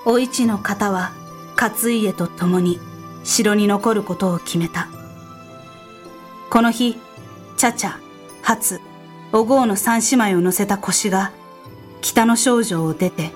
[0.05, 1.11] お市の方は
[1.59, 2.79] 勝家と共に
[3.25, 4.87] 城に残ることを決めた。
[6.49, 6.95] この日、
[7.57, 7.95] チャチャ、
[8.41, 8.79] 初、
[9.33, 11.33] お郷の三姉妹を乗せた腰が
[11.99, 13.31] 北の少女を出て、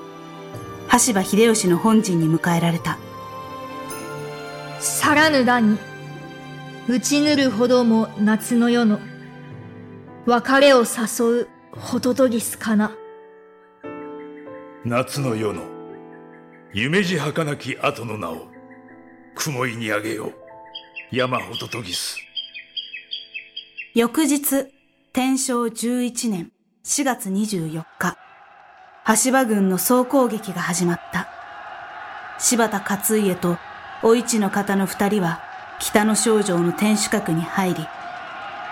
[0.88, 2.98] 羽柴秀吉の本陣に迎えられた。
[4.80, 5.78] さらぬだに、
[6.88, 9.02] 打ちぬるほども夏の夜の、
[10.26, 12.92] 別れを誘うホトトギスかな。
[14.86, 15.64] 夏の夜の、
[16.72, 18.46] 夢路儚き後の名を、
[19.34, 20.34] 雲井にあげよう。
[21.12, 22.20] 山ホトトギス。
[23.96, 24.68] 翌日、
[25.14, 26.52] 天正11年
[26.84, 28.18] 4月24日、
[29.04, 31.28] 羽柴軍の総攻撃が始まった。
[32.38, 33.58] 柴田勝家と
[34.04, 35.42] お市の方の二人は
[35.80, 37.88] 北の少女の天守閣に入り、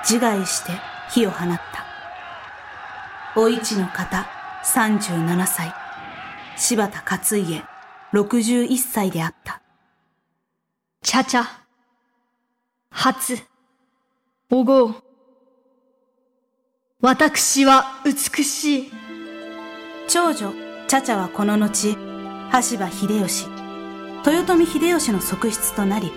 [0.04, 0.74] 自害して
[1.10, 1.71] 火を放った。
[3.36, 4.28] お市の方
[4.66, 5.74] 37歳、
[6.58, 7.64] 柴田勝家
[8.14, 9.62] 61歳であった。
[11.02, 11.46] ちゃちゃ、
[12.90, 13.38] 初、
[14.50, 14.96] おごう。
[17.00, 18.92] 私は美しい。
[20.08, 20.54] 長女、
[20.88, 21.96] ちゃちゃはこの後、
[22.52, 23.62] 羽柴秀吉、
[24.26, 26.12] 豊臣秀吉の側室となり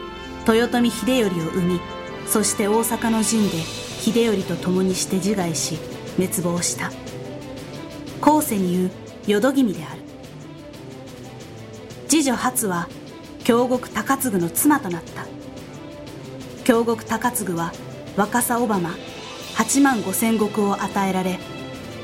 [0.47, 1.81] 豊臣秀頼を生み
[2.27, 5.78] そして大阪の陣で秀頼と共にして自害し
[6.16, 6.91] 滅亡した
[8.25, 8.91] 後世に言う
[9.27, 10.01] 淀君である。
[12.09, 12.89] 次女初は
[13.45, 15.27] 京極高次の妻となった。
[16.65, 17.71] 京極高次は
[18.17, 18.95] 若狭小浜
[19.57, 21.39] 8万5千石を与えられ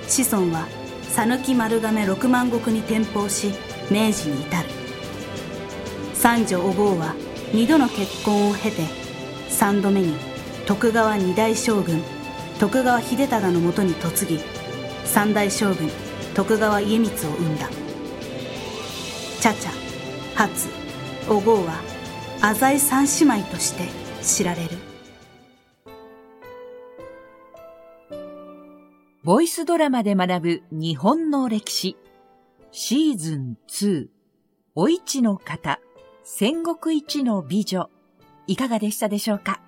[0.08, 0.68] 子孫は
[1.08, 3.52] 讃岐丸亀6万石に転封し
[3.90, 4.68] 明治に至る。
[6.12, 7.14] 三女お坊は
[7.54, 8.82] 二度の結婚を経て
[9.48, 10.14] 三度目に
[10.66, 12.02] 徳川二代将軍
[12.58, 14.44] 徳川秀忠のもとに嫁ぎ
[15.06, 15.88] 三代将軍
[16.34, 17.68] 徳川家光を生んだ。
[19.40, 19.62] 茶々
[20.34, 20.68] 初
[21.28, 21.80] お坊は
[22.40, 23.88] 浅井三姉妹として
[24.22, 24.70] 知られる。
[29.22, 31.96] ボイスドラマで学ぶ日本の歴史。
[32.72, 34.08] シーズン2
[34.76, 35.80] お市の方
[36.22, 37.90] 戦国一の美女、
[38.46, 39.60] いかがでしたでしょうか？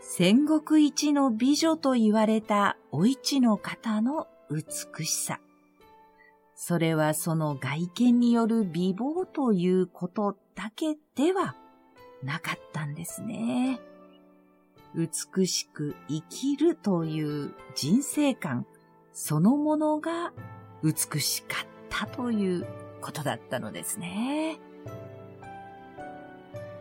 [0.00, 5.40] 戦国一の美女と言われたお市の方の美しさ。
[6.54, 11.56] それはその外見による美貌ということだけでは
[12.22, 13.80] なかったんですね。
[14.94, 18.66] 美しく生きるという人生観
[19.12, 20.32] そのものが
[20.82, 22.66] 美しかったという
[23.00, 24.58] ことだったのですね。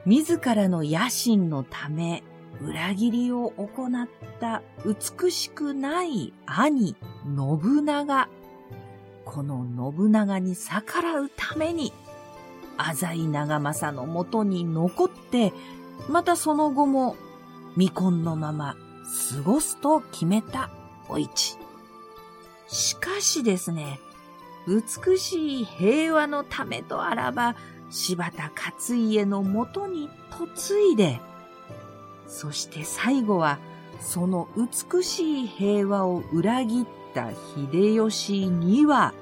[0.06, 2.24] 自らの野心のため
[2.60, 4.08] 裏切りを行っ
[4.40, 6.96] た美しくない兄、
[7.26, 8.30] 信長。
[9.26, 11.94] この信長に逆らうために、
[12.78, 15.54] 浅井長政のもとに残って、
[16.10, 17.16] またその後も
[17.76, 18.76] 未婚のまま
[19.36, 20.70] 過ごすと決めた
[21.08, 21.58] お市。
[22.68, 24.00] しかしですね、
[24.68, 27.56] 美しい平和のためとあらば、
[27.90, 31.20] 柴田勝家のもとに嫁いで、
[32.32, 33.60] そして最後は
[34.00, 39.14] その美しい平和を裏切った秀吉には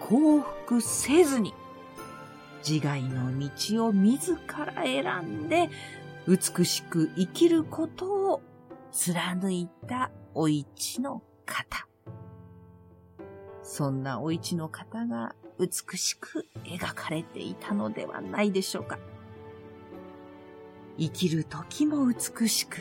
[0.00, 1.54] 降伏せずに、
[2.68, 4.36] 自害の道を自
[4.66, 5.70] ら選んで
[6.26, 8.42] 美しく生きることを
[8.90, 11.86] 貫いたお市の方。
[13.62, 18.98] そんなお市の方が美しく描かれていたのではないでしょうか。
[21.00, 22.76] 生きる時も美しく、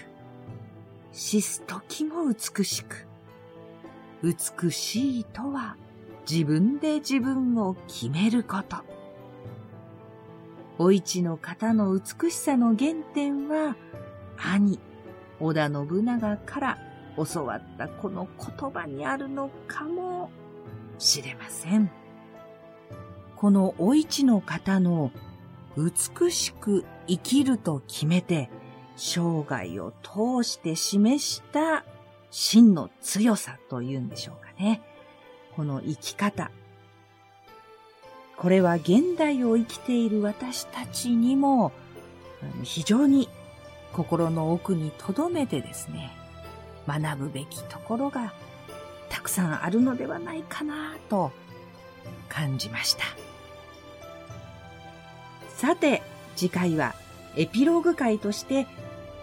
[1.13, 3.07] 死す時も美しく、
[4.21, 5.77] 美しいとは
[6.29, 8.75] 自分で自分を決めること。
[10.77, 13.77] お市の方の美しさの原点は、
[14.37, 14.81] 兄、
[15.39, 16.77] 織田信長から
[17.15, 20.29] 教わったこの言葉にあるのかも
[20.97, 21.89] しれません。
[23.37, 25.13] このお市の方の
[25.77, 28.49] 美しく生きると決めて
[28.95, 31.83] 生涯を通して示した
[32.29, 34.81] 真の強さというんでしょうかね。
[35.55, 36.51] この生き方。
[38.37, 41.71] これは現代を生きている私たちにも
[42.63, 43.27] 非常に
[43.91, 46.11] 心の奥に留めてですね、
[46.87, 48.33] 学ぶべきところが
[49.09, 51.31] たくさんあるのではないかなと
[52.29, 53.03] 感じました。
[55.49, 56.01] さて、
[56.39, 56.95] 次回は
[57.35, 58.65] エピローグ会として、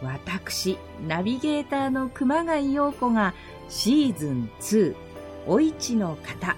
[0.02, 0.76] 私、
[1.08, 3.32] ナビゲーターの熊谷陽子が
[3.70, 4.94] シーズン2、
[5.46, 6.56] お市の方、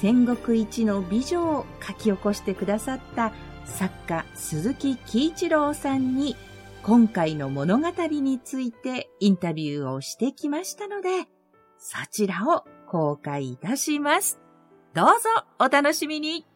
[0.00, 3.32] 戦国一の美女を書き起こしてくださった
[3.66, 6.36] 作家鈴木喜一郎さんに
[6.82, 11.26] 今回の物語についてインタビューをしてきましたので、
[11.78, 14.40] そちらを公開いたします。
[14.94, 15.28] どうぞ
[15.58, 16.46] お楽しみに。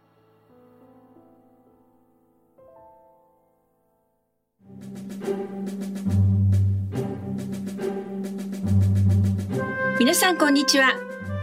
[10.01, 10.95] 皆さんこんにちは。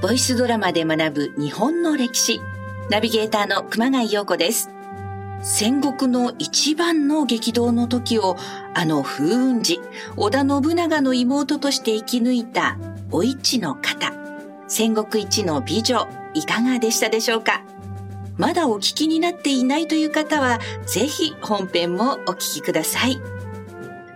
[0.01, 2.41] ボイスドラマで学ぶ日本の歴史。
[2.89, 4.69] ナビゲーターの熊谷陽子です。
[5.41, 8.35] 戦国の一番の激動の時を、
[8.73, 9.79] あの風雲児、
[10.17, 12.77] 織田信長の妹として生き抜いた、
[13.11, 14.11] お市の方。
[14.67, 17.63] 戦国一の美女、いかがでしたでしょうか？
[18.37, 23.21] まだお聞きになっていないという方は、ぜひ本編もお聞きください。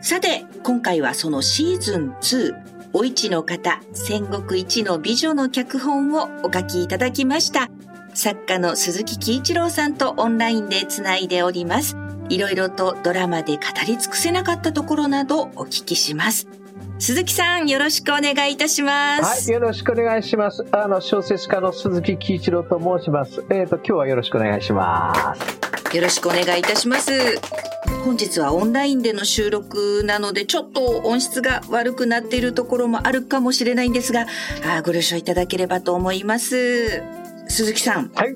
[0.03, 2.53] さて、今回はそのシーズン2、
[2.91, 7.69] お市の方、戦国一の美女の脚本をお書きいただきました。
[8.13, 11.95] 作家の鈴木喜一郎さんとオンラインでつないでおります。
[12.27, 16.49] いろいろとドラマで語り尽くせなかったところなどお聞きします。
[16.99, 19.49] 鈴木さん、よろしくお願いいたします。
[19.49, 20.65] はい、よろしくお願いします。
[20.73, 23.45] あの、小説家の鈴木喜一郎と申します。
[23.49, 25.95] えっ、ー、と、今日はよろしくお願いします。
[25.95, 27.72] よろしくお願いいたします。
[28.03, 34.27] 本日はオンラインでの収録なので、ちょっと音質が悪くなっているところもあるかもしれないんですが、
[34.65, 37.01] あご了承いただければと思います。
[37.47, 38.11] 鈴木さん。
[38.13, 38.35] はい。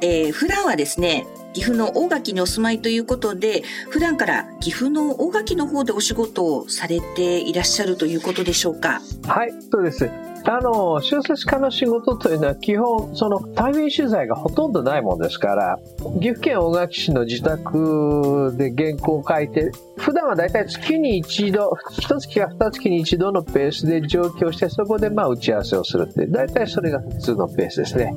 [0.00, 9.00] えー、普段はですね、岐阜の大垣にお住まいということで、普段から岐阜の大垣の方でお仕事をされていらっしゃるということでしょうか？
[9.26, 10.10] はい、そうです。
[10.46, 15.78] あの、小説家の仕事というのは基本、その対面取材がほとんどないもんですから、
[16.20, 28.14] 岐阜県大垣市の自宅で原稿を書いて、普段はだいたい月に一度、一月か二月に一度のペースで上京して、そこでまあ打ち合わせをするって、だいたいそれが普通のペースですね。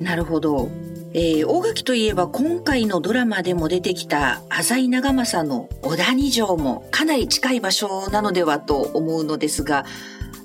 [0.00, 0.68] なるほど。
[1.16, 9.84] えー、大垣といえば今回のドラマでも出てきた浅井長政の小谷城もかなり近い場所なのではと思うのですが、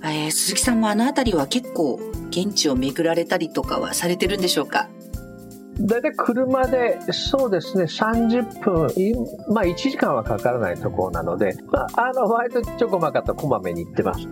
[0.04, 2.00] えー、鈴木さんもあの辺りは結構
[2.30, 4.90] 現地を巡られたりとかはされてるんでしょうか？
[5.82, 14.28] 大体車でそうですね30分まあ1時間はかからないところなので、まあ、あの割とちょこまかとこまめに行ってます。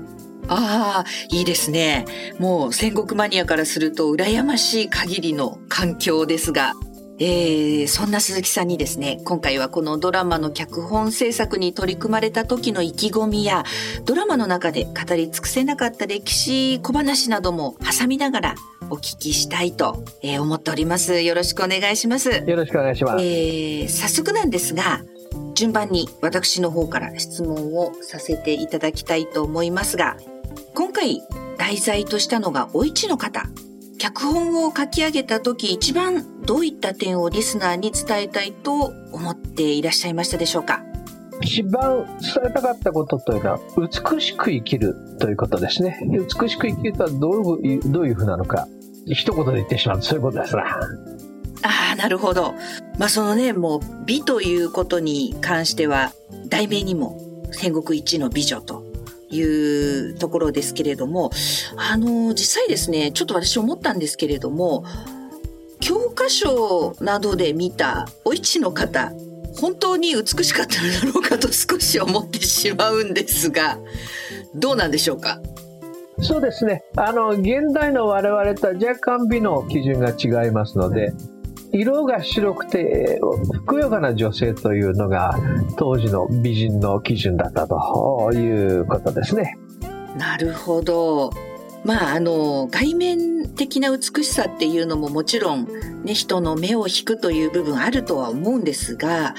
[0.49, 2.05] ああ、いいですね。
[2.39, 6.73] もう戦国マニアからすると羨ましい限りの環境ですが、
[7.19, 13.63] えー、そんな鈴木さんにですね、今回はこのドラマの脚本制作に取り組まれた時の意気込みや、
[14.05, 18.55] ドラマの中で語り尽くせなかった歴史小話なども挟みながら
[18.89, 21.21] お聞きしたいと、えー、思っております。
[21.21, 22.29] よろしくお願いします。
[22.29, 23.23] よろしくお願いします。
[23.23, 25.01] えー、早速なんですが、
[25.55, 30.17] 順番に私の方から質問をさせていただきたいと思いますが、
[30.75, 31.23] 今回
[31.57, 33.47] 題材としたのがお市の方。
[33.97, 40.83] 脚本を書き上げた時一番どういった点をリスナーに伝えたいと思っていらっしゃいましたでしょうか？
[41.41, 45.99] 一番伝えたかったことというのは美しく生きるということですね。
[46.09, 48.67] 美しく生きるとはどういうどういうふうなのか
[49.05, 50.63] 一言で言ってしまうそういうことですな。
[51.63, 52.53] ああ、なるほど。
[52.99, 56.11] まあそのね、もう美ということに関しては
[56.47, 57.19] 題名にも
[57.51, 58.83] 戦国一の美女と
[59.29, 61.31] いうところですけれども、
[61.75, 64.85] あの、実際ですね、ちょっと私思ったんですけれども、
[65.79, 69.11] 教科書などで見たお市の方、
[69.59, 73.77] 本当に美しかったのだろうかと少し思ってしまうんですが、
[74.55, 75.39] どうなんでしょうか？
[76.19, 76.83] そうですね。
[76.95, 81.13] あの、現代の我々とは若干美の基準が違いますので、
[81.71, 83.19] 色が白くて
[83.53, 85.37] ふくよかな女性というのが
[85.77, 89.57] 当時の美人の基準だったということですね。
[90.17, 91.31] なるほど。
[91.85, 95.67] まあ、あの、外面的な美しさっていうのももちろん、
[96.03, 99.35] ね、人の目を引くという部分あるとは思うんですが、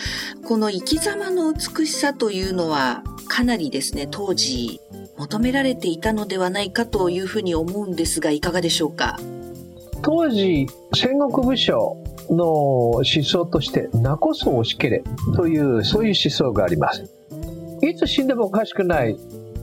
[0.46, 4.80] この生き様の美しさというのは、かなりですね、当時
[5.18, 9.18] 求められていたのではないかというふうに思うんですが、いかがでしょうか？
[10.00, 11.96] 当時、戦国武将
[12.30, 15.02] の思想として、なこそ惜しけれ
[15.36, 17.04] という、そういう思想があります。
[17.82, 19.16] いつ死んでもおかしくない、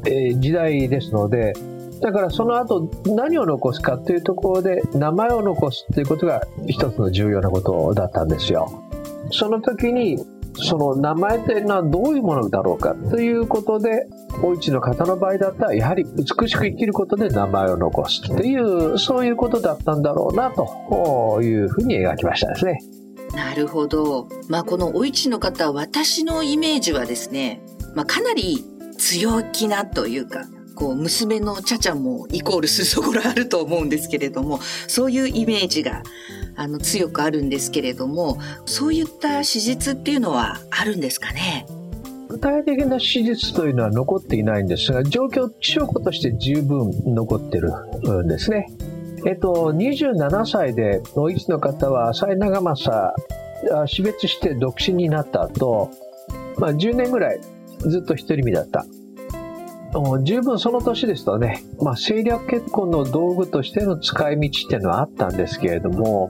[0.05, 1.53] えー、時代ですので、
[2.01, 8.83] だからその後何を残すかというところで名前を残すということが一つの重要なことだったんですよ。
[9.31, 10.17] その時に
[10.57, 14.07] その名前というのはどういうものだろうかということで、
[14.43, 22.79] お市の方の場合だったら、やはり美しく生きることで名前を残すという、そういうことだったんだろうなというふうに描きましたですね。
[23.33, 24.27] なるほど。
[24.49, 27.61] まあ、このお市の方、私のイメージはですね、
[27.93, 28.63] まあ、かなり
[28.97, 30.45] 強気なというか、
[30.75, 36.03] こう、娘のちゃちゃもイコールすそこらあると思うんですけれども、そういうイメージが
[36.55, 41.65] あの強くあるんですけれどもそういった史実っていうのはあるんですかね？
[42.29, 47.71] 具体的な史実というのは残っていないんですが状況証拠として十分残ってる
[48.23, 48.67] んですね。
[49.25, 53.13] えっと、27歳でお市の方は浅井長政
[53.87, 55.89] 死別して独身になった後、
[56.57, 57.39] まあ10年ぐらい
[57.79, 58.85] ずっと独り身だった。
[60.23, 66.29] 十分その年ですとね、まあ、政略結婚の道具としての使い道っていうのはあったんですけれども、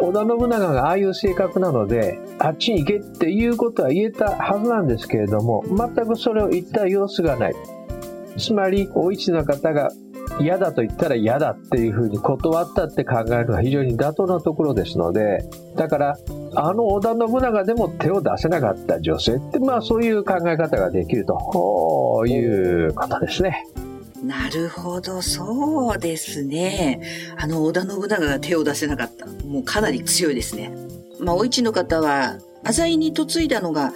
[0.00, 7.54] 織田信長がああいう性格なので、あっちに行けっていうことは言えたはずなんですけれども、全くそれを言った様子がない。
[8.36, 9.90] つまり、お市の方が
[10.40, 15.44] 嫌だと言ったら嫌だっていうふうに断ったって考えるのは非常に妥当なところですので、
[15.76, 16.18] だから、
[16.54, 23.66] あの織田信長でも手を出せなかった女性って、まあそういう考え方ができるということですね。
[24.22, 27.00] なるほど、そうですね。
[27.36, 29.26] あの、織田信長が手を出せなかった。
[29.46, 30.72] もうかなり強いですね。
[31.18, 33.92] まあ、お市の方は、浅井に嫁いだのが、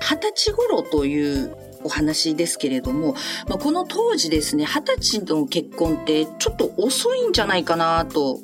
[0.00, 3.14] 二十歳頃というお話ですけれども、
[3.48, 8.38] まあ、この当時ですね、二十歳の結婚ってちょっと遅いんじゃないかなと。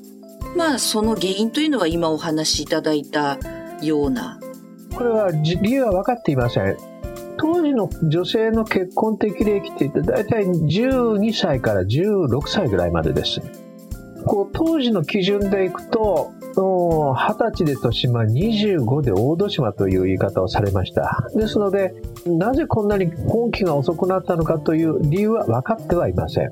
[0.56, 3.38] まあ、その原因というのは今お話しいただいた
[3.82, 4.40] ような。
[4.94, 6.76] これは理由は分かっていません。
[7.36, 13.42] 当時の女性の結婚的齢期って言って大体12歳から16歳ぐらいまでです。
[14.24, 21.28] こう当時の基準でいくと、20歳で豊島、25で大戸島という言い方をされました。
[21.36, 21.94] ですので、
[22.26, 26.50] なぜこんなに婚期が遅くなったのかという理由は分かってはいません。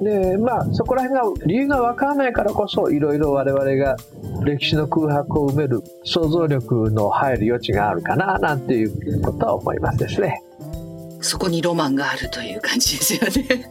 [0.00, 3.96] で、まあ、そこら辺が理由が分からないからこそ、いろいろ我々が
[4.44, 10.42] 歴史の空白を埋める想像力の入る余地があるかな、なんていうことは思いますですね。
[11.20, 13.70] そこにロマンがあるという感じですよね。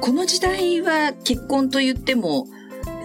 [0.00, 2.46] この時代は結婚と言っても、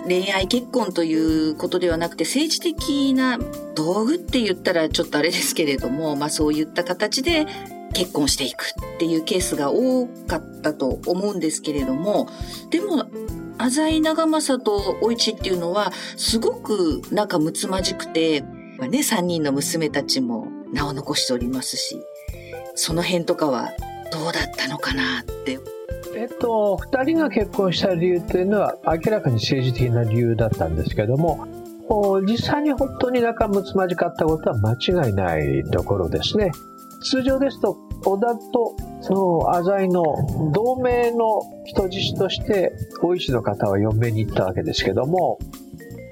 [0.05, 3.39] 恋愛結婚ということではなくて政治的な
[3.73, 7.45] 道具って言ったらちょっとあれですけれども、まあそういった形で
[7.93, 12.27] 結婚していくっていうケースが多かったと思うんですけれども、
[12.69, 13.05] でも、
[13.57, 18.41] 浅井長政とお市っていうのは、すごく仲睦まじくて、
[18.77, 22.01] まあね、3人の娘たちも名を残しておりますし、
[22.75, 23.71] その辺とかは
[24.11, 25.59] どうだったのかなって。
[26.15, 31.47] えっと、2人が結婚した理由というのは明らかに政治的な理由だったんですけども、
[32.21, 36.51] 実際に本当に仲睦まじかったことは間違いないところですね。
[37.03, 40.03] 通常ですと織田とその浅井の
[40.51, 42.71] 同盟の人質として
[43.01, 45.39] 大石の方は嫁に行ったわけですけども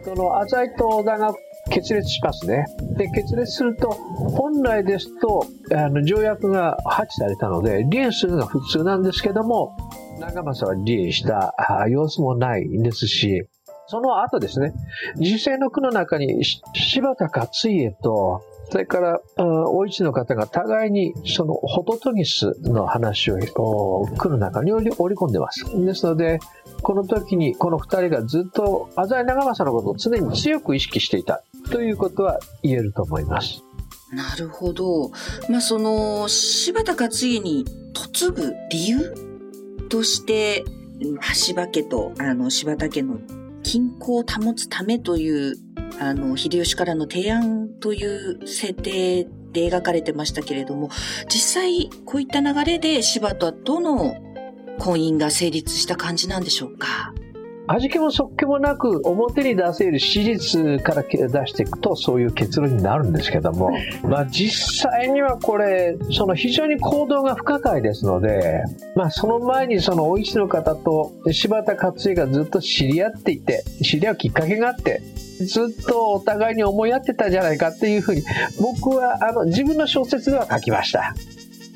[0.04, 1.34] その浅井と織田が
[1.70, 2.66] 決裂しますね。
[2.98, 9.78] で、決裂すると、本来ですと、あの、条約が破棄されたので、離縁するのが普通なんですけども、
[10.20, 11.54] 長政は離縁した
[11.88, 13.48] 様子もないんですし、
[13.88, 14.74] その後ですね、
[15.18, 16.44] 時世の句の中に
[16.74, 18.42] 柴田勝家と
[18.72, 23.38] それから、お市の方が互いにそのホトトギスの話を
[24.18, 25.66] 句の中に織り込んでます。
[25.86, 26.40] ですので、
[26.82, 33.62] この時にこの二人がずっと浅井長政のことを常に強く意識していたということは言えると思います。
[34.14, 35.12] なるほど。
[35.50, 37.66] まあ、その、柴田勝家に
[38.22, 39.14] 嫁ぐ理由
[39.90, 40.64] として、
[41.48, 43.18] 橋場家とあの柴田家の
[43.64, 45.56] 均衡を保つためという
[46.00, 50.90] あの、秀吉からの提案という設定で描かれてましたけれども、
[51.30, 54.16] 実際こういった流れで柴田との
[54.80, 57.14] 婚姻が成立した感じなんでしょうか？
[57.74, 61.18] 味気もそっけもなく表に出せる史実から出
[61.48, 63.72] していくとそういう結論になるんですけども、
[64.04, 68.64] まあ実際にはこれ、その非常に行動が不可解ですので、
[68.96, 75.02] まあその前にそのお石の方と柴田勝家がずっと知り合っていて、知り合うきっかけがあって、
[75.40, 78.24] ずっとお互いに思い合ってたじゃないかっていうふうに、
[78.60, 81.14] 僕はあの自分の小説では書きました。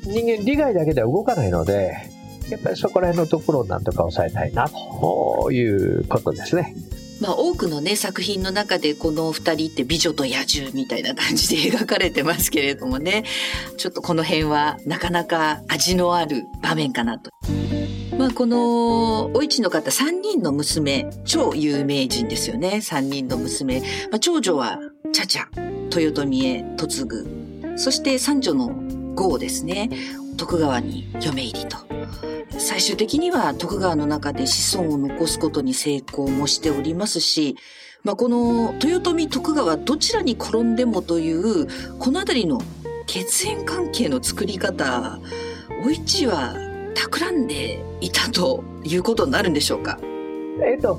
[0.04, 2.15] 人間利害だけでは動かないので、
[2.50, 6.74] やっぱりそこら辺のところをなんとか抑えたいなということですね。
[7.20, 13.24] まあ多くのね作品の中でこの二人って美女と野獣みたいな感じで描かれてますけれどもね。
[13.76, 17.30] ちょっとこの辺はなかなか味のある場面かなと。
[18.18, 22.80] まあこのお市の方3人の娘超有名人ですよね。
[22.82, 24.78] 3人の娘、まあ、長女は
[25.12, 27.76] 茶々豊臣へ嫁ぐ。
[27.76, 28.70] そして三女の
[29.14, 29.90] 郷ですね。
[30.36, 31.78] 徳川に嫁入りと。
[32.58, 37.56] 最終的には徳川の中で子孫を残すことに成功もしておりますし、
[38.02, 41.66] まあ、この豊臣徳川どちらに転んでもという
[41.98, 42.60] この辺りの
[43.06, 45.18] 血縁関係の作り方
[45.84, 46.54] お市は
[46.94, 49.98] 企んでいたということになるんでしょうか？
[50.64, 50.98] えっと、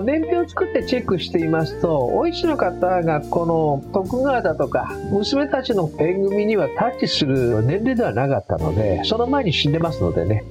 [0.00, 10.44] 年表を作ってチェックしていますと、お市の方がこの徳川だとか、娘たちの縁組にはタッチする年齢ではなかったので、その前に死んでますのでね、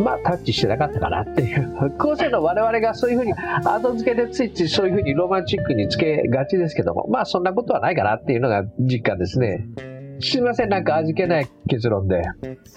[0.00, 1.68] まあタッチしてなかったかなっていう。
[1.98, 3.32] 後世の我々がそういうふうに
[3.64, 9.66] 後付けでついついそういうふうにロマンチックにつけがちですけども、まあそんなことはないかなっていうのが実感ですね。
[10.20, 12.22] すいません、なんか味気ない結論で。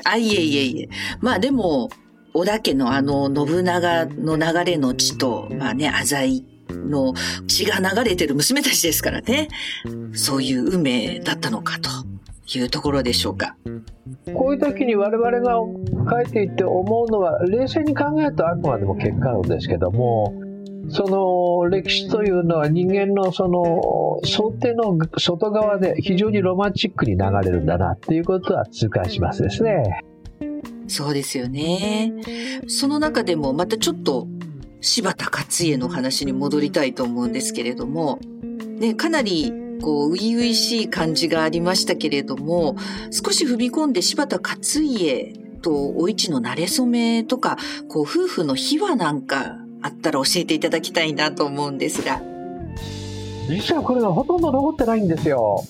[0.04, 0.90] あ、いえいえいえ。
[1.22, 1.90] まあでも、
[2.34, 7.14] 織田家のあの信長の流れの血と、まあね、浅井の
[7.48, 9.50] 血が流れてる娘たちですからね。
[10.14, 11.90] そういう運命だったのかと
[12.58, 13.56] いうところでしょうか。
[14.34, 15.60] こういう時に我々が
[16.10, 20.34] 書いていって思うのは、冷静に考えるとあくまでも結果論ですけども、
[20.90, 30.04] その歴史というのは人間のその想定の外側で非常にロマンチックに流れるんだなっていうことは痛感しますですね。
[30.92, 32.14] そうですよね。
[32.68, 34.28] その中でもまたちょっと
[34.82, 38.20] 柴田勝家の話に戻りたいと思うんですけれども、
[38.80, 42.76] ね、かなりこう、初々しい感じがありましたけれども、
[43.10, 47.58] 少し踏み込んで柴田勝家とお市の馴れ初めとか、
[47.88, 52.22] こう、夫婦の秘話なんかあったら教えていただきたいなと思うんですが。
[53.50, 55.64] 実はこれがほとんど残ってないんですよ。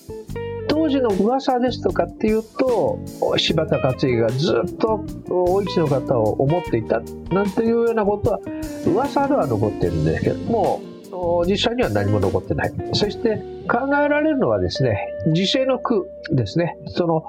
[0.68, 2.98] 当時の噂ですとかっていうと
[3.36, 8.40] 柴田勝家がずっとお市の方を思っていたなんていうようなことは
[8.86, 10.82] 噂では残ってるんですけども
[11.46, 12.72] 実際には何も残ってない。
[12.94, 13.36] そして
[13.68, 14.98] 考えられるのはですね
[15.32, 16.76] 時世の句ですね。
[16.88, 17.22] その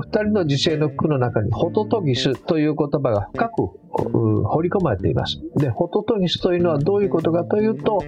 [0.00, 5.40] 二人の時世の句の中にホトトギスという言葉が深く掘り込まれています。
[5.56, 8.02] でホトトギスというのはどういうことかというと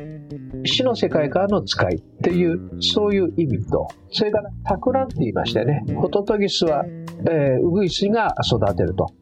[0.65, 6.85] 死の世界からの使いっていう、そういう意味と、それから、托卵って言いましてね、ホトトギスは、
[7.29, 9.13] えー、ウグイスが育てると。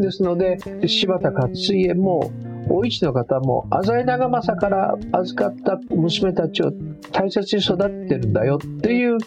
[0.00, 2.30] ですので、柴田勝家も、
[2.68, 6.72] お市の方も、浅井長政から預かった娘たちを
[7.12, 7.76] 大切に育
[8.06, 9.18] ててるんだよってい、う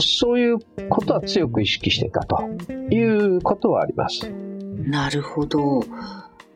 [0.00, 0.58] そういう
[0.88, 2.42] ことは強く意識してたと
[2.90, 4.30] いうことはあります。
[4.76, 5.82] なるほど。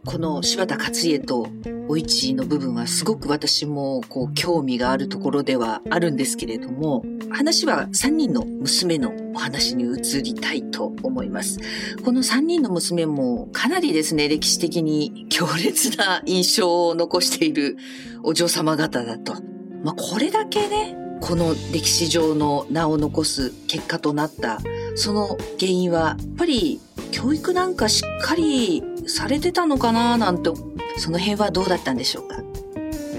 [0.09, 1.49] この柴田勝家と
[1.87, 11.59] お市の部分はすごく私もこう興味があるところではあるんですけれども、話は3人の娘のお話に移りたいと思います。
[12.07, 17.77] この3人の娘もかなりですね、歴史的に強烈な印象を残している
[18.23, 19.35] お嬢様方だと。
[19.85, 24.59] まあ、これだけね、この歴史上の名を残す結果となった、
[24.95, 26.81] その原因は、やっぱり
[27.11, 30.51] 教育なんかしっかりされてたのかななんて
[30.99, 32.37] その辺はどうだったんでしょうか？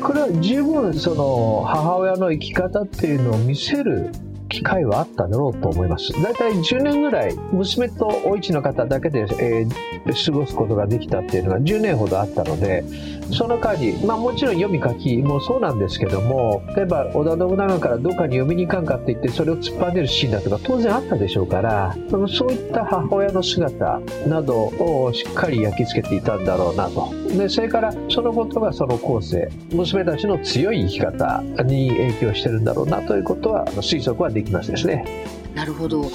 [0.08, 4.12] これは十分その母親の生き方っていうのを見せる
[4.50, 6.12] 機会はあっただろうと思います。
[6.22, 12.84] だいたい10年ぐらい娘とお市の方だけで、えー、過ごすことができたっていうのが10年ほどあったので、
[13.32, 21.96] その間に、まあもちろん読み書きもそうなんですけども、例えば織田信長からどっかに読みに行かんかって言ってそれを突っ張ねるシーンだとか当然あったでしょうから、
[22.28, 27.19] そういった母親の姿などをしっかり焼き付けていたんだろうなと。
[27.38, 35.26] で、それからそのことがその後世、娘たちの強い生き方に影響してるんだろうなということは推測はできますですね。
[35.54, 36.10] なるほど。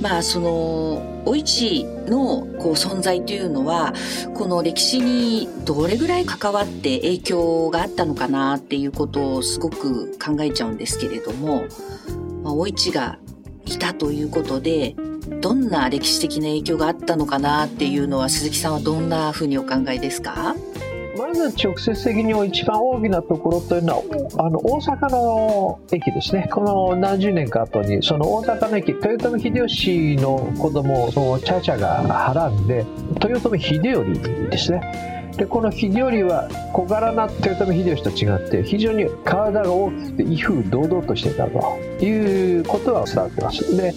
[0.00, 3.92] まあそのお市のこう存在というのは
[4.34, 11.64] この歴史にどれぐらい関わって影響があったのかなっていうことをすごく考えちゃうんですけれども、
[12.44, 13.18] まあ、お市が
[13.66, 14.94] いたということで
[15.40, 20.56] どんな歴史的な影響があったのかなっていうのは鈴木さんはどんなふうにお考えですか？
[21.16, 24.02] まず直接的に一番大きなところというのは
[24.38, 26.48] あの大阪の駅ですね。
[26.52, 31.10] この何十年か後にその大阪の駅豊臣秀吉の子供を
[31.40, 32.84] チャチャがはらんで
[33.22, 34.04] 豊臣秀頼
[34.48, 35.32] ですね。
[35.36, 43.76] でこの秀頼は小柄な豊臣秀吉と違って非常に体が大きくて威風堂々としてたということは伝わってます。
[43.76, 43.94] で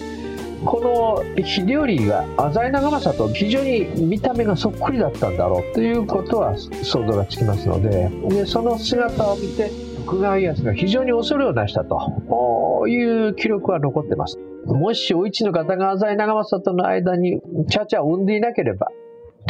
[0.64, 9.70] この秀頼が浅井長政と非常に見た目がそっくりだったんだろうということは想像がつきますのででその姿を見て
[10.04, 14.38] 徳川家康が非常に恐れをなしたという記録は残ってます。
[14.66, 18.88] もしお市の方が浅井長政との間にチャチャを生んでいなければ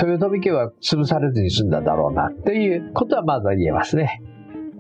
[0.01, 4.23] 豊臣家は潰されずに済んだだろうなっていうことはまずは言えますね。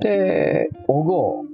[0.00, 1.44] で、お郷、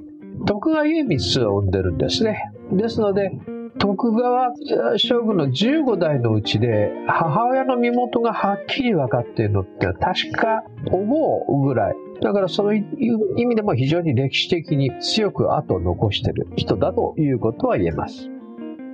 [0.47, 2.53] 徳川家光を生んでるんですね。
[2.73, 3.33] ですので、
[3.79, 4.53] 徳川
[4.97, 18.29] 将軍の15代のうちで母親の身元がはっきり分かっているのって確か思うぐらいだからそういう意味でも非常に歴史的に強く後を残している人だということは言えます。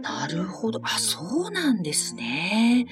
[0.02, 0.80] なるほど。
[0.82, 2.86] あ、そうなんですね。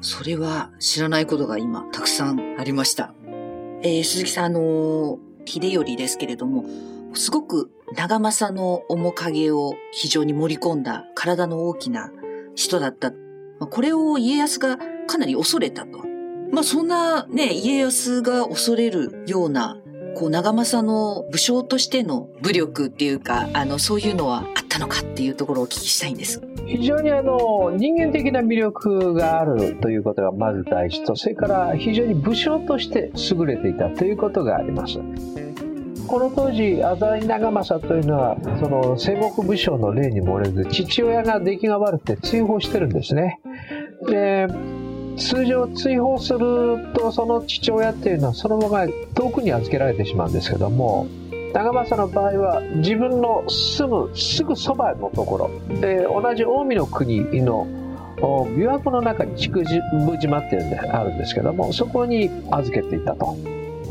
[0.00, 3.14] それは知らないことが今たくさんありました。
[3.82, 6.64] えー、鈴木さん、あの、秀頼ですけれども、
[7.14, 12.10] すごく長政の面影を非常に盛り込んだ体の大きな
[12.54, 13.12] 人だった。
[13.58, 16.04] これを家康がかなり恐れたと。
[16.52, 19.78] まあそんなね、家康が恐れるような、
[20.14, 26.40] こう長政の武将としての武力っていうか、あの、そういうのはあったのかっていうところをお聞きしたいんです。
[26.66, 34.98] 非常にあの、人間的な魅力があるということがまず大事と、それから非常に武将として優れていたということがあります。
[36.06, 43.40] この当時浅井長政というのはその戦国武将の例に漏れず父親が出来が悪くて追放してるんですね
[44.08, 44.46] で
[45.16, 51.08] 通常追放するとその父親っていうのはそのまま遠くに預けられてしまうんですけども
[51.52, 57.66] 長政の場合は自分の住むすぐそばのところで同じ近江の国の
[58.16, 63.36] 琵琶湖の中に筑部島っていうんであるんですけどもそこに預けていたと。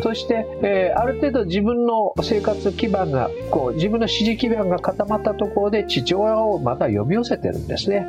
[0.01, 8.05] そして、えー、ある程度自分の生活基盤がこう自分の支持基盤が固まったところで父親をまた呼び寄せてるんですね。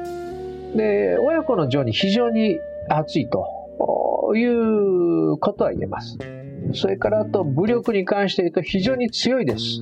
[0.74, 2.58] で親子の情に非常に
[2.88, 6.18] 熱いということは言えます。
[6.74, 9.80] それからあと武力に関して言うと非常に強いです。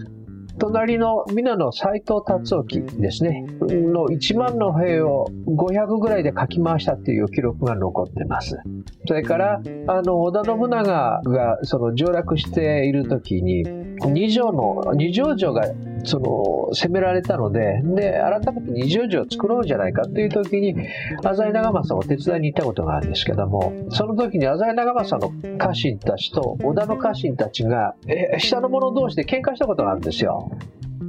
[0.59, 2.64] 隣の皆の斎藤達興
[3.01, 8.59] ですね、の1万の兵を500ぐらいで書き回したっていう記録が残ってます。
[9.06, 13.64] それから、あの、織田信長がその上洛している時に、
[14.06, 15.62] 二条の、二条城が
[16.05, 20.74] その攻められたので、で、改めて二条城を作ろうじゃないかっていう時に、
[21.22, 30.51] 浅井長政を手伝いに行ったことがあるんですけども、その時に浅井長政の家臣たちと織田の家臣たちが、え下の者同士で喧嘩したことがあるんですよ。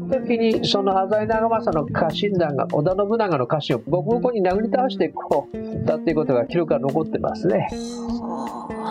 [0.10, 7.68] 時にその浅井長政の家臣団が織田信長の家臣をボコボコに殴り倒してこうだっていうことが記録が残ってますね。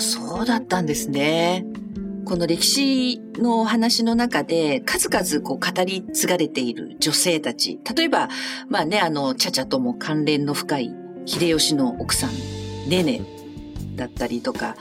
[0.00, 1.64] そうだったんですね。
[2.24, 7.78] この歴史の話の中で数々こう語り継がれている女性たち。
[7.94, 8.28] 例えば、
[8.68, 10.94] まあね、あの、ちゃちゃとも関連の深い
[11.26, 12.30] 秀吉の奥さん、
[12.88, 13.20] ねね
[13.96, 14.76] だったりとか、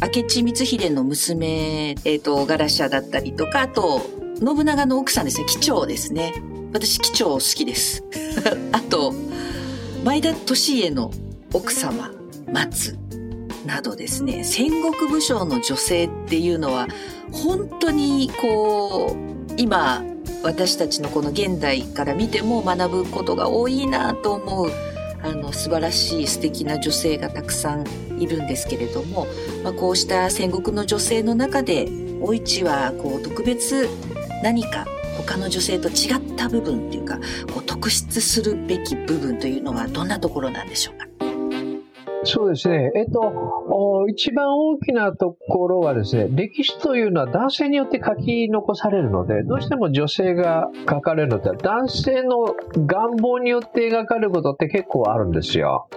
[0.00, 4.00] 明智光秀の娘、えっ、ー、と、ガラシャだったりとか、あと、
[4.38, 6.34] 信長の奥さんですね、機長ですね。
[6.72, 8.04] 私、機長好きです。
[8.72, 9.14] あと、
[10.04, 10.36] 前田利
[10.68, 11.10] 家の
[11.52, 12.10] 奥様、
[12.52, 13.05] 松。
[13.66, 16.86] などですね、戦国武将の女性っていうのは、
[17.32, 20.04] 本当にこう、今、
[20.42, 24.70] 私たちのこの現代から見ても学ぶことが多いなと思う、
[25.22, 27.84] あの、素晴らしい素敵な女性がたくさん
[28.20, 29.26] いるんですけれども、
[29.64, 31.88] まあ、こうした戦国の女性の中で、
[32.22, 33.88] お市はこう特別
[34.42, 34.86] 何か
[35.18, 37.18] 他の女性と違った部分っていうか、
[37.52, 41.05] こう特筆するべき部分というのはどんなところなんでしょうか？
[42.26, 42.90] そうですね。
[42.96, 55.88] えっと、一番大きなところはですね、歴史というのは男性によって書き残されるので、どうしても女性が書かれるので、男性の願望によって描かれることって結構あるんですよ。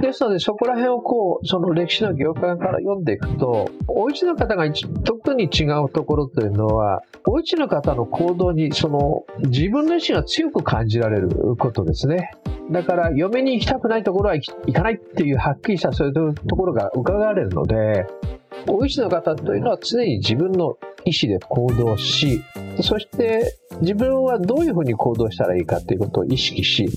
[0.00, 4.70] ですので、そこら辺をこう、その歴史の業界から読んでいくと、お市の方が
[5.04, 12.30] 特に違うところというのは、お市の方の行動に、その、自分の意思が強く感じられることですね。
[12.70, 18.06] だから、嫁に行きたくないところは行かないっていう、はっきりしたそういうところが伺われるので、
[18.68, 22.42] お市の方というのは常に自分の意思で行動し、
[22.80, 26.88] そして自分はどういうふうに行動したらいいかということを意識し、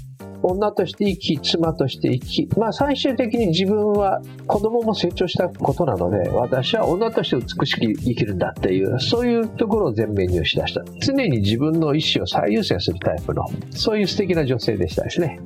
[0.46, 10.84] 女として生き、妻として生き、まあ最終的に自分は子供も成長したことなので、私は女として美しく生きるんだっていう、そういうところを前面に押し出した。
[11.02, 15.40] 常に自分の意思を最優先するタイプの、そういう素敵な女性でしたですね。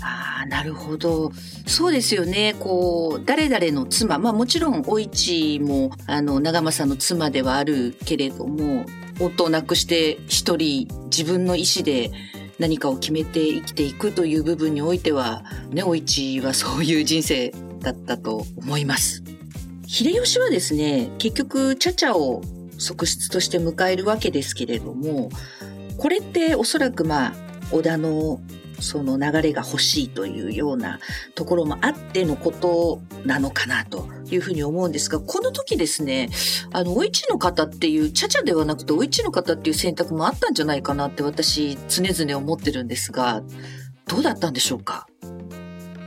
[0.00, 1.30] ああ、なるほど。
[1.66, 2.54] そうですよね。
[2.58, 8.84] こう、誰々の妻、まあもちろん、お市も、あの、長政の妻ではあるけれども、
[9.20, 12.10] 夫を亡くして一人自分の意思で
[12.58, 19.22] 何かを決めて生きていくという部分においては、ね、お市はそういう人生だったと思います。
[19.86, 22.42] 秀吉はですね、結局、茶々を
[22.78, 25.28] 側室として迎えるわけですけれども、
[25.98, 27.34] これっておそらくまあ、
[27.72, 28.40] 織田の
[28.82, 31.00] その流れが欲しいというような
[31.34, 36.28] ところもあってのことなのかなというふうに思うんですが、この時ですね、
[36.72, 43.42] あの、お市の方っていう、ちゃちゃではなくてお市の方っていう選択もあったんじゃないかなって私常々思ってるんですが、
[44.06, 45.06] どうだったんでしょうか？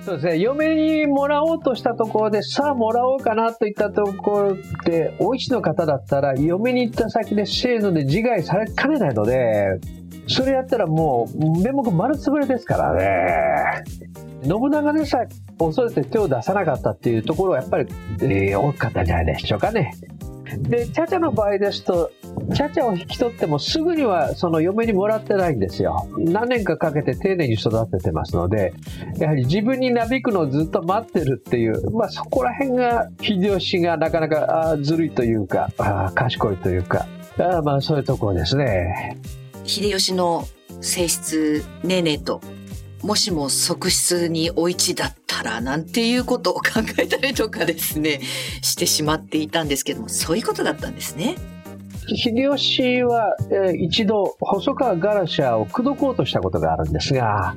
[0.06, 9.80] そうですね、嫁にもらおうとしたところで、さあもらおうかなといったところで、お市の方だったら、嫁に行った先で制度で自害されかねないので、
[10.28, 13.84] それやったらもう、面目丸つぶれですからね。
[14.44, 15.28] 信長でさえ
[15.58, 17.88] 恐れて手を出さなかったっていうところはやっぱり、
[18.22, 19.96] えー、大きかったんじゃないでしょうかね。
[20.60, 22.12] で、チャチャの場合ですと、
[22.54, 26.08] チャチャを引き取ってもすぐにはその嫁にもらってないんですよ。
[26.18, 28.74] 何年かかけて丁寧に育ててますので、
[29.18, 37.08] やはり自分になびくのをずっと待ってるっていう、まあそこら辺が秀吉がなかなかあずるいというか、あ賢いというか、
[37.40, 39.18] あまあそういうところですね。
[39.64, 40.46] 秀吉の
[40.82, 42.42] 性質、ねねと
[43.06, 48.20] もしも側室にお市だったらなんていうことを考えたりとかですね
[48.64, 51.36] してしまっていたんですけどもそういうことだったんですね。
[52.08, 57.56] 秀吉は、えー、一度細川ガラシャを口説こうとしたことがあるんですが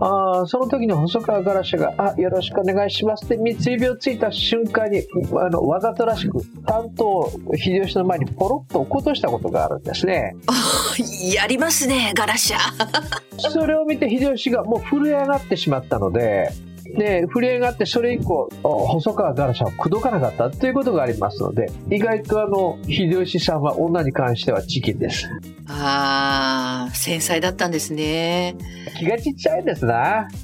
[0.00, 5.02] あその時に細川ガラシャが「あよろしくお願いします」って三つ指をついた瞬間に
[5.38, 10.36] あのわざとらしく担当秀吉の前にポロッと落っことしたことがあるんですね。
[11.34, 12.58] やりますねガラシャ
[13.38, 16.50] それを見て秀吉がもう震え上がってしまったので
[16.96, 25.28] で、震えがあって、それ以降、細川ガラシャを口説かなかったということがありますので、意外とあの、秀吉さんは女に関してはチキンです。
[25.68, 28.56] ああ、繊細だったんですね。
[28.98, 30.28] 気がちっちゃいですな。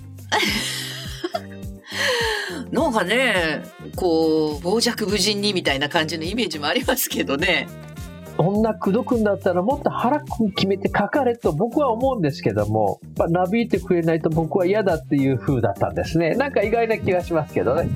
[2.70, 3.62] なんかね、
[3.96, 7.66] こう、傍若無人にみたいな感じのイメージもありますけどね。
[8.38, 16.34] 女口説くんだったらもっと腹決めて書かれと僕は思うんですけども、まあ、なびいてくれないと僕は嫌だっていう風だったんですね。
[16.34, 17.88] なんか意外な気がしますけどね。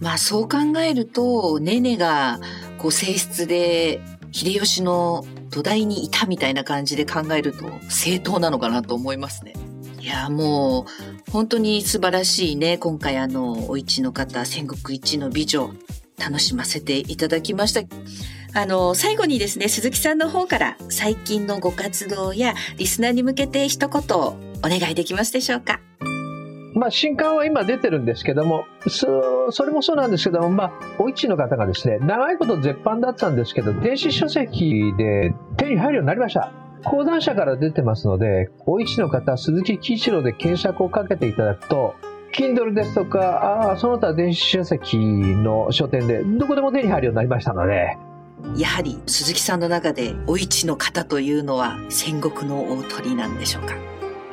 [0.00, 2.40] まあそう考えると、ネネが
[2.78, 4.00] こう性質で
[4.32, 9.54] 秀吉の土台にいたみたいな感じで考えると正当なのかなと思いますね。
[10.00, 10.86] いや、も
[11.28, 12.78] う本当に素晴らしいね。
[12.78, 15.70] 今回あの、お市の方、戦国一の美女、
[16.18, 17.80] 楽しませていただきました。
[18.58, 25.78] あの、最後にですね、鈴木さんの方から最近のご活動やリスナーに向けて一言お願いできますでしょうか？
[26.74, 36.50] まあ、新刊は今出てるんですけども、そそれもそうなんですけども、まあ、お市の方がですね、長いこと絶版だったんですけど、電子書籍で手に入るようになりました。
[36.82, 41.94] 講談社から出てますので、お市の方、鈴木喜一郎で検索をかけていただくと、
[42.32, 47.98] Kindle ですとか、あその他電子書籍の書店でどこでも手に入るようになりましたので、
[48.56, 53.74] やはり鈴木さんの中でお市の方というのは戦国の大鳥なんでしょうか？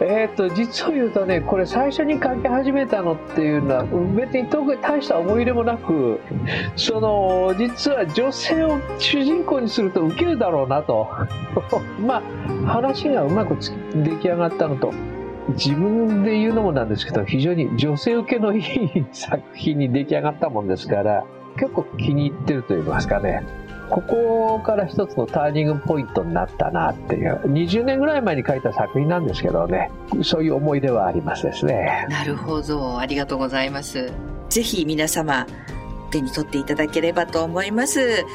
[0.01, 6.19] えっと実を言うとねこれ最初に書き始めたのっていうのは別に特に大した思い入れもなく
[6.75, 11.07] その実は女性を主人公にするとウケるだろうなと。
[12.05, 13.55] まあ話がうまく
[13.93, 14.91] 出来上がったのと
[15.49, 21.23] 自分で言うのもなんですけど非常に女性受けのいい作品に出来上がったもんですから
[21.57, 23.43] 結構気に入ってると言いますかね。
[23.93, 29.91] ここから一つのターニングポイントになったなっていう、20年ぐらい前に書いた作品なんですけどね、
[30.23, 32.07] そういう思い出はありますですね。
[32.09, 32.97] なるほど。
[32.97, 34.11] ありがとうございます。
[34.49, 35.45] ぜひ皆様、
[36.09, 38.25] 手に取っていただければと思います。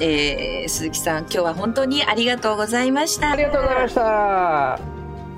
[0.00, 3.32] えー、鈴木さん、今日は本当にありがとうございました。
[3.32, 4.78] ありがとうございました。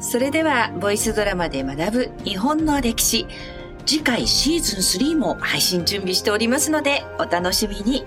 [0.00, 3.26] それでは、ボイスドラマで学ぶ日本の歴史、
[3.86, 8.04] 次回シーズン3も配信準備しておりますので、お楽しみに。